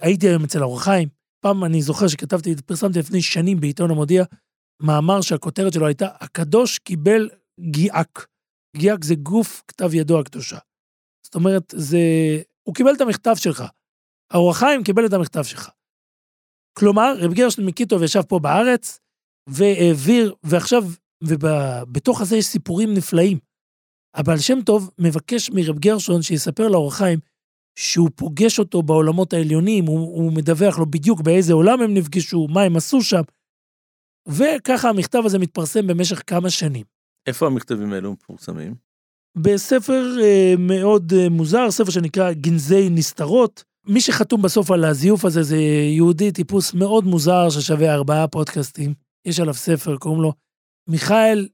הייתי 0.00 0.28
היום 0.28 0.44
אצל 0.44 0.62
האור 0.62 0.76
החיים, 0.76 1.08
פעם 1.44 1.64
אני 1.64 1.82
זוכר 1.82 2.08
שכתבתי, 2.08 2.54
פרסמתי 2.66 2.98
לפני 2.98 3.22
שנים 3.22 3.60
בעיתון 3.60 3.90
המודיע, 3.90 4.24
מאמר 4.82 5.20
שהכותרת 5.20 5.72
שלו 5.72 5.86
הייתה, 5.86 6.08
הקדוש 6.20 6.78
קיבל 6.78 7.30
גיאק. 7.60 8.26
גיאק 8.76 9.04
זה 9.04 9.14
גוף 9.14 9.62
כתב 9.68 9.94
ידו 9.94 10.20
הקדושה. 10.20 10.58
זאת 11.26 11.34
אומרת, 11.34 11.74
זה... 11.76 11.98
הוא 12.62 12.74
קיבל 12.74 12.94
את 12.96 13.00
המכתב 13.00 13.34
שלך. 13.36 13.64
האור 14.32 14.50
החיים 14.50 14.84
קיבל 14.84 15.06
את 15.06 15.12
המכתב 15.12 15.42
שלך. 15.42 15.70
כלומר, 16.78 17.14
רב 17.18 17.32
גרשון 17.34 17.66
מקיטוב 17.66 18.02
ישב 18.02 18.22
פה 18.22 18.38
בארץ, 18.38 19.00
והעביר, 19.48 20.34
ועכשיו, 20.42 20.82
ובתוך 21.22 22.20
הזה 22.20 22.36
יש 22.36 22.46
סיפורים 22.46 22.94
נפלאים. 22.94 23.38
הבעל 24.14 24.38
שם 24.38 24.58
טוב 24.66 24.90
מבקש 24.98 25.50
מרב 25.50 25.78
גרשון 25.78 26.22
שיספר 26.22 26.68
לאור 26.68 26.88
החיים 26.88 27.18
שהוא 27.78 28.10
פוגש 28.14 28.58
אותו 28.58 28.82
בעולמות 28.82 29.32
העליונים, 29.32 29.86
הוא, 29.86 29.98
הוא 29.98 30.32
מדווח 30.32 30.78
לו 30.78 30.86
בדיוק 30.86 31.20
באיזה 31.20 31.52
עולם 31.52 31.82
הם 31.82 31.94
נפגשו, 31.94 32.46
מה 32.50 32.62
הם 32.62 32.76
עשו 32.76 33.02
שם. 33.02 33.22
וככה 34.28 34.88
המכתב 34.88 35.22
הזה 35.24 35.38
מתפרסם 35.38 35.86
במשך 35.86 36.22
כמה 36.26 36.50
שנים. 36.50 36.84
איפה 37.26 37.46
המכתבים 37.46 37.92
האלו 37.92 38.12
מפורסמים? 38.12 38.74
בספר 39.36 40.16
אה, 40.22 40.54
מאוד 40.58 41.12
אה, 41.16 41.28
מוזר, 41.28 41.70
ספר 41.70 41.90
שנקרא 41.90 42.32
גנזי 42.32 42.88
נסתרות. 42.90 43.64
מי 43.86 44.00
שחתום 44.00 44.42
בסוף 44.42 44.70
על 44.70 44.84
הזיוף 44.84 45.24
הזה 45.24 45.42
זה 45.42 45.56
יהודי 45.96 46.32
טיפוס 46.32 46.74
מאוד 46.74 47.04
מוזר 47.04 47.50
ששווה 47.50 47.94
ארבעה 47.94 48.28
פודקאסטים. 48.28 48.94
יש 49.24 49.40
עליו 49.40 49.54
ספר, 49.54 49.96
קוראים 49.96 50.22
לו 50.22 50.32
מיכאל 50.88 51.48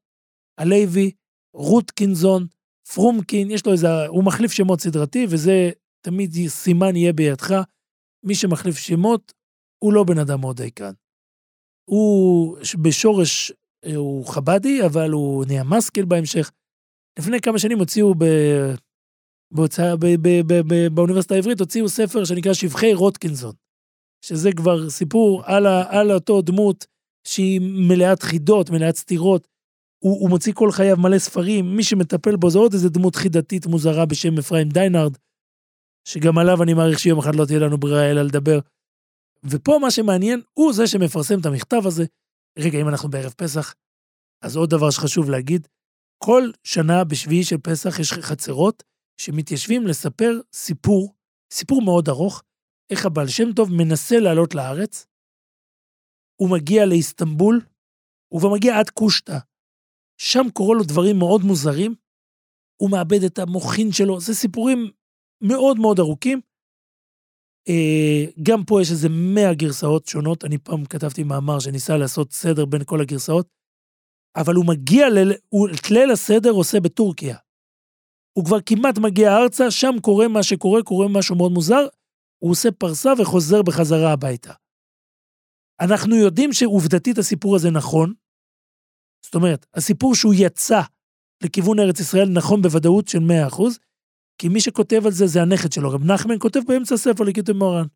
הלוי, 0.59 1.11
רוטקינזון, 1.55 2.47
פרומקין, 2.95 3.51
יש 3.51 3.67
לו 3.67 3.73
איזה, 3.73 4.07
הוא 4.07 4.25
מחליף 4.25 4.53
שמות 4.53 4.81
סדרתי, 4.81 5.27
וזה 5.31 5.71
תמיד 6.07 6.31
סימן 6.49 6.97
יהיה 6.97 7.13
בידך. 7.13 7.55
מי 8.25 8.35
שמחליף 8.35 8.77
שמות, 8.77 9.33
הוא 9.85 9.93
לא 9.93 10.05
בן 10.05 10.19
אדם 10.19 10.41
מאוד 10.41 10.57
דייקן. 10.57 10.93
הוא 11.91 12.59
בשורש, 12.83 13.53
אה, 13.85 13.97
הוא 13.97 14.27
חב"די, 14.27 14.87
אבל 14.87 15.11
הוא 15.11 15.45
נהיה 15.45 15.65
משכיל 15.65 16.05
בהמשך. 16.05 16.51
לפני 17.19 17.41
כמה 17.41 17.59
שנים 17.59 17.79
הוציאו 17.79 18.15
ב... 18.15 18.25
בהוצאה, 19.55 19.97
ב, 19.97 20.07
ב, 20.07 20.29
ב, 20.47 20.55
ב, 20.69 20.95
באוניברסיטה 20.95 21.35
העברית, 21.35 21.61
הוציאו 21.61 21.89
ספר 21.89 22.25
שנקרא 22.25 22.53
שבחי 22.53 22.95
רודקינסון, 22.95 23.53
שזה 24.25 24.51
כבר 24.57 24.91
סיפור 24.91 25.43
על, 25.45 25.67
ה, 25.67 25.99
על 25.99 26.13
אותו 26.13 26.43
דמות 26.43 26.87
שהיא 27.27 27.61
מלאת 27.63 28.23
חידות, 28.23 28.71
מלאת 28.71 28.97
סתירות. 28.97 29.49
הוא, 30.05 30.21
הוא 30.21 30.31
מוציא 30.31 30.53
כל 30.53 30.73
חייו 30.73 30.97
מלא 30.97 31.19
ספרים, 31.19 31.77
מי 31.77 31.85
שמטפל 31.85 32.37
בו 32.37 32.51
זה 32.51 32.59
עוד 32.59 32.73
איזה 32.73 32.89
דמות 32.89 33.17
חידתית 33.17 33.67
מוזרה 33.67 34.07
בשם 34.07 34.39
אפרים 34.39 34.69
דיינארד, 34.69 35.17
שגם 36.09 36.39
עליו 36.39 36.63
אני 36.63 36.75
מעריך 36.75 36.99
שיום 36.99 37.19
אחד 37.19 37.35
לא 37.35 37.45
תהיה 37.45 37.59
לנו 37.59 37.79
ברירה 37.79 38.11
אלא 38.11 38.23
לדבר. 38.23 38.59
ופה 39.45 39.79
מה 39.81 39.91
שמעניין, 39.91 40.41
הוא 40.55 40.73
זה 40.73 40.87
שמפרסם 40.87 41.41
את 41.41 41.47
המכתב 41.47 41.83
הזה. 41.87 42.05
רגע, 42.59 42.81
אם 42.81 42.89
אנחנו 42.89 43.11
בערב 43.11 43.33
פסח, 43.37 43.75
אז 44.45 44.57
עוד 44.57 44.71
דבר 44.71 44.91
שחשוב 44.91 45.31
להגיד, 45.31 45.69
כל 46.25 46.51
שנה 46.65 47.05
בשביעי 47.05 47.45
של 47.45 47.59
פסח 47.59 47.99
יש 47.99 48.13
חצרות 48.13 48.83
שמתיישבים 49.21 49.87
לספר 49.87 50.41
סיפור, 50.55 51.15
סיפור 51.53 51.83
מאוד 51.83 52.09
ארוך, 52.09 52.43
איך 52.91 53.07
הבעל 53.07 53.29
שם 53.29 53.53
טוב 53.53 53.73
מנסה 53.73 54.21
לעלות 54.21 54.55
לארץ, 54.55 55.07
הוא 56.43 56.51
מגיע 56.51 56.87
לאיסטנבול, 56.87 57.61
הוא 58.33 58.41
כבר 58.41 58.53
מגיע 58.53 58.79
עד 58.79 58.91
קושטא. 58.91 59.39
שם 60.21 60.47
קורים 60.53 60.79
לו 60.79 60.85
דברים 60.85 61.19
מאוד 61.19 61.41
מוזרים, 61.43 61.95
הוא 62.81 62.91
מאבד 62.91 63.23
את 63.25 63.39
המוחין 63.39 63.93
שלו, 63.93 64.21
זה 64.21 64.35
סיפורים 64.35 64.91
מאוד 65.43 65.79
מאוד 65.79 65.99
ארוכים. 66.01 66.41
אה, 67.69 68.25
גם 68.43 68.65
פה 68.65 68.83
יש 68.83 68.91
איזה 68.91 69.09
100 69.09 69.55
גרסאות 69.55 70.07
שונות, 70.07 70.45
אני 70.45 70.59
פעם 70.59 70.85
כתבתי 70.85 71.23
מאמר 71.23 71.59
שניסה 71.61 71.97
לעשות 71.97 72.33
סדר 72.33 72.65
בין 72.65 72.85
כל 72.85 73.01
הגרסאות, 73.01 73.49
אבל 74.37 74.55
הוא 74.55 74.65
מגיע, 74.67 75.09
ל... 75.11 75.33
הוא 75.49 75.69
את 75.69 75.91
ליל 75.91 76.11
הסדר 76.11 76.51
עושה 76.51 76.81
בטורקיה. 76.81 77.37
הוא 78.39 78.45
כבר 78.45 78.61
כמעט 78.67 78.99
מגיע 78.99 79.37
ארצה, 79.37 79.71
שם 79.71 79.95
קורה 80.03 80.29
מה 80.29 80.43
שקורה, 80.43 80.83
קורה 80.83 81.07
משהו 81.09 81.37
מאוד 81.37 81.53
מוזר, 81.53 81.87
הוא 82.43 82.51
עושה 82.51 82.69
פרסה 82.73 83.13
וחוזר 83.19 83.63
בחזרה 83.63 84.13
הביתה. 84.13 84.62
אנחנו 85.85 86.17
יודעים 86.17 86.53
שעובדתית 86.53 87.19
הסיפור 87.19 87.57
הזה 87.57 87.71
נכון, 87.71 88.13
זאת 89.25 89.35
אומרת, 89.35 89.67
הסיפור 89.75 90.15
שהוא 90.15 90.35
יצא 90.37 90.81
לכיוון 91.45 91.79
ארץ 91.79 92.01
ישראל 92.01 92.29
נכון 92.29 92.63
בוודאות 92.63 93.09
של 93.09 93.19
100%, 93.51 93.63
כי 94.39 94.49
מי 94.49 94.61
שכותב 94.61 95.07
על 95.07 95.13
זה 95.13 95.27
זה 95.27 95.43
הנכד 95.43 95.73
שלו, 95.73 95.91
רב 95.91 96.05
נחמן 96.05 96.35
כותב 96.39 96.61
באמצע 96.67 96.95
הספר 96.95 97.25
לקיטוי 97.25 97.55
מורן. 97.55 97.87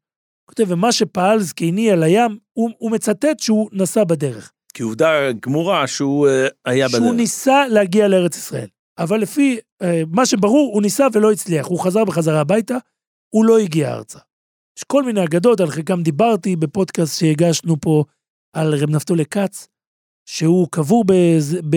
כותב, 0.48 0.64
ומה 0.68 0.92
שפעל 0.92 1.40
זקני 1.40 1.90
על 1.90 2.02
הים, 2.02 2.38
הוא, 2.52 2.70
הוא 2.78 2.90
מצטט 2.90 3.40
שהוא 3.40 3.68
נסע 3.72 4.04
בדרך. 4.04 4.52
כי 4.74 4.82
עובדה 4.82 5.32
גמורה 5.32 5.86
שהוא 5.86 6.28
uh, 6.28 6.30
היה 6.64 6.88
בדרך. 6.88 7.00
שהוא 7.00 7.14
ניסה 7.14 7.68
להגיע 7.68 8.08
לארץ 8.08 8.36
ישראל. 8.36 8.68
אבל 8.98 9.20
לפי 9.20 9.58
uh, 9.82 9.86
מה 10.12 10.26
שברור, 10.26 10.70
הוא 10.74 10.82
ניסה 10.82 11.06
ולא 11.12 11.32
הצליח. 11.32 11.66
הוא 11.66 11.80
חזר 11.80 12.04
בחזרה 12.04 12.40
הביתה, 12.40 12.76
הוא 13.28 13.44
לא 13.44 13.58
הגיע 13.58 13.94
ארצה. 13.94 14.18
יש 14.78 14.84
כל 14.84 15.02
מיני 15.02 15.24
אגדות, 15.24 15.60
על 15.60 15.70
חלקם 15.70 16.02
דיברתי 16.02 16.56
בפודקאסט 16.56 17.20
שהגשנו 17.20 17.80
פה 17.80 18.04
על 18.52 18.74
רב 18.74 18.90
נפתולי 18.90 19.24
כץ, 19.24 19.68
שהוא 20.28 20.68
קבור 20.70 21.04
בז, 21.06 21.58
ב, 21.70 21.76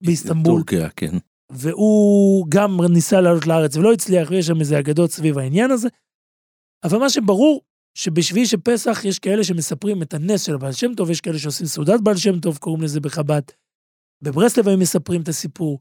באיסטנבול. 0.00 0.54
טורקיה, 0.54 0.88
כן. 0.90 1.16
והוא 1.52 2.46
גם 2.48 2.80
ניסה 2.90 3.20
לעלות 3.20 3.46
לארץ 3.46 3.76
ולא 3.76 3.92
הצליח, 3.92 4.30
ויש 4.30 4.46
שם 4.46 4.60
איזה 4.60 4.78
אגדות 4.78 5.10
סביב 5.10 5.38
העניין 5.38 5.70
הזה. 5.70 5.88
אבל 6.84 6.98
מה 6.98 7.10
שברור, 7.10 7.62
שבשביעי 7.94 8.46
של 8.46 8.60
פסח 8.60 9.04
יש 9.04 9.18
כאלה 9.18 9.44
שמספרים 9.44 10.02
את 10.02 10.14
הנס 10.14 10.42
של 10.42 10.54
הבעל 10.54 10.72
שם 10.72 10.94
טוב, 10.94 11.10
יש 11.10 11.20
כאלה 11.20 11.38
שעושים 11.38 11.66
סעודת 11.66 12.00
בעל 12.00 12.16
שם 12.16 12.40
טוב, 12.40 12.58
קוראים 12.58 12.82
לזה 12.82 13.00
בחב"ד. 13.00 13.42
בברסלב 14.22 14.68
הם 14.68 14.78
מספרים 14.78 15.22
את 15.22 15.28
הסיפור. 15.28 15.80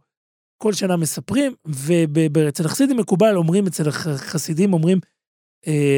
כל 0.63 0.73
שנה 0.73 0.97
מספרים, 0.97 1.55
ואצל 1.65 2.65
החסידים 2.65 2.97
מקובל, 2.97 3.35
אומרים, 3.35 3.67
אצל 3.67 3.89
החסידים 3.89 4.73
אומרים, 4.73 4.99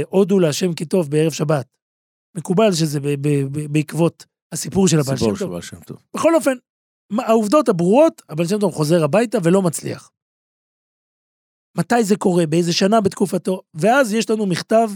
הודו 0.09 0.39
להשם 0.39 0.73
כי 0.73 0.85
טוב 0.85 1.11
בערב 1.11 1.31
שבת. 1.31 1.67
מקובל 2.37 2.71
שזה 2.73 2.99
בעקבות 3.71 4.25
הסיפור 4.51 4.87
של 4.87 4.99
הבעל 4.99 5.17
שם 5.17 5.25
טוב. 5.39 5.61
שם 5.61 5.79
טוב. 5.79 5.97
בכל 6.15 6.35
אופן, 6.35 6.51
העובדות 7.19 7.69
הברורות, 7.69 8.21
הבעל 8.29 8.47
שם 8.47 8.59
טוב 8.59 8.73
חוזר 8.73 9.03
הביתה 9.03 9.37
ולא 9.43 9.61
מצליח. 9.61 10.11
מתי 11.77 12.03
זה 12.03 12.15
קורה? 12.15 12.45
באיזה 12.45 12.73
שנה 12.73 13.01
בתקופתו? 13.01 13.61
ואז 13.73 14.13
יש 14.13 14.29
לנו 14.29 14.45
מכתב 14.45 14.89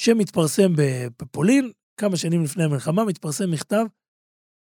שמתפרסם 0.00 0.72
בפולין, 1.22 1.72
כמה 2.00 2.16
שנים 2.16 2.44
לפני 2.44 2.64
המלחמה, 2.64 3.04
מתפרסם 3.04 3.50
מכתב 3.50 3.84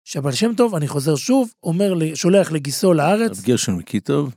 שהבעל 0.08 0.32
שם 0.32 0.54
טוב, 0.56 0.74
אני 0.74 0.88
חוזר 0.88 1.16
שוב, 1.16 1.52
אומר, 1.62 2.14
שולח 2.14 2.52
לגיסו 2.52 2.92
לארץ, 2.92 3.38
רב 3.38 3.44
גרשון 3.44 3.76
מקיטוב, 3.76 4.34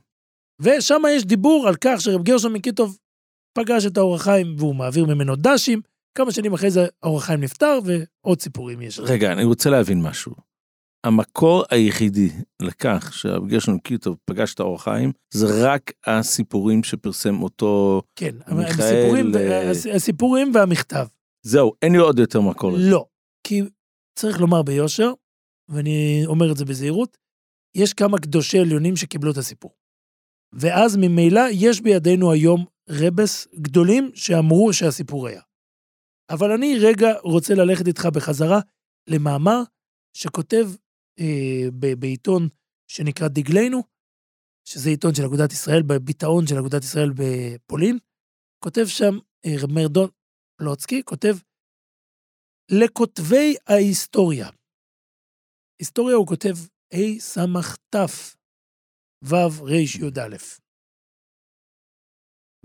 ושם 0.62 1.02
יש 1.10 1.24
דיבור 1.24 1.68
על 1.68 1.74
כך 1.80 2.00
שרב 2.00 2.22
גרשון 2.22 2.52
מקיטוב 2.52 2.98
פגש 3.56 3.86
את 3.86 3.96
האור 3.96 4.14
החיים 4.14 4.56
והוא 4.58 4.74
מעביר 4.74 5.04
ממנו 5.06 5.36
דשים, 5.36 5.80
כמה 6.18 6.32
שנים 6.32 6.52
אחרי 6.54 6.70
זה 6.70 6.86
האור 7.02 7.18
החיים 7.18 7.40
נפטר 7.40 7.78
ועוד 7.84 8.40
סיפורים 8.40 8.82
יש. 8.82 8.98
רגע, 8.98 9.32
אני 9.32 9.44
רוצה 9.44 9.70
להבין 9.70 10.02
משהו. 10.02 10.32
המקור 11.06 11.64
היחידי 11.70 12.28
לכך 12.62 13.10
שרב 13.14 13.48
גרשון 13.48 13.74
מקיטוב 13.74 14.16
פגש 14.24 14.54
את 14.54 14.60
האור 14.60 14.74
החיים, 14.74 15.12
זה 15.34 15.46
רק 15.72 15.92
הסיפורים 16.06 16.84
שפרסם 16.84 17.42
אותו... 17.42 18.02
כן, 18.16 18.34
מיכאל, 18.48 18.84
הסיפורים, 18.84 19.34
אה, 19.36 19.70
הס- 19.70 19.86
הסיפורים 19.86 20.50
והמכתב. 20.54 21.06
זהו, 21.42 21.72
אין 21.82 21.92
לי 21.92 21.98
עוד 21.98 22.18
יותר 22.18 22.40
מקור. 22.40 22.72
לא, 22.78 23.06
כי 23.46 23.62
צריך 24.18 24.40
לומר 24.40 24.62
ביושר, 24.62 25.12
ואני 25.68 26.22
אומר 26.26 26.52
את 26.52 26.56
זה 26.56 26.64
בזהירות, 26.64 27.16
יש 27.76 27.92
כמה 27.94 28.18
קדושי 28.18 28.58
עליונים 28.58 28.96
שקיבלו 28.96 29.30
את 29.32 29.36
הסיפור. 29.36 29.70
ואז 30.52 30.96
ממילא 30.96 31.40
יש 31.52 31.80
בידינו 31.80 32.32
היום 32.32 32.64
רבס 32.90 33.46
גדולים 33.54 34.10
שאמרו 34.14 34.72
שהסיפור 34.72 35.26
היה. 35.26 35.42
אבל 36.30 36.52
אני 36.52 36.74
רגע 36.78 37.08
רוצה 37.22 37.54
ללכת 37.54 37.86
איתך 37.86 38.06
בחזרה 38.14 38.60
למאמר 39.10 39.62
שכותב 40.16 40.66
אה, 41.20 41.70
ב- 41.80 42.00
בעיתון 42.00 42.48
שנקרא 42.90 43.28
דגלנו, 43.28 43.82
שזה 44.68 44.90
עיתון 44.90 45.14
של 45.14 45.22
אגודת 45.24 45.52
ישראל, 45.52 45.82
בביטאון 45.82 46.46
של 46.46 46.58
אגודת 46.58 46.84
ישראל 46.84 47.10
בפולין. 47.16 47.98
כותב 48.64 48.86
שם 48.86 49.14
אה, 49.46 49.50
רב 49.62 49.70
מאיר 49.74 49.88
דון 49.88 50.10
פלוצקי, 50.58 51.02
כותב 51.04 51.34
לכותבי 52.70 53.54
ההיסטוריה. 53.66 54.48
היסטוריה 55.80 56.16
הוא 56.16 56.26
כותב 56.26 56.54
ה' 56.94 58.06
ו' 59.24 59.62
רי"א. 59.62 60.36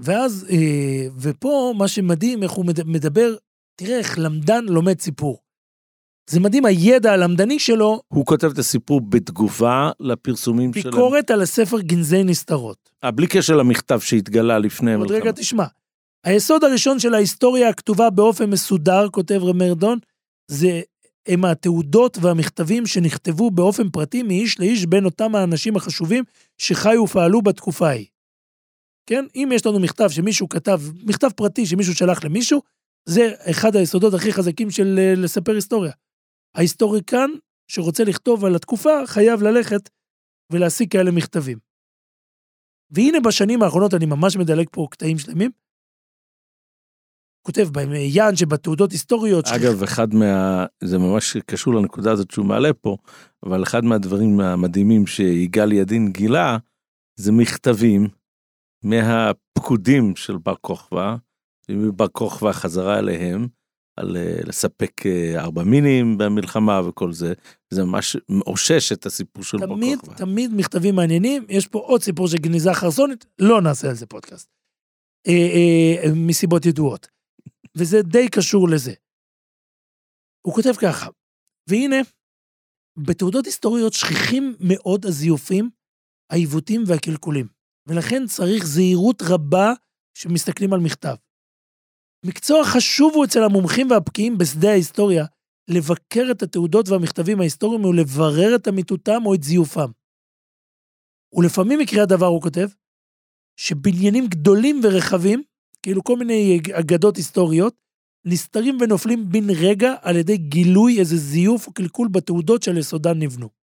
ואז, 0.02 0.46
אה, 0.50 0.58
ופה 1.20 1.74
מה 1.78 1.88
שמדהים, 1.88 2.44
איך 2.44 2.52
הוא 2.52 2.66
מד- 2.66 2.84
מדבר, 2.88 3.36
תראה 3.76 3.98
איך 3.98 4.20
למדן 4.20 4.66
לומד 4.66 5.02
סיפור. 5.02 5.38
זה 6.30 6.40
מדהים 6.40 6.66
הידע 6.66 7.14
הלמדני 7.14 7.60
שלו, 7.60 8.02
הוא 8.08 8.26
כותב 8.26 8.52
את 8.54 8.58
הסיפור 8.58 9.02
בתגובה 9.02 9.92
לפרסומים 10.00 10.74
שלהם. 10.74 10.92
ביקורת 10.96 11.32
על 11.32 11.42
הספר 11.42 11.80
גנזי 11.82 12.24
נסתרות. 12.24 12.90
אה, 13.04 13.12
בלי 13.12 13.28
קשר 13.28 13.56
למכתב 13.56 14.00
שהתגלה 14.00 14.60
לפני 14.60 14.94
עוד 14.94 15.02
המלחמה. 15.02 15.18
רגע 15.22 15.32
תשמע. 15.32 15.66
היסוד 16.24 16.64
הראשון 16.64 17.00
של 17.00 17.14
ההיסטוריה 17.14 17.70
הכתובה 17.70 18.10
באופן 18.10 18.50
מסודר, 18.50 19.10
כותב 19.12 19.40
רמר 19.44 19.74
דון, 19.74 20.00
זה 20.48 20.82
הם 21.28 21.46
התעודות 21.46 22.18
והמכתבים 22.22 22.86
שנכתבו 22.86 23.52
באופן 23.52 23.90
פרטי 23.90 24.24
מאיש 24.24 24.60
לאיש 24.60 24.86
בין 24.86 25.06
אותם 25.06 25.36
האנשים 25.36 25.76
החשובים 25.76 26.24
שחיו 26.58 27.02
ופעלו 27.04 27.42
בתקופה 27.42 27.88
ההיא. 27.88 28.06
כן? 29.12 29.26
אם 29.36 29.50
יש 29.54 29.66
לנו 29.66 29.80
מכתב 29.80 30.10
שמישהו 30.10 30.50
כתב, 30.50 30.82
מכתב 31.04 31.30
פרטי 31.36 31.66
שמישהו 31.66 31.96
שלח 31.96 32.24
למישהו, 32.24 32.62
זה 33.06 33.32
אחד 33.50 33.76
היסודות 33.76 34.14
הכי 34.14 34.34
חזקים 34.34 34.72
של 34.72 35.00
אה, 35.00 35.14
לספר 35.18 35.52
היסטוריה. 35.52 35.92
ההיסטוריקן 36.56 37.30
שרוצה 37.68 38.04
לכתוב 38.04 38.46
על 38.46 38.56
התקופה 38.56 38.90
חייב 39.06 39.42
ללכת 39.44 39.90
ולהשיג 40.52 40.92
כאלה 40.92 41.12
מכתבים. 41.12 41.58
והנה 42.92 43.20
בשנים 43.20 43.64
האחרונות, 43.64 43.94
אני 43.94 44.06
ממש 44.06 44.38
מדלג 44.38 44.68
פה 44.72 44.88
קטעים 44.92 45.18
שלמים, 45.18 45.52
כותב 47.42 47.68
בעניין 47.72 48.36
שבתעודות 48.36 48.92
היסטוריות, 48.92 49.48
אגב, 49.48 49.84
אחד 49.84 50.14
מה... 50.14 50.66
זה 50.84 50.98
ממש 50.98 51.38
קשור 51.38 51.74
לנקודה 51.74 52.12
הזאת 52.12 52.32
שהוא 52.32 52.46
מעלה 52.46 52.74
פה, 52.74 52.98
אבל 53.46 53.64
אחד 53.64 53.86
מהדברים 53.86 54.40
המדהימים 54.40 55.08
שיגאל 55.08 55.72
ידין 55.72 56.12
גילה, 56.12 56.58
זה 57.16 57.32
מכתבים 57.32 58.08
מהפקודים 58.84 60.16
של 60.16 60.38
בר 60.38 60.56
כוכבא, 60.62 61.16
ומבר 61.70 62.08
כוכבא 62.08 62.52
חזרה 62.52 63.00
אליהם, 63.00 63.48
על 63.98 64.18
אה, 64.18 64.40
לספק 64.46 65.06
אה, 65.06 65.42
ארבע 65.42 65.64
מינים 65.64 66.18
במלחמה 66.18 66.82
וכל 66.88 67.14
זה, 67.14 67.34
זה 67.74 67.84
ממש 67.84 68.18
מאושש 68.30 68.92
את 68.92 69.06
הסיפור 69.06 69.44
של 69.44 69.58
בר 69.58 69.66
תמיד, 69.66 70.00
כוכבא. 70.00 70.18
תמיד 70.18 70.52
מכתבים 70.54 70.96
מעניינים. 70.96 71.46
יש 71.50 71.68
פה 71.68 71.80
עוד 71.80 72.02
סיפור 72.02 72.28
של 72.28 72.38
גניזה 72.38 72.74
חרסונית, 72.74 73.26
לא 73.40 73.62
נעשה 73.62 73.90
על 73.90 73.96
זה 73.96 74.06
פודקאסט. 74.06 74.50
אה, 75.28 75.34
אה, 75.34 76.12
מסיבות 76.16 76.66
ידועות. 76.66 77.08
וזה 77.78 78.02
די 78.02 78.30
קשור 78.30 78.70
לזה. 78.70 78.94
הוא 80.46 80.54
כותב 80.54 80.74
ככה, 80.82 81.10
והנה, 81.70 81.96
בתעודות 82.98 83.46
היסטוריות 83.46 83.94
שכיחים 83.94 84.56
מאוד 84.60 85.06
הזיופים, 85.06 85.70
העיוותים 86.32 86.84
והקלקולים, 86.88 87.48
ולכן 87.88 88.28
צריך 88.28 88.66
זהירות 88.66 89.22
רבה 89.22 89.74
כשמסתכלים 90.14 90.74
על 90.74 90.80
מכתב. 90.80 91.16
מקצוע 92.26 92.66
חשוב 92.66 93.14
הוא 93.16 93.26
אצל 93.26 93.44
המומחים 93.44 93.92
והבקיאים 93.92 94.38
בשדה 94.38 94.70
ההיסטוריה, 94.70 95.26
לבקר 95.70 96.28
את 96.32 96.44
התעודות 96.44 96.90
והמכתבים 96.90 97.40
ההיסטוריים 97.40 97.86
ולברר 97.86 98.56
את 98.56 98.68
אמיתותם 98.68 99.26
או 99.26 99.34
את 99.36 99.44
זיופם. 99.44 99.92
ולפעמים 101.34 101.82
יקרה 101.82 102.04
הדבר, 102.04 102.26
הוא 102.26 102.42
כותב, 102.42 102.68
שבניינים 103.60 104.28
גדולים 104.28 104.82
ורחבים, 104.84 105.44
כאילו 105.84 106.04
כל 106.04 106.18
מיני 106.18 106.60
אגדות 106.80 107.18
היסטוריות, 107.18 107.76
נסתרים 108.26 108.78
ונופלים 108.82 109.30
בן 109.30 109.50
רגע 109.50 109.96
על 110.02 110.16
ידי 110.16 110.38
גילוי 110.38 111.00
איזה 111.00 111.18
זיוף 111.18 111.68
או 111.68 111.74
קלקול 111.74 112.08
בתעודות 112.08 112.64
שעל 112.64 112.78
יסודן 112.78 113.20
נבנו. 113.20 113.61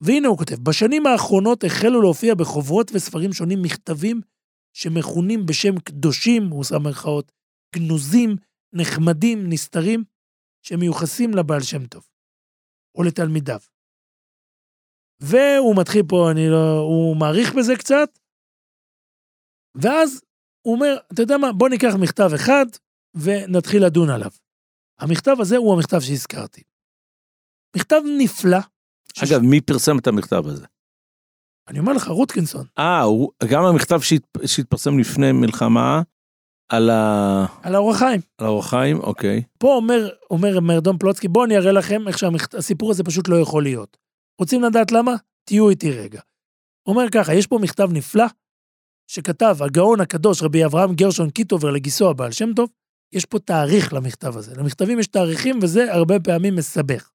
והנה 0.00 0.28
הוא 0.28 0.38
כותב, 0.38 0.54
בשנים 0.54 1.06
האחרונות 1.06 1.64
החלו 1.64 2.02
להופיע 2.02 2.34
בחוברות 2.34 2.90
וספרים 2.94 3.32
שונים 3.32 3.62
מכתבים 3.62 4.20
שמכונים 4.76 5.46
בשם 5.46 5.80
קדושים, 5.80 6.48
הוא 6.48 6.64
שם 6.64 6.82
מירכאות, 6.82 7.32
גנוזים, 7.74 8.36
נחמדים, 8.72 9.38
נסתרים, 9.48 10.04
שמיוחסים 10.62 11.30
לבעל 11.34 11.62
שם 11.62 11.86
טוב, 11.86 12.08
או 12.94 13.02
לתלמידיו. 13.02 13.60
והוא 15.22 15.76
מתחיל 15.80 16.02
פה, 16.08 16.30
אני 16.30 16.48
לא, 16.50 16.78
הוא 16.78 17.16
מעריך 17.16 17.54
בזה 17.58 17.72
קצת, 17.78 18.18
ואז 19.74 20.22
הוא 20.66 20.74
אומר, 20.74 20.96
אתה 21.12 21.22
יודע 21.22 21.36
מה, 21.38 21.52
בוא 21.52 21.68
ניקח 21.68 21.92
מכתב 22.02 22.30
אחד 22.34 22.66
ונתחיל 23.14 23.86
לדון 23.86 24.10
עליו. 24.10 24.30
המכתב 25.00 25.36
הזה 25.40 25.56
הוא 25.56 25.74
המכתב 25.74 26.00
שהזכרתי. 26.00 26.62
מכתב 27.76 28.00
נפלא. 28.18 28.75
שש- 29.18 29.32
אגב, 29.32 29.40
מי 29.42 29.60
פרסם 29.60 29.98
את 29.98 30.06
המכתב 30.06 30.42
הזה? 30.46 30.66
אני 31.68 31.78
אומר 31.78 31.92
לך, 31.92 32.08
רוטקינסון, 32.08 32.66
אה, 32.78 33.02
גם 33.50 33.64
המכתב 33.64 34.00
שהת- 34.00 34.36
שהתפרסם 34.46 34.98
לפני 34.98 35.32
מלחמה 35.32 36.02
על 36.72 36.90
ה- 36.90 37.46
על 37.62 37.74
האור 37.74 37.90
החיים. 37.90 38.20
על 38.38 38.46
האור 38.46 38.58
החיים, 38.60 39.00
אוקיי. 39.00 39.42
פה 39.58 39.74
אומר, 39.74 40.08
אומר 40.30 40.60
מרדון 40.60 40.98
פלוצקי, 40.98 41.28
בואו 41.28 41.44
אני 41.44 41.56
אראה 41.56 41.72
לכם 41.72 42.08
איך 42.08 42.18
שהסיפור 42.18 42.90
הזה 42.90 43.04
פשוט 43.04 43.28
לא 43.28 43.36
יכול 43.40 43.62
להיות. 43.62 43.96
רוצים 44.40 44.62
לדעת 44.62 44.92
למה? 44.92 45.14
תהיו 45.48 45.70
איתי 45.70 45.90
רגע. 45.90 46.20
אומר 46.88 47.04
ככה, 47.14 47.34
יש 47.34 47.46
פה 47.46 47.58
מכתב 47.62 47.88
נפלא, 47.92 48.24
שכתב 49.10 49.56
הגאון 49.60 50.00
הקדוש 50.00 50.42
רבי 50.42 50.64
אברהם 50.64 50.94
גרשון 50.94 51.30
קיטובר 51.30 51.70
לגיסו 51.70 52.10
הבעל 52.10 52.32
שם 52.32 52.54
טוב, 52.56 52.70
יש 53.14 53.24
פה 53.24 53.38
תאריך 53.38 53.92
למכתב 53.92 54.36
הזה. 54.36 54.54
למכתבים 54.54 54.98
יש 55.00 55.06
תאריכים 55.06 55.58
וזה 55.62 55.92
הרבה 55.94 56.14
פעמים 56.20 56.56
מסבך. 56.56 57.10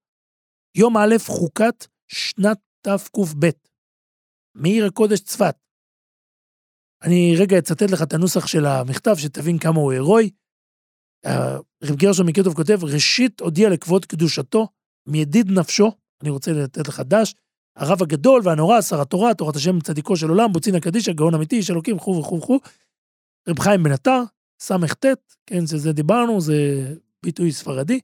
יום 0.78 0.98
א' 0.98 1.16
חוקת 1.28 1.86
שנת 2.14 2.58
תקב, 2.82 3.28
מעיר 4.56 4.86
הקודש 4.86 5.20
צפת. 5.20 5.56
אני 7.04 7.36
רגע 7.40 7.58
אצטט 7.60 7.92
לך 7.92 8.02
את 8.02 8.14
הנוסח 8.14 8.48
של 8.48 8.66
המכתב, 8.66 9.16
שתבין 9.18 9.60
כמה 9.60 9.80
הוא 9.80 9.92
הירואי. 9.92 10.30
אה, 11.26 11.58
רב 11.84 11.96
גרשון 11.96 12.26
מקיטוב 12.26 12.56
כותב, 12.56 12.84
ראשית 12.84 13.42
הודיע 13.42 13.70
לכבוד 13.70 14.06
קדושתו, 14.06 14.68
מידיד 15.08 15.52
נפשו, 15.52 15.92
אני 16.22 16.30
רוצה 16.30 16.52
לתת 16.52 16.88
לך 16.88 17.00
דש, 17.00 17.36
הרב 17.76 18.04
הגדול 18.04 18.42
והנורא, 18.46 18.82
שר 18.82 19.02
התורה, 19.02 19.34
תורת 19.34 19.56
השם 19.56 19.80
צדיקו 19.80 20.18
של 20.18 20.30
עולם, 20.30 20.52
בוצין 20.52 20.76
הקדישא, 20.76 21.12
גאון 21.12 21.34
אמיתי, 21.34 21.56
איש 21.56 21.72
אלוקים, 21.72 21.96
וכו' 21.96 22.20
וכו' 22.20 22.38
וכו'. 22.38 22.60
רב 23.50 23.60
חיים 23.60 23.84
בן 23.84 23.92
עטר, 23.92 24.24
ס"ט, 24.62 25.06
כן, 25.46 25.68
שזה 25.68 25.94
דיברנו, 25.94 26.42
זה 26.42 26.56
ביטוי 27.24 27.52
ספרדי. 27.52 28.00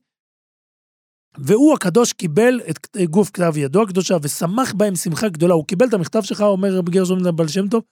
והוא 1.46 1.74
הקדוש 1.74 2.12
קיבל 2.12 2.60
את 2.70 2.96
גוף 3.10 3.30
כתב 3.30 3.56
ידו 3.56 3.82
הקדושה 3.82 4.14
ושמח 4.22 4.72
בהם 4.76 4.94
שמחה 4.96 5.28
גדולה. 5.28 5.54
הוא 5.54 5.66
קיבל 5.66 5.86
את 5.88 5.94
המכתב 5.94 6.22
שלך, 6.22 6.40
אומר 6.40 6.68
רבי 6.78 6.90
גרשון 6.90 7.36
בעל 7.36 7.48
שם 7.48 7.68
טוב, 7.68 7.82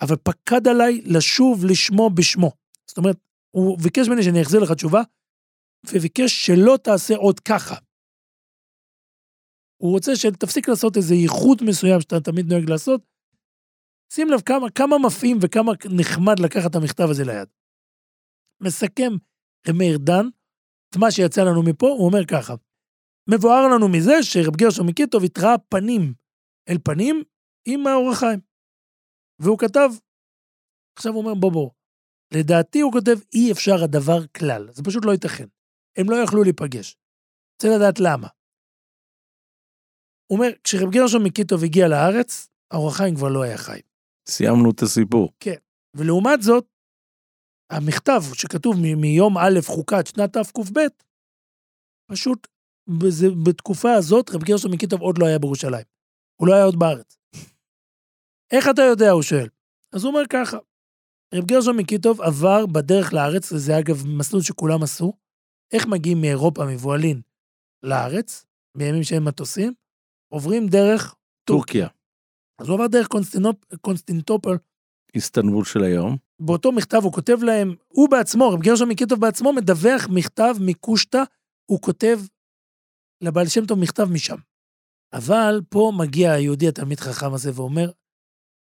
אבל 0.00 0.16
פקד 0.16 0.68
עליי 0.68 1.00
לשוב 1.04 1.64
לשמו 1.64 2.10
בשמו. 2.10 2.52
זאת 2.86 2.98
אומרת, 2.98 3.16
הוא 3.50 3.78
ביקש 3.78 4.08
ממני 4.08 4.22
שאני 4.22 4.42
אחזיר 4.42 4.60
לך 4.60 4.72
תשובה, 4.72 5.02
וביקש 5.92 6.46
שלא 6.46 6.76
תעשה 6.82 7.16
עוד 7.16 7.40
ככה. 7.40 7.74
הוא 9.82 9.92
רוצה 9.92 10.16
שתפסיק 10.16 10.68
לעשות 10.68 10.96
איזה 10.96 11.14
ייחוד 11.14 11.62
מסוים 11.62 12.00
שאתה 12.00 12.20
תמיד 12.20 12.52
נוהג 12.52 12.70
לעשות. 12.70 13.00
שים 14.12 14.28
לב 14.28 14.40
כמה, 14.40 14.70
כמה 14.70 14.98
מפעים 15.06 15.38
וכמה 15.42 15.72
נחמד 15.98 16.38
לקחת 16.38 16.70
את 16.70 16.76
המכתב 16.76 17.06
הזה 17.10 17.24
ליד. 17.24 17.48
מסכם 18.62 19.12
מאיר 19.78 19.98
דן 19.98 20.26
את 20.90 20.96
מה 20.96 21.10
שיצא 21.10 21.40
לנו 21.40 21.62
מפה, 21.62 21.88
הוא 21.88 22.06
אומר 22.06 22.26
ככה: 22.26 22.54
מבואר 23.30 23.68
לנו 23.74 23.88
מזה 23.88 24.22
שרב 24.22 24.56
גרשון 24.56 24.86
מקיטוב 24.86 25.24
התראה 25.24 25.58
פנים 25.58 26.14
אל 26.68 26.78
פנים 26.84 27.22
עם 27.68 27.86
האור 27.86 28.10
החיים. 28.12 28.40
והוא 29.38 29.58
כתב, 29.58 29.90
עכשיו 30.98 31.12
הוא 31.12 31.22
אומר 31.22 31.34
בוא 31.34 31.52
בוא, 31.52 31.70
לדעתי 32.34 32.80
הוא 32.80 32.92
כותב 32.92 33.16
אי 33.34 33.52
אפשר 33.52 33.84
הדבר 33.84 34.26
כלל, 34.26 34.68
זה 34.72 34.82
פשוט 34.82 35.04
לא 35.04 35.12
ייתכן. 35.12 35.46
הם 35.98 36.10
לא 36.10 36.16
יכלו 36.16 36.42
להיפגש. 36.42 36.96
רוצה 37.54 37.76
לדעת 37.76 38.00
למה. 38.00 38.28
הוא 40.26 40.38
אומר, 40.38 40.48
כשרב 40.64 40.90
גרשון 40.90 41.22
מקיטוב 41.24 41.64
הגיע 41.64 41.88
לארץ, 41.88 42.48
האור 42.70 42.88
החיים 42.88 43.14
כבר 43.14 43.28
לא 43.28 43.42
היה 43.42 43.58
חי. 43.58 43.80
סיימנו 44.28 44.70
את 44.70 44.82
הסיפור. 44.82 45.32
ולעומת 45.96 46.42
זאת, 46.42 46.66
המכתב 47.70 48.22
שכתוב 48.34 48.76
מיום 48.96 49.38
א' 49.38 49.60
חוקת 49.66 50.06
שנת 50.06 50.36
תקב, 50.36 50.64
פשוט 52.10 52.48
בזה, 52.88 53.26
בתקופה 53.46 53.92
הזאת 53.92 54.30
רב 54.30 54.42
גרשון 54.42 54.70
מקיטוב 54.72 55.00
עוד 55.00 55.18
לא 55.18 55.26
היה 55.26 55.38
בירושלים. 55.38 55.84
הוא 56.40 56.48
לא 56.48 56.54
היה 56.54 56.64
עוד 56.64 56.78
בארץ. 56.78 57.18
איך 58.50 58.68
אתה 58.70 58.82
יודע, 58.82 59.10
הוא 59.10 59.22
שואל. 59.22 59.48
אז 59.92 60.04
הוא 60.04 60.12
אומר 60.12 60.26
ככה, 60.30 60.56
רב 61.34 61.44
גרשון 61.44 61.76
מקיטוב 61.76 62.20
עבר 62.20 62.66
בדרך 62.66 63.12
לארץ, 63.12 63.52
וזה 63.52 63.78
אגב 63.78 64.06
מסלול 64.06 64.42
שכולם 64.42 64.82
עשו, 64.82 65.12
איך 65.72 65.86
מגיעים 65.86 66.20
מאירופה, 66.20 66.64
מבוהלין, 66.66 67.20
לארץ, 67.82 68.46
בימים 68.76 69.02
שאין 69.02 69.22
מטוסים, 69.22 69.72
עוברים 70.32 70.66
דרך 70.66 71.14
טורקיה, 71.44 71.88
אז 72.58 72.68
הוא 72.68 72.74
עבר 72.74 72.86
דרך 72.86 73.06
קונסטינופ, 73.06 73.56
קונסטינטופול, 73.80 74.58
איסטנבול 75.14 75.64
של 75.64 75.82
היום. 75.82 76.16
באותו 76.40 76.72
מכתב 76.72 77.00
הוא 77.02 77.12
כותב 77.12 77.42
להם, 77.42 77.74
הוא 77.88 78.08
בעצמו, 78.10 78.50
רב 78.50 78.60
גרשון 78.60 78.88
מקיטוב 78.88 79.20
בעצמו 79.20 79.52
מדווח 79.52 80.08
מכתב 80.10 80.54
מקושטא, 80.60 81.22
הוא 81.70 81.80
כותב 81.80 82.18
לבעל 83.20 83.48
שם 83.48 83.66
טוב 83.66 83.78
מכתב 83.78 84.04
משם. 84.12 84.36
אבל 85.12 85.60
פה 85.68 85.92
מגיע 85.98 86.32
היהודי 86.32 86.68
התלמיד 86.68 87.00
חכם 87.00 87.34
הזה 87.34 87.50
ואומר, 87.54 87.90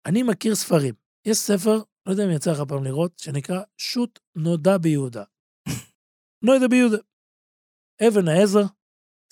אני 0.05 0.23
מכיר 0.23 0.55
ספרים. 0.55 0.93
יש 1.25 1.37
ספר, 1.37 1.77
לא 2.05 2.11
יודע 2.11 2.25
אם 2.25 2.31
יצא 2.31 2.51
לך 2.51 2.61
פעם 2.67 2.83
לראות, 2.83 3.19
שנקרא 3.19 3.61
שו"ת 3.77 4.19
נודע 4.35 4.77
ביהודה. 4.77 5.23
נודע 6.45 6.67
ביהודה. 6.67 6.97
אבן 8.07 8.27
העזר, 8.27 8.63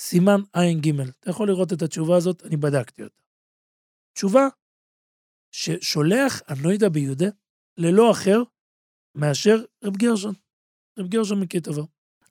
סימן 0.02 0.42
ע"ג. 0.54 1.00
אתה 1.20 1.30
יכול 1.30 1.48
לראות 1.48 1.74
את 1.74 1.82
התשובה 1.82 2.18
הזאת, 2.18 2.44
אני 2.46 2.58
בדקתי 2.58 3.04
אותה. 3.04 3.22
תשובה 4.16 4.48
ששולח 5.56 6.42
הנוידע 6.48 6.90
ביהודה 6.90 7.26
ללא 7.78 8.12
אחר 8.12 8.44
מאשר 9.18 9.64
רב 9.84 9.98
גרשון. 9.98 10.34
רב 11.00 11.08
גרשון 11.08 11.40
מקיטובר. 11.40 11.84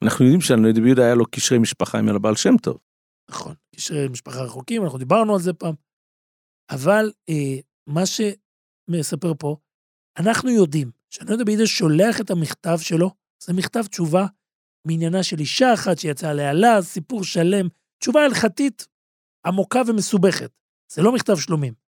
אנחנו 0.03 0.25
יודעים 0.25 0.41
שהנוידע 0.41 0.81
ביהודה 0.81 1.05
היה 1.05 1.15
לו 1.15 1.27
קשרי 1.31 1.59
משפחה 1.59 1.99
עם 1.99 2.09
הבעל 2.09 2.37
שם 2.37 2.57
טוב. 2.63 2.79
נכון, 3.31 3.55
קשרי 3.77 4.09
משפחה 4.09 4.43
רחוקים, 4.43 4.85
אנחנו 4.85 4.99
דיברנו 4.99 5.35
על 5.35 5.41
זה 5.41 5.53
פעם. 5.53 5.75
אבל 6.71 7.13
אה, 7.29 7.61
מה 7.87 8.03
שמספר 8.07 9.33
פה, 9.39 9.57
אנחנו 10.19 10.51
יודעים 10.51 10.91
שהנוידע 11.11 11.45
ביהודה 11.45 11.67
שולח 11.67 12.21
את 12.21 12.31
המכתב 12.31 12.77
שלו, 12.79 13.11
זה 13.43 13.53
מכתב 13.53 13.83
תשובה 13.91 14.27
מעניינה 14.87 15.23
של 15.23 15.39
אישה 15.39 15.75
אחת 15.75 15.99
שיצאה 15.99 16.33
להלה, 16.33 16.83
סיפור 16.83 17.25
שלם, 17.25 17.69
תשובה 17.99 18.25
הלכתית 18.25 18.87
עמוקה 19.47 19.83
ומסובכת. 19.87 20.51
זה 20.93 21.03
לא 21.03 21.15
מכתב 21.15 21.37
שלומים. 21.37 21.84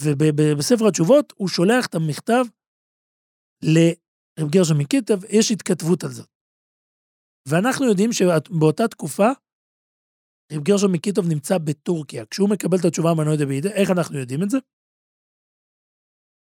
ובספר 0.00 0.88
התשובות 0.88 1.32
הוא 1.36 1.48
שולח 1.48 1.86
את 1.86 1.94
המכתב 1.94 2.44
רב 4.40 4.50
גרשון 4.50 4.76
מקיטוב, 4.78 5.24
יש 5.24 5.50
התכתבות 5.50 6.04
על 6.04 6.10
זאת. 6.10 6.28
ואנחנו 7.48 7.86
יודעים 7.86 8.12
שבאותה 8.12 8.88
תקופה, 8.88 9.28
רב 10.52 10.62
גרשון 10.62 10.92
מקיטוב 10.92 11.24
נמצא 11.28 11.58
בטורקיה. 11.58 12.26
כשהוא 12.26 12.50
מקבל 12.50 12.78
את 12.80 12.84
התשובה 12.84 13.10
מהנוידא 13.16 13.44
בידי, 13.44 13.68
איך 13.68 13.90
אנחנו 13.90 14.18
יודעים 14.18 14.42
את 14.42 14.50
זה? 14.50 14.58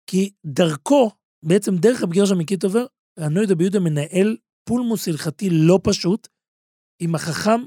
כי 0.09 0.33
דרכו, 0.45 1.11
בעצם 1.45 1.71
דרך 1.81 2.01
רב 2.03 2.11
גרשון 2.13 2.37
מקיטובר, 2.41 2.85
הנוידא 3.17 3.55
ביהודה 3.55 3.79
מנהל 3.79 4.37
פולמוס 4.69 5.07
הלכתי 5.07 5.49
לא 5.67 5.79
פשוט, 5.83 6.27
עם 7.01 7.15
החכם 7.15 7.61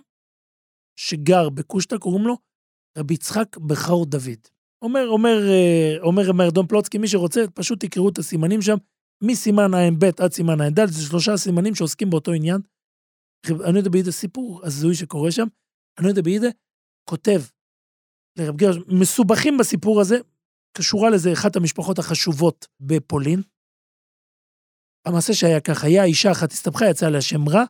שגר 0.98 1.50
בקושטא, 1.50 1.96
קוראים 1.98 2.26
לו 2.26 2.36
רבי 2.98 3.14
יצחק 3.14 3.56
בכור 3.56 4.06
דוד. 4.06 4.53
אומר, 4.84 5.08
אומר, 5.08 5.36
אה, 5.50 5.96
אומר 6.00 6.32
מרדון 6.32 6.66
פלוצקי, 6.66 6.98
מי 6.98 7.08
שרוצה, 7.08 7.44
פשוט 7.54 7.84
תקראו 7.84 8.08
את 8.08 8.18
הסימנים 8.18 8.62
שם, 8.62 8.76
מסימן 9.22 9.74
ע"ב 9.74 10.04
עד 10.20 10.32
סימן 10.32 10.60
ע"ד, 10.60 10.86
זה 10.86 11.06
שלושה 11.06 11.36
סימנים 11.36 11.74
שעוסקים 11.74 12.10
באותו 12.10 12.32
עניין. 12.32 12.60
אני 13.68 13.78
יודע 13.78 13.90
באיזה 13.90 14.12
סיפור 14.12 14.60
הזוי 14.64 14.94
שקורה 14.94 15.30
שם, 15.30 15.46
אני 15.98 16.08
יודע 16.08 16.22
באיזה 16.22 16.48
כותב 17.10 17.40
לרב 18.38 18.56
גרש, 18.56 18.76
מסובכים 18.88 19.58
בסיפור 19.58 20.00
הזה, 20.00 20.16
קשורה 20.78 21.10
לזה 21.10 21.32
אחת 21.32 21.56
המשפחות 21.56 21.98
החשובות 21.98 22.66
בפולין. 22.80 23.42
המעשה 25.06 25.34
שהיה 25.34 25.60
ככה, 25.60 25.86
היה 25.86 26.04
אישה 26.04 26.32
אחת 26.32 26.52
הסתבכה, 26.52 26.90
יצאה 26.90 27.10
לה 27.10 27.20
שם 27.20 27.48
רע, 27.48 27.64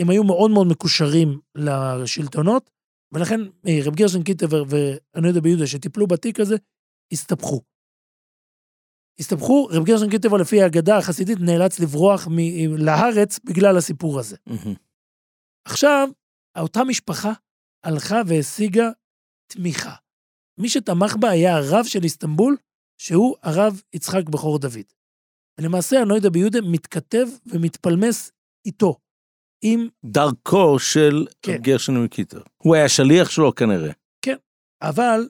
הם 0.00 0.10
היו 0.10 0.24
מאוד 0.24 0.50
מאוד 0.50 0.66
מקושרים 0.66 1.40
לשלטונות, 1.54 2.70
ולכן 3.12 3.40
אה, 3.40 3.78
רב 3.84 3.94
גרשון 3.94 4.22
קיטבר 4.22 4.64
ואני 4.68 5.28
יודע 5.28 5.40
ביהודה 5.40 5.66
שטיפלו 5.66 6.06
בתיק 6.06 6.40
הזה, 6.40 6.56
הסתבכו. 7.12 7.62
הסתבכו, 9.20 9.68
רב 9.70 9.84
גרשון 9.84 10.10
קיטבר 10.10 10.36
לפי 10.36 10.62
האגדה 10.62 10.98
החסידית 10.98 11.38
נאלץ 11.40 11.80
לברוח 11.80 12.28
מ- 12.30 12.76
לארץ 12.78 13.38
בגלל 13.44 13.76
הסיפור 13.76 14.20
הזה. 14.20 14.36
עכשיו, 15.68 16.08
אותה 16.58 16.84
משפחה 16.84 17.32
הלכה 17.84 18.16
והשיגה 18.26 18.90
תמיכה. 19.52 19.94
מי 20.60 20.68
שתמך 20.68 21.16
בה 21.20 21.30
היה 21.30 21.56
הרב 21.56 21.84
של 21.84 22.02
איסטנבול, 22.02 22.56
שהוא 23.00 23.36
הרב 23.42 23.82
יצחק 23.92 24.28
בכור 24.28 24.58
דוד. 24.58 24.92
ולמעשה 25.60 26.00
הנוידא 26.00 26.28
ביהודה 26.28 26.58
מתכתב 26.60 27.26
ומתפלמס 27.46 28.32
איתו, 28.66 28.96
עם, 29.64 29.88
דרכו 30.04 30.78
של 30.78 31.26
כן. 31.42 31.56
גרשון 31.56 32.04
מקיטוב. 32.04 32.42
הוא 32.62 32.74
היה 32.74 32.88
שליח 32.88 33.30
שלו 33.30 33.54
כנראה. 33.54 33.92
אבל 34.82 35.28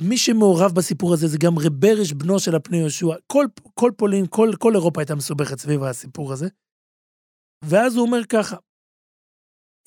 מי 0.00 0.18
שמעורב 0.18 0.70
בסיפור 0.76 1.14
הזה 1.14 1.26
זה 1.26 1.38
גם 1.44 1.58
רב 1.58 1.72
ברש, 1.72 2.12
בנו 2.12 2.40
של 2.40 2.54
הפני 2.54 2.76
יהושע. 2.76 3.06
כל, 3.26 3.44
כל 3.74 3.92
פולין, 3.96 4.24
כל, 4.30 4.50
כל 4.58 4.72
אירופה 4.74 5.00
הייתה 5.00 5.14
מסובכת 5.14 5.58
סביב 5.58 5.82
הסיפור 5.82 6.32
הזה. 6.32 6.48
ואז 7.64 7.96
הוא 7.96 8.06
אומר 8.06 8.24
ככה, 8.28 8.56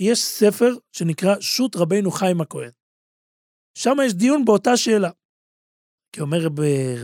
יש 0.01 0.19
ספר 0.19 0.71
שנקרא 0.91 1.39
שו"ת 1.39 1.75
רבינו 1.75 2.11
חיים 2.11 2.41
הכהן. 2.41 2.71
שם 3.77 3.95
יש 4.05 4.13
דיון 4.13 4.45
באותה 4.45 4.77
שאלה. 4.77 5.11
כי 6.15 6.21
אומר, 6.21 6.39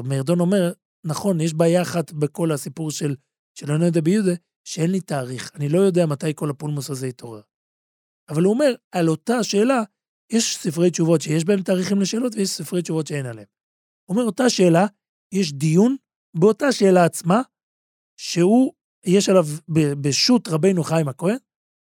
מרדון 0.04 0.40
אומר, 0.40 0.74
נכון, 1.08 1.42
יש 1.42 1.54
בעיה 1.54 1.82
אחת 1.82 2.12
בכל 2.12 2.52
הסיפור 2.52 2.92
של, 2.92 3.16
של 3.58 3.72
הנוידא 3.72 4.02
ביהודה, 4.02 4.36
שאין 4.68 4.92
לי 4.92 5.02
תאריך, 5.02 5.52
אני 5.56 5.70
לא 5.70 5.80
יודע 5.80 6.06
מתי 6.06 6.32
כל 6.36 6.50
הפולמוס 6.50 6.90
הזה 6.90 7.08
יתעורר. 7.08 7.42
אבל 8.30 8.44
הוא 8.44 8.54
אומר, 8.54 8.76
על 8.92 9.10
אותה 9.10 9.44
שאלה, 9.44 9.84
יש 10.32 10.58
ספרי 10.58 10.92
תשובות 10.92 11.22
שיש 11.22 11.46
בהם 11.46 11.62
תאריכים 11.62 12.02
לשאלות, 12.02 12.36
ויש 12.36 12.50
ספרי 12.50 12.82
תשובות 12.82 13.08
שאין 13.08 13.26
עליהם. 13.26 13.48
הוא 14.06 14.16
אומר, 14.16 14.26
אותה 14.26 14.50
שאלה, 14.50 14.86
יש 15.34 15.54
דיון 15.54 15.96
באותה 16.38 16.72
שאלה 16.72 17.06
עצמה, 17.06 17.42
שהוא, 18.20 18.74
יש 19.06 19.30
עליו 19.30 19.46
בשו"ת 20.02 20.48
רבינו 20.48 20.84
חיים 20.84 21.08
הכהן, 21.08 21.38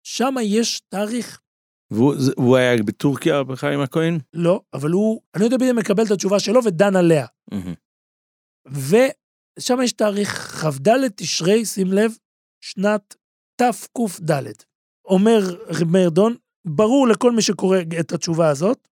שם 0.03 0.35
יש 0.43 0.79
תאריך. 0.79 1.41
והוא 1.91 2.13
הוא 2.37 2.57
היה 2.57 2.83
בטורקיה 2.83 3.43
בחיים 3.43 3.79
הכהן? 3.79 4.17
לא, 4.33 4.61
אבל 4.73 4.89
הוא, 4.89 5.21
אני 5.35 5.41
לא 5.41 5.45
יודע 5.45 5.57
בדיוק 5.57 5.77
מקבל 5.77 6.03
את 6.05 6.11
התשובה 6.11 6.39
שלו 6.39 6.63
ודן 6.65 6.95
עליה. 6.95 7.25
ושם 8.67 9.81
יש 9.83 9.93
תאריך 9.93 10.29
כ"ד 10.29 11.07
תשרי, 11.15 11.65
שים 11.65 11.87
לב, 11.87 12.11
שנת 12.61 13.15
תקד. 13.61 14.63
אומר 15.05 15.39
רב 15.67 15.91
מאיר 15.91 16.09
דון, 16.09 16.35
ברור 16.67 17.07
לכל 17.07 17.31
מי 17.31 17.41
שקורא 17.41 17.77
את 17.99 18.11
התשובה 18.11 18.49
הזאת, 18.49 18.87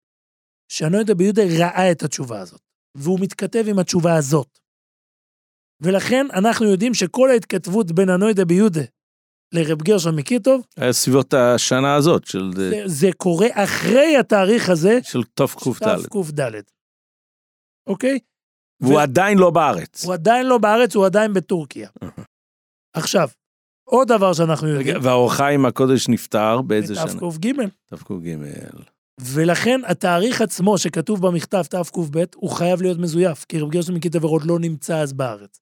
שהנוידא 0.71 1.13
ביהודה 1.13 1.41
ראה 1.59 1.91
את 1.91 2.03
התשובה 2.03 2.41
הזאת, 2.41 2.61
והוא 2.97 3.19
מתכתב 3.19 3.63
עם 3.67 3.79
התשובה 3.79 4.15
הזאת. 4.15 4.59
ולכן 5.81 6.25
אנחנו 6.33 6.65
יודעים 6.65 6.93
שכל 6.93 7.29
ההתכתבות 7.29 7.91
בין 7.91 8.09
הנוידא 8.09 8.43
ביהודה 8.43 8.81
לרב 9.53 9.81
גרשון 9.81 10.15
מקיטוב, 10.15 10.65
היה 10.77 10.93
סביבות 10.93 11.33
השנה 11.33 11.95
הזאת 11.95 12.27
של 12.27 12.51
זה, 12.55 12.81
זה 12.85 13.07
קורה 13.17 13.47
אחרי 13.51 14.17
התאריך 14.17 14.69
הזה, 14.69 14.99
של 15.03 15.23
תק"ד. 15.23 15.81
תקד. 15.81 16.63
אוקיי? 17.87 18.19
והוא 18.81 18.95
ו- 18.95 18.99
עדיין 18.99 19.37
לא 19.37 19.49
בארץ. 19.49 20.05
הוא 20.05 20.13
עדיין 20.13 20.45
לא 20.45 20.57
בארץ, 20.57 20.95
הוא 20.95 21.05
עדיין 21.05 21.33
בטורקיה. 21.33 21.89
עכשיו, 22.93 23.29
עוד 23.85 24.07
דבר 24.07 24.33
שאנחנו 24.33 24.67
יודעים, 24.67 24.87
רגע, 24.87 24.99
והאור 25.01 25.33
חיים 25.33 25.65
הקודש 25.65 26.07
נפטר 26.07 26.61
באיזה 26.61 26.95
שנה? 26.95 27.05
תק"ג, 27.05 27.51
תק"ג. 27.85 28.35
ולכן 29.21 29.81
התאריך 29.87 30.41
עצמו 30.41 30.77
שכתוב 30.77 31.27
במכתב 31.27 31.63
תק"ב, 31.69 32.23
הוא 32.35 32.49
חייב 32.49 32.81
להיות 32.81 32.97
מזויף, 32.97 33.45
כי 33.49 33.59
רב 33.59 33.69
גרשון 33.69 33.95
מקיטבר 33.95 34.27
עוד 34.27 34.45
לא 34.45 34.59
נמצא 34.59 34.97
אז 34.97 35.13
בארץ. 35.13 35.59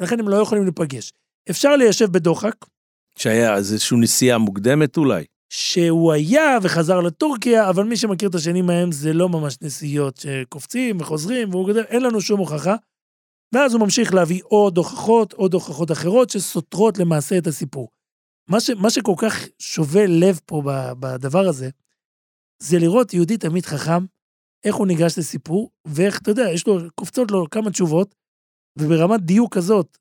לכן 0.00 0.20
הם 0.20 0.28
לא 0.28 0.36
יכולים 0.36 0.64
להיפגש. 0.64 1.12
אפשר 1.50 1.76
ליישב 1.76 2.12
בדוחק, 2.12 2.54
שהיה 3.18 3.56
איזושהי 3.56 3.96
נסיעה 4.00 4.38
מוקדמת 4.38 4.96
אולי. 4.96 5.24
שהוא 5.52 6.12
היה 6.12 6.58
וחזר 6.62 7.00
לטורקיה, 7.00 7.70
אבל 7.70 7.84
מי 7.84 7.96
שמכיר 7.96 8.28
את 8.28 8.34
השנים 8.34 8.70
ההם 8.70 8.92
זה 8.92 9.12
לא 9.12 9.28
ממש 9.28 9.56
נסיעות 9.62 10.16
שקופצים 10.16 11.00
וחוזרים, 11.00 11.50
והוא 11.50 11.68
גדל, 11.68 11.82
אין 11.82 12.02
לנו 12.02 12.20
שום 12.20 12.40
הוכחה. 12.40 12.76
ואז 13.54 13.74
הוא 13.74 13.80
ממשיך 13.80 14.14
להביא 14.14 14.40
עוד 14.44 14.76
הוכחות, 14.76 15.32
עוד 15.32 15.54
הוכחות 15.54 15.90
אחרות 15.92 16.30
שסותרות 16.30 16.98
למעשה 16.98 17.38
את 17.38 17.46
הסיפור. 17.46 17.88
מה, 18.50 18.60
ש, 18.60 18.70
מה 18.70 18.90
שכל 18.90 19.14
כך 19.18 19.34
שובה 19.58 20.06
לב 20.06 20.40
פה 20.46 20.62
בדבר 21.00 21.48
הזה, 21.48 21.70
זה 22.62 22.78
לראות 22.78 23.14
יהודי 23.14 23.36
תמיד 23.38 23.66
חכם, 23.66 24.04
איך 24.64 24.74
הוא 24.74 24.86
ניגש 24.86 25.18
לסיפור, 25.18 25.70
ואיך, 25.84 26.18
אתה 26.22 26.30
יודע, 26.30 26.50
יש 26.54 26.66
לו, 26.66 26.78
קופצות 26.94 27.30
לו 27.30 27.50
כמה 27.50 27.70
תשובות, 27.70 28.14
וברמת 28.78 29.20
דיוק 29.20 29.54
כזאת, 29.54 29.98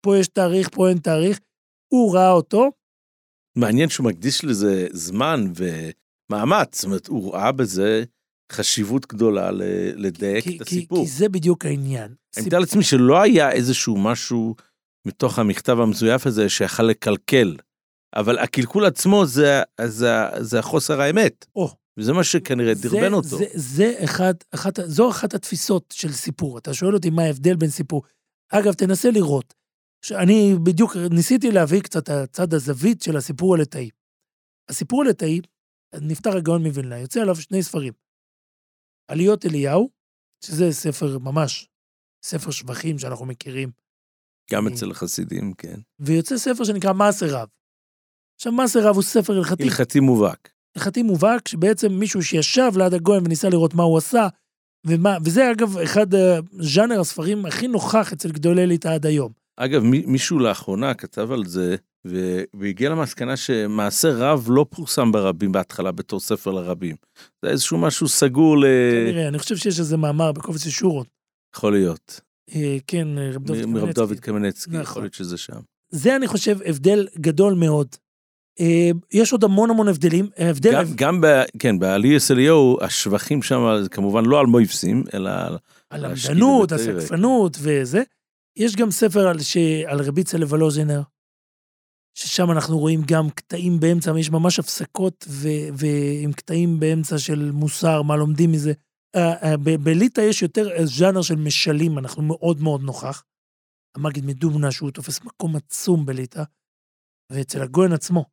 פה 0.00 0.18
יש 0.18 0.28
תאריך, 0.28 0.68
פה 0.72 0.88
אין 0.88 0.98
תאריך, 0.98 1.40
הוא 1.92 2.14
ראה 2.14 2.30
אותו, 2.30 2.70
מעניין 3.56 3.88
שהוא 3.88 4.06
מקדיש 4.06 4.44
לזה 4.44 4.86
זמן 4.92 5.52
ומאמץ, 5.56 6.76
זאת 6.76 6.84
אומרת, 6.84 7.06
הוא 7.06 7.34
ראה 7.34 7.52
בזה 7.52 8.04
חשיבות 8.52 9.06
גדולה 9.06 9.50
לדייק 9.96 10.44
כי, 10.44 10.56
את 10.56 10.62
כי, 10.62 10.76
הסיפור. 10.76 11.04
כי 11.04 11.10
זה 11.10 11.28
בדיוק 11.28 11.66
העניין. 11.66 12.14
אני 12.36 12.46
מתאר 12.46 12.58
לעצמי 12.58 12.82
שלא 12.82 13.22
היה 13.22 13.52
איזשהו 13.52 13.96
משהו 13.98 14.54
מתוך 15.06 15.38
המכתב 15.38 15.80
המזויף 15.80 16.26
הזה 16.26 16.48
שיכל 16.48 16.82
לקלקל, 16.82 17.56
אבל 18.16 18.38
הקלקול 18.38 18.84
עצמו 18.84 19.26
זה, 19.26 19.62
זה, 19.86 20.08
זה 20.40 20.58
החוסר 20.58 21.00
האמת. 21.00 21.46
או. 21.56 21.74
וזה 21.98 22.12
מה 22.12 22.24
שכנראה 22.24 22.74
זה- 22.74 22.88
דרבן 22.88 23.12
אותו. 23.12 23.28
זה, 23.38 23.44
זה 23.54 23.94
אחד, 24.04 24.34
אחת, 24.54 24.78
זו 24.86 25.10
אחת 25.10 25.34
התפיסות 25.34 25.94
של 25.96 26.12
סיפור. 26.12 26.58
אתה 26.58 26.74
שואל 26.74 26.94
אותי 26.94 27.10
מה 27.10 27.22
ההבדל 27.22 27.56
בין 27.56 27.70
סיפור. 27.70 28.02
אגב, 28.52 28.72
תנסה 28.72 29.10
לראות. 29.10 29.54
אני 30.12 30.54
בדיוק 30.62 30.96
ניסיתי 31.10 31.50
להביא 31.50 31.80
קצת 31.80 32.08
הצד 32.08 32.54
הזווית 32.54 33.02
של 33.02 33.16
הסיפור 33.16 33.54
הליטאי. 33.54 33.90
הסיפור 34.68 35.02
הליטאי, 35.02 35.40
נפטר 36.00 36.36
הגאון 36.36 36.66
מווילנה, 36.66 36.98
יוצא 36.98 37.20
עליו 37.20 37.36
שני 37.36 37.62
ספרים. 37.62 37.92
עליות 39.10 39.46
אליהו, 39.46 39.90
שזה 40.44 40.72
ספר 40.72 41.18
ממש, 41.18 41.68
ספר 42.24 42.50
שבחים 42.50 42.98
שאנחנו 42.98 43.26
מכירים, 43.26 43.70
גם 44.52 44.66
אצל 44.66 44.90
החסידים, 44.90 45.52
כן. 45.58 45.80
ויוצא 46.00 46.38
ספר 46.38 46.64
שנקרא 46.64 46.92
מעשר 46.92 47.26
רב. 47.26 47.48
עכשיו, 48.36 48.52
מעשר 48.52 48.80
רב 48.88 48.94
הוא 48.94 49.02
ספר 49.02 49.36
הלכתי. 49.38 49.62
הלכתי 49.62 50.00
מובהק. 50.00 50.50
הלכתי 50.76 51.02
מובהק, 51.02 51.48
שבעצם 51.48 51.92
מישהו 51.92 52.22
שישב 52.22 52.70
ליד 52.76 52.94
הגויים 52.94 53.22
וניסה 53.24 53.48
לראות 53.48 53.74
מה 53.74 53.82
הוא 53.82 53.98
עשה, 53.98 54.28
ומה, 54.86 55.16
וזה 55.24 55.50
אגב 55.50 55.78
אחד 55.78 56.06
הז'אנר 56.14 57.00
הספרים 57.00 57.46
הכי 57.46 57.68
נוכח 57.68 58.12
אצל 58.12 58.32
גדולי 58.32 58.66
ליטא 58.66 58.88
עד 58.88 59.06
היום. 59.06 59.32
אגב, 59.56 59.82
מי- 59.82 60.06
מישהו 60.06 60.38
לאחרונה 60.38 60.94
כתב 60.94 61.32
על 61.32 61.46
זה, 61.46 61.76
והגיע 62.54 62.90
למסקנה 62.90 63.36
שמעשה 63.36 64.08
רב 64.12 64.46
לא 64.48 64.66
פורסם 64.70 65.12
ברבים 65.12 65.52
בהתחלה 65.52 65.92
בתור 65.92 66.20
ספר 66.20 66.50
לרבים. 66.50 66.96
זה 67.44 67.50
איזשהו 67.50 67.78
משהו 67.78 68.08
סגור 68.08 68.58
ל... 68.58 68.64
נראה, 69.06 69.28
אני 69.28 69.38
חושב 69.38 69.56
שיש 69.56 69.78
איזה 69.78 69.96
מאמר 69.96 70.32
בקובץ 70.32 70.66
ישורות. 70.66 71.06
יכול 71.56 71.72
להיות. 71.72 72.20
אה, 72.54 72.76
כן, 72.86 73.18
אה, 73.18 73.30
רב 73.32 73.44
דוד 73.44 73.66
מ- 73.66 73.72
מרב 73.72 73.80
קמנצקי. 73.82 74.00
דוד 74.00 74.20
קמנצקי, 74.20 74.70
נכון. 74.70 74.82
יכול 74.82 75.02
להיות 75.02 75.14
שזה 75.14 75.36
שם. 75.36 75.60
זה, 75.90 76.16
אני 76.16 76.26
חושב, 76.26 76.58
הבדל 76.64 77.06
גדול 77.18 77.54
מאוד. 77.54 77.88
אה, 78.60 78.90
יש 79.12 79.32
עוד 79.32 79.44
המון 79.44 79.70
המון 79.70 79.88
הבדלים. 79.88 80.28
ההבדל... 80.36 80.72
גם, 80.72 80.84
גם 80.94 81.20
ב... 81.20 81.26
כן, 81.58 81.78
בעליאס 81.78 82.30
אליהו, 82.30 82.78
השבחים 82.80 83.42
שם, 83.42 83.78
זה 83.82 83.88
כמובן 83.88 84.24
לא 84.24 84.40
על 84.40 84.46
מויפסים, 84.46 85.04
אלא 85.14 85.30
על... 85.30 85.58
על 85.90 86.06
בבתי 86.60 86.74
הסקפנות 86.74 87.56
וזה. 87.60 88.02
יש 88.56 88.76
גם 88.76 88.90
ספר 88.90 89.28
על, 89.28 89.40
ש... 89.40 89.56
על 89.86 90.00
רבי 90.00 90.24
צלב 90.24 90.54
ששם 92.14 92.50
אנחנו 92.50 92.78
רואים 92.78 93.00
גם 93.06 93.30
קטעים 93.30 93.80
באמצע, 93.80 94.18
יש 94.18 94.30
ממש 94.30 94.58
הפסקות 94.58 95.24
ו... 95.28 95.48
ועם 95.74 96.32
קטעים 96.32 96.80
באמצע 96.80 97.18
של 97.18 97.50
מוסר, 97.52 98.02
מה 98.02 98.16
לומדים 98.16 98.52
מזה. 98.52 98.72
אה, 99.16 99.52
אה, 99.52 99.56
בליטא 99.56 100.20
יש 100.20 100.42
יותר 100.42 100.68
ז'אנר 100.84 101.22
של 101.22 101.36
משלים, 101.36 101.98
אנחנו 101.98 102.22
מאוד 102.22 102.60
מאוד 102.60 102.80
נוכח. 102.80 103.24
המגיד 103.96 104.24
מדובנה, 104.24 104.72
שהוא 104.72 104.90
תופס 104.90 105.20
מקום 105.24 105.56
עצום 105.56 106.06
בליטא, 106.06 106.42
ואצל 107.32 107.62
הגויין 107.62 107.92
עצמו. 107.92 108.24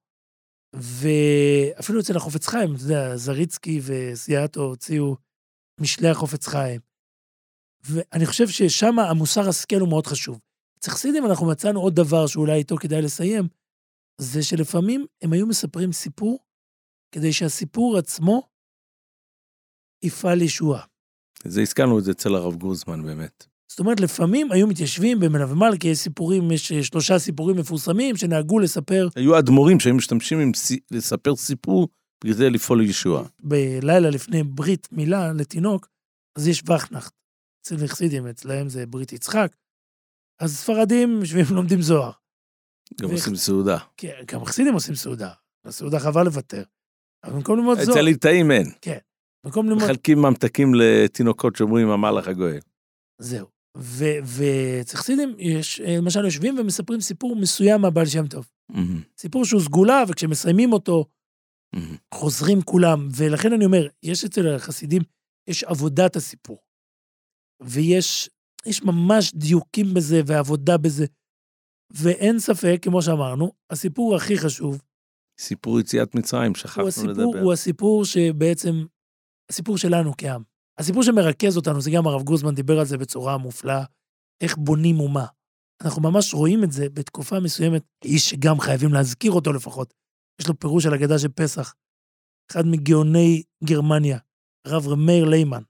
ואפילו 0.75 1.99
אצל 1.99 2.17
החופץ 2.17 2.47
חיים, 2.47 2.75
אתה 2.75 2.83
יודע, 2.83 3.17
זריצקי 3.17 3.81
וסייעתו 3.83 4.61
הוציאו 4.61 5.15
משלי 5.81 6.09
החופץ 6.09 6.47
חיים. 6.47 6.81
ואני 7.85 8.25
חושב 8.25 8.47
ששם 8.47 8.99
המוסר 8.99 9.49
השכל 9.49 9.75
הוא 9.75 9.89
מאוד 9.89 10.07
חשוב. 10.07 10.39
אצל 10.79 10.91
חסידים 10.91 11.25
אנחנו 11.25 11.47
מצאנו 11.47 11.79
עוד 11.79 11.95
דבר 11.95 12.27
שאולי 12.27 12.53
איתו 12.53 12.77
כדאי 12.77 13.01
לסיים, 13.01 13.47
זה 14.21 14.43
שלפעמים 14.43 15.05
הם 15.21 15.33
היו 15.33 15.47
מספרים 15.47 15.91
סיפור 15.91 16.39
כדי 17.11 17.33
שהסיפור 17.33 17.97
עצמו 17.97 18.49
יפעל 20.03 20.41
ישועה. 20.41 20.85
זה 21.43 21.61
הזכרנו 21.61 21.99
את 21.99 22.03
זה 22.03 22.11
אצל 22.11 22.35
הרב 22.35 22.55
גוזמן 22.55 23.03
באמת. 23.03 23.45
זאת 23.71 23.79
אומרת, 23.79 23.99
לפעמים 23.99 24.51
היו 24.51 24.67
מתיישבים 24.67 25.19
במלווה 25.19 25.55
מלכה, 25.55 25.87
יש 25.87 25.97
סיפורים, 25.97 26.51
יש 26.51 26.71
אה, 26.71 26.83
שלושה 26.83 27.19
סיפורים 27.19 27.57
מפורסמים 27.57 28.17
שנהגו 28.17 28.59
לספר 28.59 29.07
היו 29.15 29.39
אדמו"רים 29.39 29.79
שהיו 29.79 29.95
משתמשים 29.95 30.39
עם 30.39 30.53
סי- 30.53 30.79
לספר 30.91 31.35
סיפור 31.35 31.87
כדי 32.23 32.49
לפעול 32.49 32.81
לישועה. 32.81 33.23
בלילה 33.43 34.09
לפני 34.09 34.43
ברית 34.43 34.87
מילה 34.91 35.33
לתינוק, 35.33 35.87
אז 36.37 36.47
יש 36.47 36.63
וכנחת. 36.63 37.11
אצל 37.61 37.87
חסידים, 37.87 38.27
אצלהם 38.27 38.69
זה 38.69 38.85
ברית 38.85 39.13
יצחק. 39.13 39.55
אז 40.39 40.57
ספרדים 40.57 41.19
יושבים 41.19 41.45
ולומדים 41.51 41.81
זוהר. 41.81 42.11
גם 43.01 43.11
עושים 43.11 43.35
סעודה. 43.35 43.77
כן, 43.97 44.21
גם 44.31 44.45
חסידים 44.45 44.73
עושים 44.73 44.95
סעודה. 44.95 45.31
הסעודה 45.65 45.99
חבל 45.99 46.23
לוותר. 46.23 46.63
אבל 47.23 47.33
במקום 47.33 47.57
ללמוד 47.57 47.79
זוהר, 47.79 47.97
אצל 47.97 48.01
ליטאים 48.01 48.51
אין. 48.51 48.71
במקום 49.43 49.69
ללמוד... 49.69 49.83
מחלקים 49.83 50.21
ממתקים 50.21 50.75
לתינוקות 50.75 51.55
שאומרים 51.55 51.89
המלאך 51.89 52.27
הגואל. 52.27 52.59
זהו. 53.21 53.47
ואצל 54.23 54.97
חסידים 54.97 55.35
יש, 55.37 55.81
אה, 55.81 55.97
למשל, 55.97 56.25
יושבים 56.25 56.59
ומספרים 56.59 57.01
סיפור 57.01 57.35
מסוים 57.35 57.81
מהבעל 57.81 58.05
שם 58.05 58.27
טוב. 58.27 58.49
סיפור 59.17 59.45
שהוא 59.45 59.61
סגולה, 59.61 60.03
וכשמסיימים 60.07 60.73
אותו. 60.73 61.05
חוזרים 62.13 62.61
כולם. 62.61 63.07
ולכן 63.15 63.53
אני 63.53 63.65
אומר, 63.65 63.87
יש 64.03 64.25
אצל 64.25 64.55
החסידים, 64.55 65.01
יש 65.49 65.63
עבודת 65.63 66.15
הסיפור. 66.15 66.57
ויש 67.63 68.29
יש 68.65 68.83
ממש 68.83 69.33
דיוקים 69.33 69.93
בזה 69.93 70.21
ועבודה 70.25 70.77
בזה. 70.77 71.05
ואין 71.91 72.39
ספק, 72.39 72.77
כמו 72.81 73.01
שאמרנו, 73.01 73.51
הסיפור 73.69 74.15
הכי 74.15 74.37
חשוב, 74.37 74.81
סיפור 75.39 75.79
יציאת 75.79 76.15
מצרים, 76.15 76.51
הוא 76.51 76.57
שכחנו 76.57 76.87
הסיפור, 76.87 77.09
לדבר. 77.09 77.39
הוא 77.41 77.53
הסיפור 77.53 78.05
שבעצם, 78.05 78.85
הסיפור 79.51 79.77
שלנו 79.77 80.11
כעם. 80.17 80.43
הסיפור 80.79 81.03
שמרכז 81.03 81.57
אותנו, 81.57 81.81
זה 81.81 81.91
גם 81.91 82.07
הרב 82.07 82.23
גוזמן 82.23 82.55
דיבר 82.55 82.79
על 82.79 82.85
זה 82.85 82.97
בצורה 82.97 83.37
מופלאה, 83.37 83.83
איך 84.43 84.57
בונים 84.57 84.99
אומה. 84.99 85.25
אנחנו 85.83 86.01
ממש 86.01 86.33
רואים 86.33 86.63
את 86.63 86.71
זה 86.71 86.89
בתקופה 86.89 87.39
מסוימת, 87.39 87.83
איש 88.05 88.29
שגם 88.29 88.59
חייבים 88.59 88.93
להזכיר 88.93 89.31
אותו 89.31 89.53
לפחות. 89.53 89.93
יש 90.41 90.47
לו 90.47 90.59
פירוש 90.59 90.85
על 90.85 90.93
הגדה 90.93 91.19
של 91.19 91.29
פסח. 91.29 91.73
אחד 92.51 92.65
מגאוני 92.65 93.43
גרמניה, 93.63 94.17
הרב 94.67 94.95
מאיר 94.95 95.25
ליימן, 95.25 95.61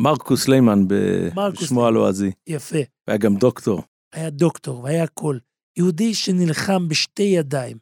מרקוס 0.00 0.48
ליימן 0.48 0.78
בשמו 0.88 1.86
הלועזי. 1.86 2.32
יפה, 2.46 2.78
והיה 3.08 3.18
גם 3.18 3.36
דוקטור. 3.36 3.82
היה 4.16 4.30
דוקטור 4.30 4.84
והיה 4.84 5.04
הכל. 5.04 5.38
יהודי 5.76 6.14
שנלחם 6.14 6.88
בשתי 6.88 7.22
ידיים 7.22 7.78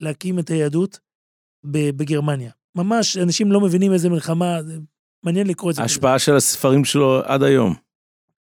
להקים 0.00 0.38
את 0.38 0.50
היהדות 0.50 0.98
בגרמניה. 1.64 2.52
ממש, 2.74 3.16
אנשים 3.16 3.52
לא 3.52 3.60
מבינים 3.60 3.92
איזה 3.92 4.08
מלחמה, 4.08 4.58
מעניין 5.24 5.46
לקרוא 5.46 5.70
את 5.70 5.76
זה. 5.76 5.82
ההשפעה 5.82 6.18
של 6.18 6.36
הספרים 6.36 6.84
שלו 6.84 7.20
עד 7.24 7.42
היום. 7.42 7.74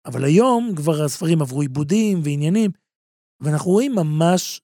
אבל 0.07 0.25
היום 0.25 0.73
כבר 0.77 1.05
הספרים 1.05 1.43
עברו 1.43 1.61
עיבודים 1.61 2.21
ועניינים, 2.25 2.71
ואנחנו 3.41 3.71
רואים 3.71 3.95
ממש 3.95 4.61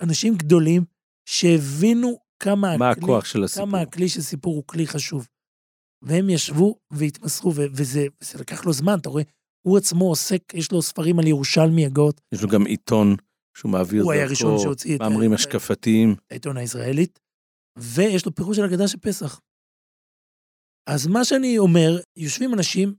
אנשים 0.00 0.34
גדולים 0.34 0.84
שהבינו 1.28 2.18
כמה 2.38 2.76
מה 2.76 2.90
הכלי, 2.90 3.04
הכוח 3.04 3.24
של 3.24 3.44
הסיפור. 3.44 3.66
כמה 3.66 3.80
הכלי 3.80 4.08
של 4.08 4.20
סיפור 4.20 4.54
הוא 4.54 4.64
כלי 4.66 4.86
חשוב. 4.86 5.28
והם 6.02 6.30
ישבו 6.30 6.78
והתמסרו, 6.90 7.54
ו- 7.54 7.66
וזה, 7.72 8.06
וזה 8.22 8.38
לקח 8.38 8.64
לו 8.64 8.72
זמן, 8.72 8.98
אתה 8.98 9.08
רואה, 9.08 9.22
הוא 9.66 9.78
עצמו 9.78 10.04
עוסק, 10.08 10.54
יש 10.54 10.72
לו 10.72 10.82
ספרים 10.82 11.18
על 11.18 11.26
ירושלמי 11.26 11.86
הגאות, 11.86 12.20
יש 12.32 12.42
לו 12.42 12.48
גם 12.48 12.66
עיתון 12.66 13.16
שהוא 13.56 13.72
מעביר 13.72 14.02
הוא 14.02 14.12
היה 14.12 14.28
דרכו 14.28 14.30
הראשון 14.30 14.58
שהוציא 14.58 14.96
את 14.96 15.00
מאמרים 15.00 15.32
השקפתיים. 15.32 16.14
העיתון 16.30 16.56
הישראלית, 16.56 17.18
ויש 17.78 18.26
לו 18.26 18.34
פירוש 18.34 18.56
של 18.56 18.64
הגדה 18.64 18.88
של 18.88 18.98
פסח. 18.98 19.40
אז 20.88 21.06
מה 21.06 21.24
שאני 21.24 21.58
אומר, 21.58 22.00
יושבים 22.16 22.54
אנשים 22.54 22.94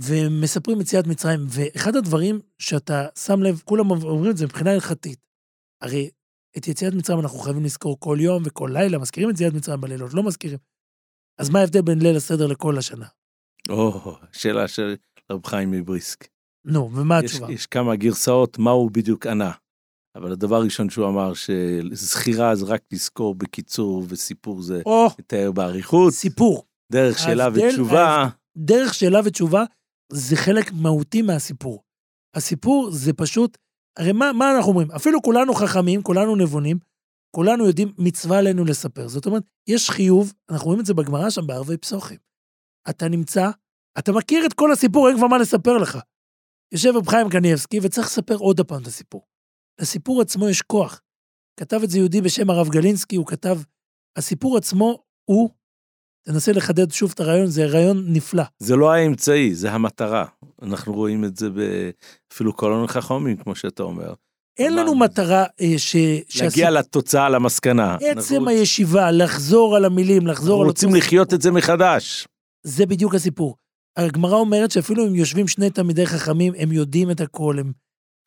ומספרים 0.00 0.80
יציאת 0.80 1.06
מצרים, 1.06 1.40
ואחד 1.48 1.96
הדברים 1.96 2.40
שאתה 2.58 3.06
שם 3.18 3.42
לב, 3.42 3.62
כולם 3.64 3.90
אומרים 3.90 4.30
את 4.30 4.36
זה 4.36 4.44
מבחינה 4.44 4.70
הלכתית. 4.72 5.18
הרי 5.82 6.10
את 6.58 6.68
יציאת 6.68 6.94
מצרים 6.94 7.20
אנחנו 7.20 7.38
חייבים 7.38 7.64
לזכור 7.64 8.00
כל 8.00 8.18
יום 8.20 8.42
וכל 8.46 8.70
לילה, 8.72 8.98
מזכירים 8.98 9.30
את 9.30 9.34
יציאת 9.34 9.52
מצרים 9.52 9.80
בלילות, 9.80 10.14
לא 10.14 10.22
מזכירים. 10.22 10.58
אז 11.40 11.50
מה 11.50 11.58
ההבדל 11.58 11.80
בין 11.80 11.98
ליל 12.02 12.16
הסדר 12.16 12.46
לכל 12.46 12.78
השנה? 12.78 13.06
או, 13.70 14.16
שאלה 14.32 14.68
של 14.68 14.96
רב 15.32 15.46
חיים 15.46 15.70
מבריסק. 15.70 16.26
נו, 16.64 16.90
ומה 16.94 17.20
יש, 17.24 17.32
התשובה? 17.32 17.52
יש 17.52 17.66
כמה 17.66 17.96
גרסאות 17.96 18.58
מה 18.58 18.70
הוא 18.70 18.90
בדיוק 18.90 19.26
ענה. 19.26 19.52
אבל 20.16 20.32
הדבר 20.32 20.56
הראשון 20.56 20.90
שהוא 20.90 21.08
אמר 21.08 21.32
שזכירה 21.34 22.54
זה 22.54 22.64
רק 22.66 22.82
לזכור 22.92 23.34
בקיצור 23.34 24.04
וסיפור 24.08 24.62
זה 24.62 24.82
או, 24.86 25.06
לתאר 25.18 25.52
באריכות, 25.52 26.12
סיפור. 26.12 26.64
דרך 26.92 27.18
שאלה 27.18 27.44
ההבדל- 27.44 27.66
ותשובה. 27.68 28.28
דרך 28.58 28.94
שאלה 28.94 29.20
ותשובה 29.24 29.64
זה 30.12 30.36
חלק 30.36 30.72
מהותי 30.72 31.22
מהסיפור. 31.22 31.82
הסיפור 32.36 32.90
זה 32.90 33.12
פשוט, 33.12 33.58
הרי 33.98 34.12
מה, 34.12 34.32
מה 34.32 34.56
אנחנו 34.56 34.70
אומרים? 34.70 34.90
אפילו 34.90 35.22
כולנו 35.22 35.54
חכמים, 35.54 36.02
כולנו 36.02 36.36
נבונים, 36.36 36.78
כולנו 37.36 37.66
יודעים 37.66 37.92
מצווה 37.98 38.38
עלינו 38.38 38.64
לספר. 38.64 39.08
זאת 39.08 39.26
אומרת, 39.26 39.42
יש 39.68 39.90
חיוב, 39.90 40.32
אנחנו 40.50 40.66
רואים 40.66 40.80
את 40.80 40.86
זה 40.86 40.94
בגמרא 40.94 41.30
שם 41.30 41.46
בערבי 41.46 41.76
פסוחים. 41.76 42.18
אתה 42.90 43.08
נמצא, 43.08 43.50
אתה 43.98 44.12
מכיר 44.12 44.46
את 44.46 44.52
כל 44.52 44.72
הסיפור, 44.72 45.08
אין 45.08 45.16
כבר 45.16 45.26
מה 45.26 45.38
לספר 45.38 45.78
לך. 45.78 45.98
יושב 46.72 46.96
רב 46.96 47.08
חיים 47.08 47.28
קניאבסקי 47.28 47.78
וצריך 47.82 48.06
לספר 48.06 48.36
עוד 48.36 48.60
הפעם 48.60 48.82
את 48.82 48.86
הסיפור. 48.86 49.26
לסיפור 49.80 50.20
עצמו 50.22 50.48
יש 50.48 50.62
כוח. 50.62 51.00
כתב 51.60 51.80
את 51.84 51.90
זה 51.90 51.98
יהודי 51.98 52.20
בשם 52.20 52.50
הרב 52.50 52.68
גלינסקי, 52.68 53.16
הוא 53.16 53.26
כתב, 53.26 53.58
הסיפור 54.16 54.56
עצמו 54.56 55.02
הוא, 55.24 55.50
תנסה 56.26 56.52
לחדד 56.52 56.90
שוב 56.90 57.12
את 57.14 57.20
הרעיון, 57.20 57.46
זה 57.46 57.66
רעיון 57.66 58.04
נפלא. 58.08 58.42
זה 58.58 58.76
לא 58.76 58.92
האמצעי, 58.92 59.54
זה 59.54 59.72
המטרה. 59.72 60.24
אנחנו 60.62 60.92
רואים 60.92 61.24
את 61.24 61.36
זה 61.36 61.50
ב- 61.50 61.90
אפילו 62.32 62.52
קולון 62.52 62.86
חכמים, 62.86 63.36
כמו 63.36 63.54
שאתה 63.54 63.82
אומר. 63.82 64.14
אין 64.58 64.76
לנו. 64.76 64.94
מטרה 64.94 65.44
אה, 65.60 65.74
ש... 65.78 65.96
להגיע 66.40 66.70
לתוצאה, 66.70 67.28
למסקנה. 67.28 67.94
עצם 67.94 68.34
אנחנו 68.34 68.48
הישיבה, 68.48 69.10
לחזור 69.10 69.76
על 69.76 69.84
המילים, 69.84 70.26
לחזור 70.26 70.54
אנחנו 70.54 70.62
על... 70.62 70.68
רוצים 70.68 70.88
אותו 70.88 70.98
לחיות. 70.98 71.34
את 71.34 71.42
זה 71.42 71.50
מחדש. 71.50 72.28
זה 72.66 72.86
בדיוק 72.86 73.14
הסיפור. 73.14 73.56
הגמרא 73.96 74.34
אומרת 74.34 74.70
שאפילו 74.70 75.06
אם 75.06 75.14
יושבים 75.14 75.48
שני 75.48 75.70
תלמידי 75.70 76.06
חכמים, 76.06 76.52
הם 76.58 76.72
יודעים 76.72 77.10
את 77.10 77.20
הכל, 77.20 77.58
הם... 77.58 77.72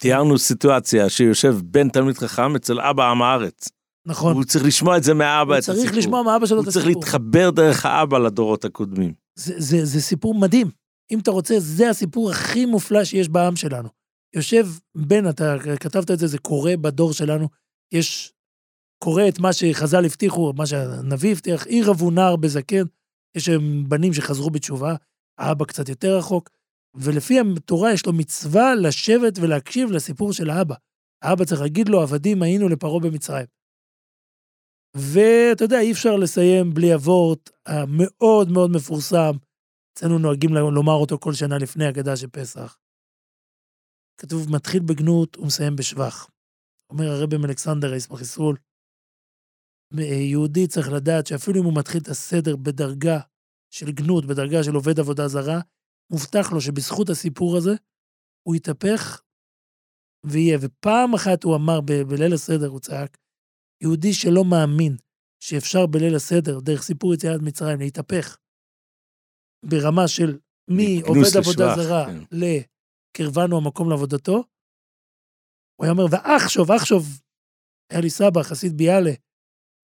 תיארנו 0.01 0.37
סיטואציה 0.37 1.09
שיושב 1.09 1.55
בן 1.63 1.89
תלמיד 1.89 2.17
חכם 2.17 2.55
אצל 2.55 2.81
אבא 2.81 3.11
עם 3.11 3.21
הארץ. 3.21 3.69
נכון. 4.07 4.35
הוא 4.35 4.43
צריך 4.43 4.65
לשמוע 4.65 4.97
את 4.97 5.03
זה 5.03 5.13
הוא 5.13 5.57
את 5.57 5.59
הסיפור. 5.59 5.81
צריך 5.81 5.97
לשמוע 5.97 6.23
מאבא 6.23 6.45
שלו 6.45 6.59
את 6.59 6.65
הוא 6.65 6.71
צריך 6.71 6.85
הסיפור. 6.85 7.03
להתחבר 7.03 7.49
דרך 7.49 7.85
האבא 7.85 8.17
לדורות 8.17 8.65
הקודמים. 8.65 9.13
זה, 9.35 9.53
זה, 9.57 9.85
זה 9.85 10.01
סיפור 10.01 10.35
מדהים. 10.35 10.67
אם 11.11 11.19
אתה 11.19 11.31
רוצה, 11.31 11.55
זה 11.59 11.89
הסיפור 11.89 12.31
הכי 12.31 12.65
מופלא 12.65 13.03
שיש 13.03 13.29
בעם 13.29 13.55
שלנו. 13.55 13.89
יושב 14.35 14.67
בן, 14.95 15.29
אתה 15.29 15.55
כתבת 15.79 16.11
את 16.11 16.19
זה, 16.19 16.27
זה 16.27 16.37
קורה 16.37 16.77
בדור 16.77 17.13
שלנו. 17.13 17.47
יש, 17.91 18.33
קורה 19.03 19.27
את 19.27 19.39
מה 19.39 19.53
שחז"ל 19.53 20.05
הבטיחו, 20.05 20.53
מה 20.57 20.65
שהנביא 20.65 21.31
הבטיח, 21.31 21.67
עיר 21.67 21.91
אבו 21.91 22.11
נער 22.11 22.35
בזקן. 22.35 22.83
יש 23.35 23.45
שם 23.45 23.89
בנים 23.89 24.13
שחזרו 24.13 24.49
בתשובה, 24.49 24.95
האבא 25.37 25.65
קצת 25.65 25.89
יותר 25.89 26.17
רחוק, 26.17 26.49
ולפי 26.95 27.39
התורה 27.39 27.93
יש 27.93 28.05
לו 28.05 28.13
מצווה 28.13 28.75
לשבת 28.75 29.33
ולהקשיב 29.41 29.91
לסיפור 29.91 30.33
של 30.33 30.49
האבא. 30.49 30.75
האבא 31.23 31.45
צריך 31.45 31.61
להגיד 31.61 31.89
לו, 31.89 32.01
עבדים 32.01 32.41
היינו 32.41 32.69
לפרעה 32.69 32.99
במצרים. 32.99 33.45
ואתה 34.95 35.63
יודע, 35.63 35.79
אי 35.79 35.91
אפשר 35.91 36.15
לסיים 36.15 36.73
בלי 36.73 36.93
הוורט 36.93 37.49
המאוד 37.65 38.49
מאוד 38.51 38.71
מפורסם. 38.71 39.31
אצלנו 39.93 40.19
נוהגים 40.19 40.53
לומר 40.53 40.93
אותו 40.93 41.19
כל 41.19 41.33
שנה 41.33 41.57
לפני 41.57 41.85
הגדה 41.85 42.17
של 42.17 42.27
פסח. 42.27 42.77
כתוב, 44.17 44.51
מתחיל 44.55 44.83
בגנות 44.83 45.37
ומסיים 45.37 45.75
בשבח. 45.75 46.27
אומר 46.89 47.05
הרבי 47.11 47.37
מאלכסנדר, 47.37 47.93
ישמח 47.93 48.21
ישראל, 48.21 48.55
יהודי 50.01 50.67
צריך 50.67 50.87
לדעת 50.91 51.27
שאפילו 51.27 51.59
אם 51.59 51.65
הוא 51.65 51.77
מתחיל 51.77 52.01
את 52.01 52.07
הסדר 52.07 52.55
בדרגה 52.55 53.19
של 53.73 53.91
גנות, 53.91 54.25
בדרגה 54.25 54.63
של 54.63 54.75
עובד 54.75 54.99
עבודה 54.99 55.27
זרה, 55.27 55.59
מובטח 56.11 56.51
לו 56.51 56.61
שבזכות 56.61 57.09
הסיפור 57.09 57.57
הזה, 57.57 57.71
הוא 58.47 58.55
התהפך 58.55 59.21
ויהיה. 60.25 60.57
ופעם 60.61 61.13
אחת 61.13 61.43
הוא 61.43 61.55
אמר 61.55 61.81
ב- 61.81 62.01
בליל 62.09 62.33
הסדר, 62.33 62.67
הוא 62.67 62.79
צעק, 62.79 63.17
יהודי 63.81 64.13
שלא 64.13 64.43
מאמין 64.45 64.95
שאפשר 65.43 65.85
בליל 65.85 66.15
הסדר, 66.15 66.59
דרך 66.59 66.81
סיפור 66.81 67.13
יציאת 67.13 67.41
מצרים, 67.41 67.79
להתהפך 67.79 68.37
ברמה 69.65 70.07
של 70.07 70.39
מכנוס 70.67 71.05
מעובד 71.05 71.37
עבודה 71.37 71.73
לשבח, 71.73 71.83
זרה 71.83 72.05
כן. 72.05 72.37
לקרבנו 72.37 73.57
המקום 73.57 73.89
לעבודתו, 73.89 74.43
הוא 75.75 75.85
היה 75.85 75.91
אומר, 75.91 76.05
ואחשוב, 76.11 76.71
אחשוב, 76.71 77.03
היה 77.91 78.01
לי 78.01 78.09
סבא, 78.09 78.43
חסיד 78.43 78.77
ביאלה, 78.77 79.11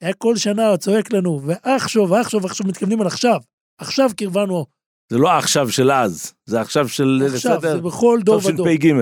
היה 0.02 0.14
כל 0.14 0.36
שנה 0.36 0.78
צועק 0.78 1.14
לנו, 1.14 1.41
ואחשוב, 1.45 2.14
אחשוב, 2.14 2.45
עכשיו 2.45 2.68
מתכוונים 2.68 3.02
על 3.02 3.08
עכשיו. 3.08 3.39
עכשיו 3.82 4.10
קרבנו, 4.18 4.66
זה 5.12 5.18
לא 5.18 5.30
עכשיו 5.38 5.72
של 5.72 5.91
אז, 5.91 6.34
זה 6.45 6.62
עכשיו 6.62 6.88
של 6.89 7.22
עכשיו, 7.36 7.54
הסדר, 7.58 7.76
זה 7.76 7.82
בכל 7.82 8.20
דור 8.24 8.41
ודור. 8.45 8.68
תשפ"ג. 8.68 8.93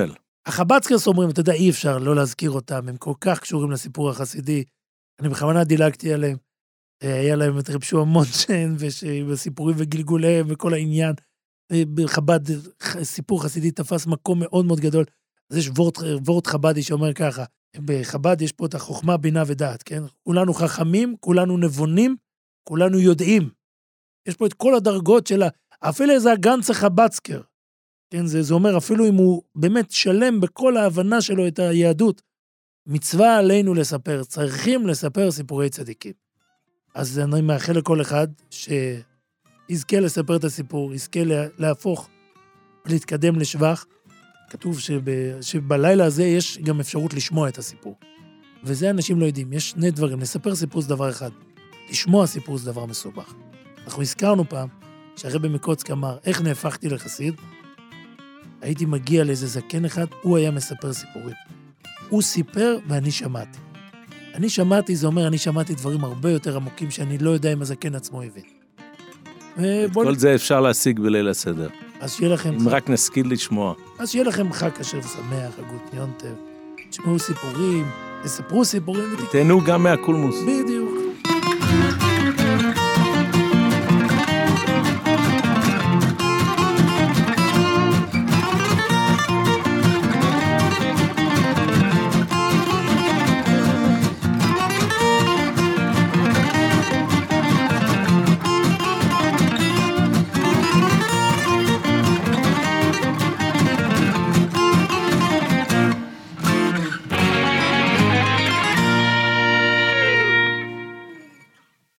החבצקרס 0.45 1.08
אומרים, 1.08 1.30
אתה 1.30 1.39
יודע, 1.39 1.54
אי 1.54 1.70
אפשר 1.70 1.98
לא 1.98 2.16
להזכיר 2.16 2.52
אותם, 2.52 2.89
הם 2.89 2.98
כל 2.98 3.14
כך 3.22 3.39
קשורים 3.39 3.72
לסיפור 3.72 4.10
החסידי. 4.10 4.64
אני 5.20 5.30
בכוונה 5.30 5.64
דילגתי 5.64 6.14
עליהם. 6.14 6.38
אה, 7.04 7.20
היה 7.20 7.36
להם 7.36 7.60
את 7.60 7.70
רב 7.70 7.84
שועה 7.84 8.06
מונשן, 8.06 8.76
וסיפורים 9.28 9.76
וגלגוליהם 9.80 10.45
וכל 10.50 10.74
העניין. 10.74 11.14
אה, 11.72 11.84
בחב"ד, 11.93 12.39
ח- 12.84 13.04
סיפור 13.04 13.43
חסידי 13.43 13.72
תפס 13.72 14.08
מקום 14.08 14.39
מאוד 14.39 14.66
מאוד 14.66 14.80
גדול. 14.80 15.06
אז 15.52 15.58
יש 15.58 15.70
וורט, 15.70 15.98
וורט 16.26 16.48
חב"די 16.48 16.84
שאומר 16.84 17.14
ככה, 17.14 17.43
בחב"ד 17.86 18.42
יש 18.42 18.52
פה 18.52 18.66
את 18.66 18.74
החוכמה, 18.74 19.18
בינה 19.18 19.44
ודעת, 19.48 19.84
כן? 19.84 20.04
כולנו 20.24 20.54
חכמים, 20.54 21.16
כולנו 21.20 21.58
נבונים, 21.58 22.16
כולנו 22.64 23.00
יודעים. 23.00 23.50
יש 24.28 24.36
פה 24.36 24.46
את 24.46 24.54
כל 24.54 24.76
הדרגות 24.76 25.28
של 25.28 25.44
ה... 25.44 25.48
אפילו 25.80 26.14
איזה 26.14 26.32
הגנץ 26.32 26.70
החבצקר. 26.70 27.42
כן, 28.10 28.26
זה, 28.26 28.42
זה 28.42 28.54
אומר, 28.54 28.78
אפילו 28.78 29.08
אם 29.08 29.16
הוא 29.16 29.42
באמת 29.56 29.92
שלם 29.92 30.40
בכל 30.42 30.78
ההבנה 30.78 31.22
שלו 31.22 31.48
את 31.48 31.60
היהדות, 31.60 32.22
מצווה 32.86 33.38
עלינו 33.38 33.74
לספר, 33.74 34.24
צריכים 34.24 34.88
לספר 34.88 35.32
סיפורי 35.32 35.70
צדיקים. 35.70 36.14
אז 36.96 37.20
אני 37.20 37.42
מאחל 37.42 37.74
לכל 37.74 38.02
אחד 38.02 38.28
שיזכה 38.50 40.00
לספר 40.00 40.36
את 40.36 40.44
הסיפור, 40.44 40.94
יזכה 40.94 41.24
לה- 41.24 41.48
להפוך, 41.58 42.10
להתקדם 42.86 43.40
לשבח. 43.40 43.86
כתוב 44.50 44.80
שב, 44.80 45.02
שבלילה 45.41 46.06
הזה 46.06 46.24
יש 46.24 46.58
גם 46.58 46.80
אפשרות 46.80 47.14
לשמוע 47.14 47.50
את 47.50 47.58
הסיפור. 47.58 47.95
וזה 48.64 48.89
אנשים 48.89 49.20
לא 49.20 49.26
יודעים, 49.26 49.54
יש 49.54 49.70
שני 49.70 49.91
דברים, 49.91 50.20
לספר 50.20 50.56
סיפור 50.56 50.82
זה 50.82 50.89
דבר 50.89 51.10
אחד, 51.10 51.30
לשמוע 51.89 52.28
סיפור 52.28 52.58
זה 52.58 52.72
דבר 52.72 52.86
מסובך. 52.86 53.34
אנחנו 53.86 54.02
הזכרנו 54.02 54.50
פעם 54.50 54.68
שהרבי 55.16 55.50
מקוצק 55.50 55.91
אמר, 55.91 56.18
איך 56.26 56.41
נהפכתי 56.41 56.89
לחסיד? 56.89 57.34
הייתי 58.62 58.86
מגיע 58.86 59.24
לאיזה 59.24 59.48
זקן 59.48 59.86
אחד, 59.86 60.06
הוא 60.22 60.38
היה 60.38 60.52
מספר 60.52 60.93
סיפורים. 60.93 61.36
הוא 62.10 62.22
סיפר 62.22 62.78
ואני 62.88 63.12
שמעתי. 63.12 63.60
אני 64.34 64.50
שמעתי, 64.50 64.95
זה 64.95 65.08
אומר, 65.08 65.28
אני 65.28 65.38
שמעתי 65.38 65.76
דברים 65.76 66.04
הרבה 66.04 66.32
יותר 66.32 66.56
עמוקים 66.56 66.91
שאני 66.91 67.18
לא 67.18 67.30
יודע 67.30 67.54
אם 67.54 67.62
הזקן 67.62 67.95
עצמו 67.95 68.22
הבין. 68.22 68.43
ובואו, 69.58 70.06
כל 70.06 70.16
זה 70.16 70.36
אפשר 70.36 70.62
להשיג 70.62 71.00
בליל 71.00 71.28
הסדר, 71.28 71.70
אז 72.00 72.14
שיהיה 72.14 72.34
לכם, 72.34 72.54
אם 72.54 72.70
רק 72.70 72.89
נשכיל 72.89 73.32
לשמוע. 73.32 73.74
אז 74.00 74.10
שיהיה 74.10 74.26
לכם 74.26 74.54
חג 74.54 74.70
כשר 74.70 75.00
ושמח, 75.00 75.60
הגות 75.60 75.93
יונטב. 75.93 76.34
תשמעו 76.89 77.20
סיפורים, 77.20 77.86
תספרו 78.24 78.66
סיפורים. 78.66 79.16
תהנו 79.32 79.64
גם 79.64 79.84
מהקולמוס. 79.84 80.36
בדיוק. 80.43 81.07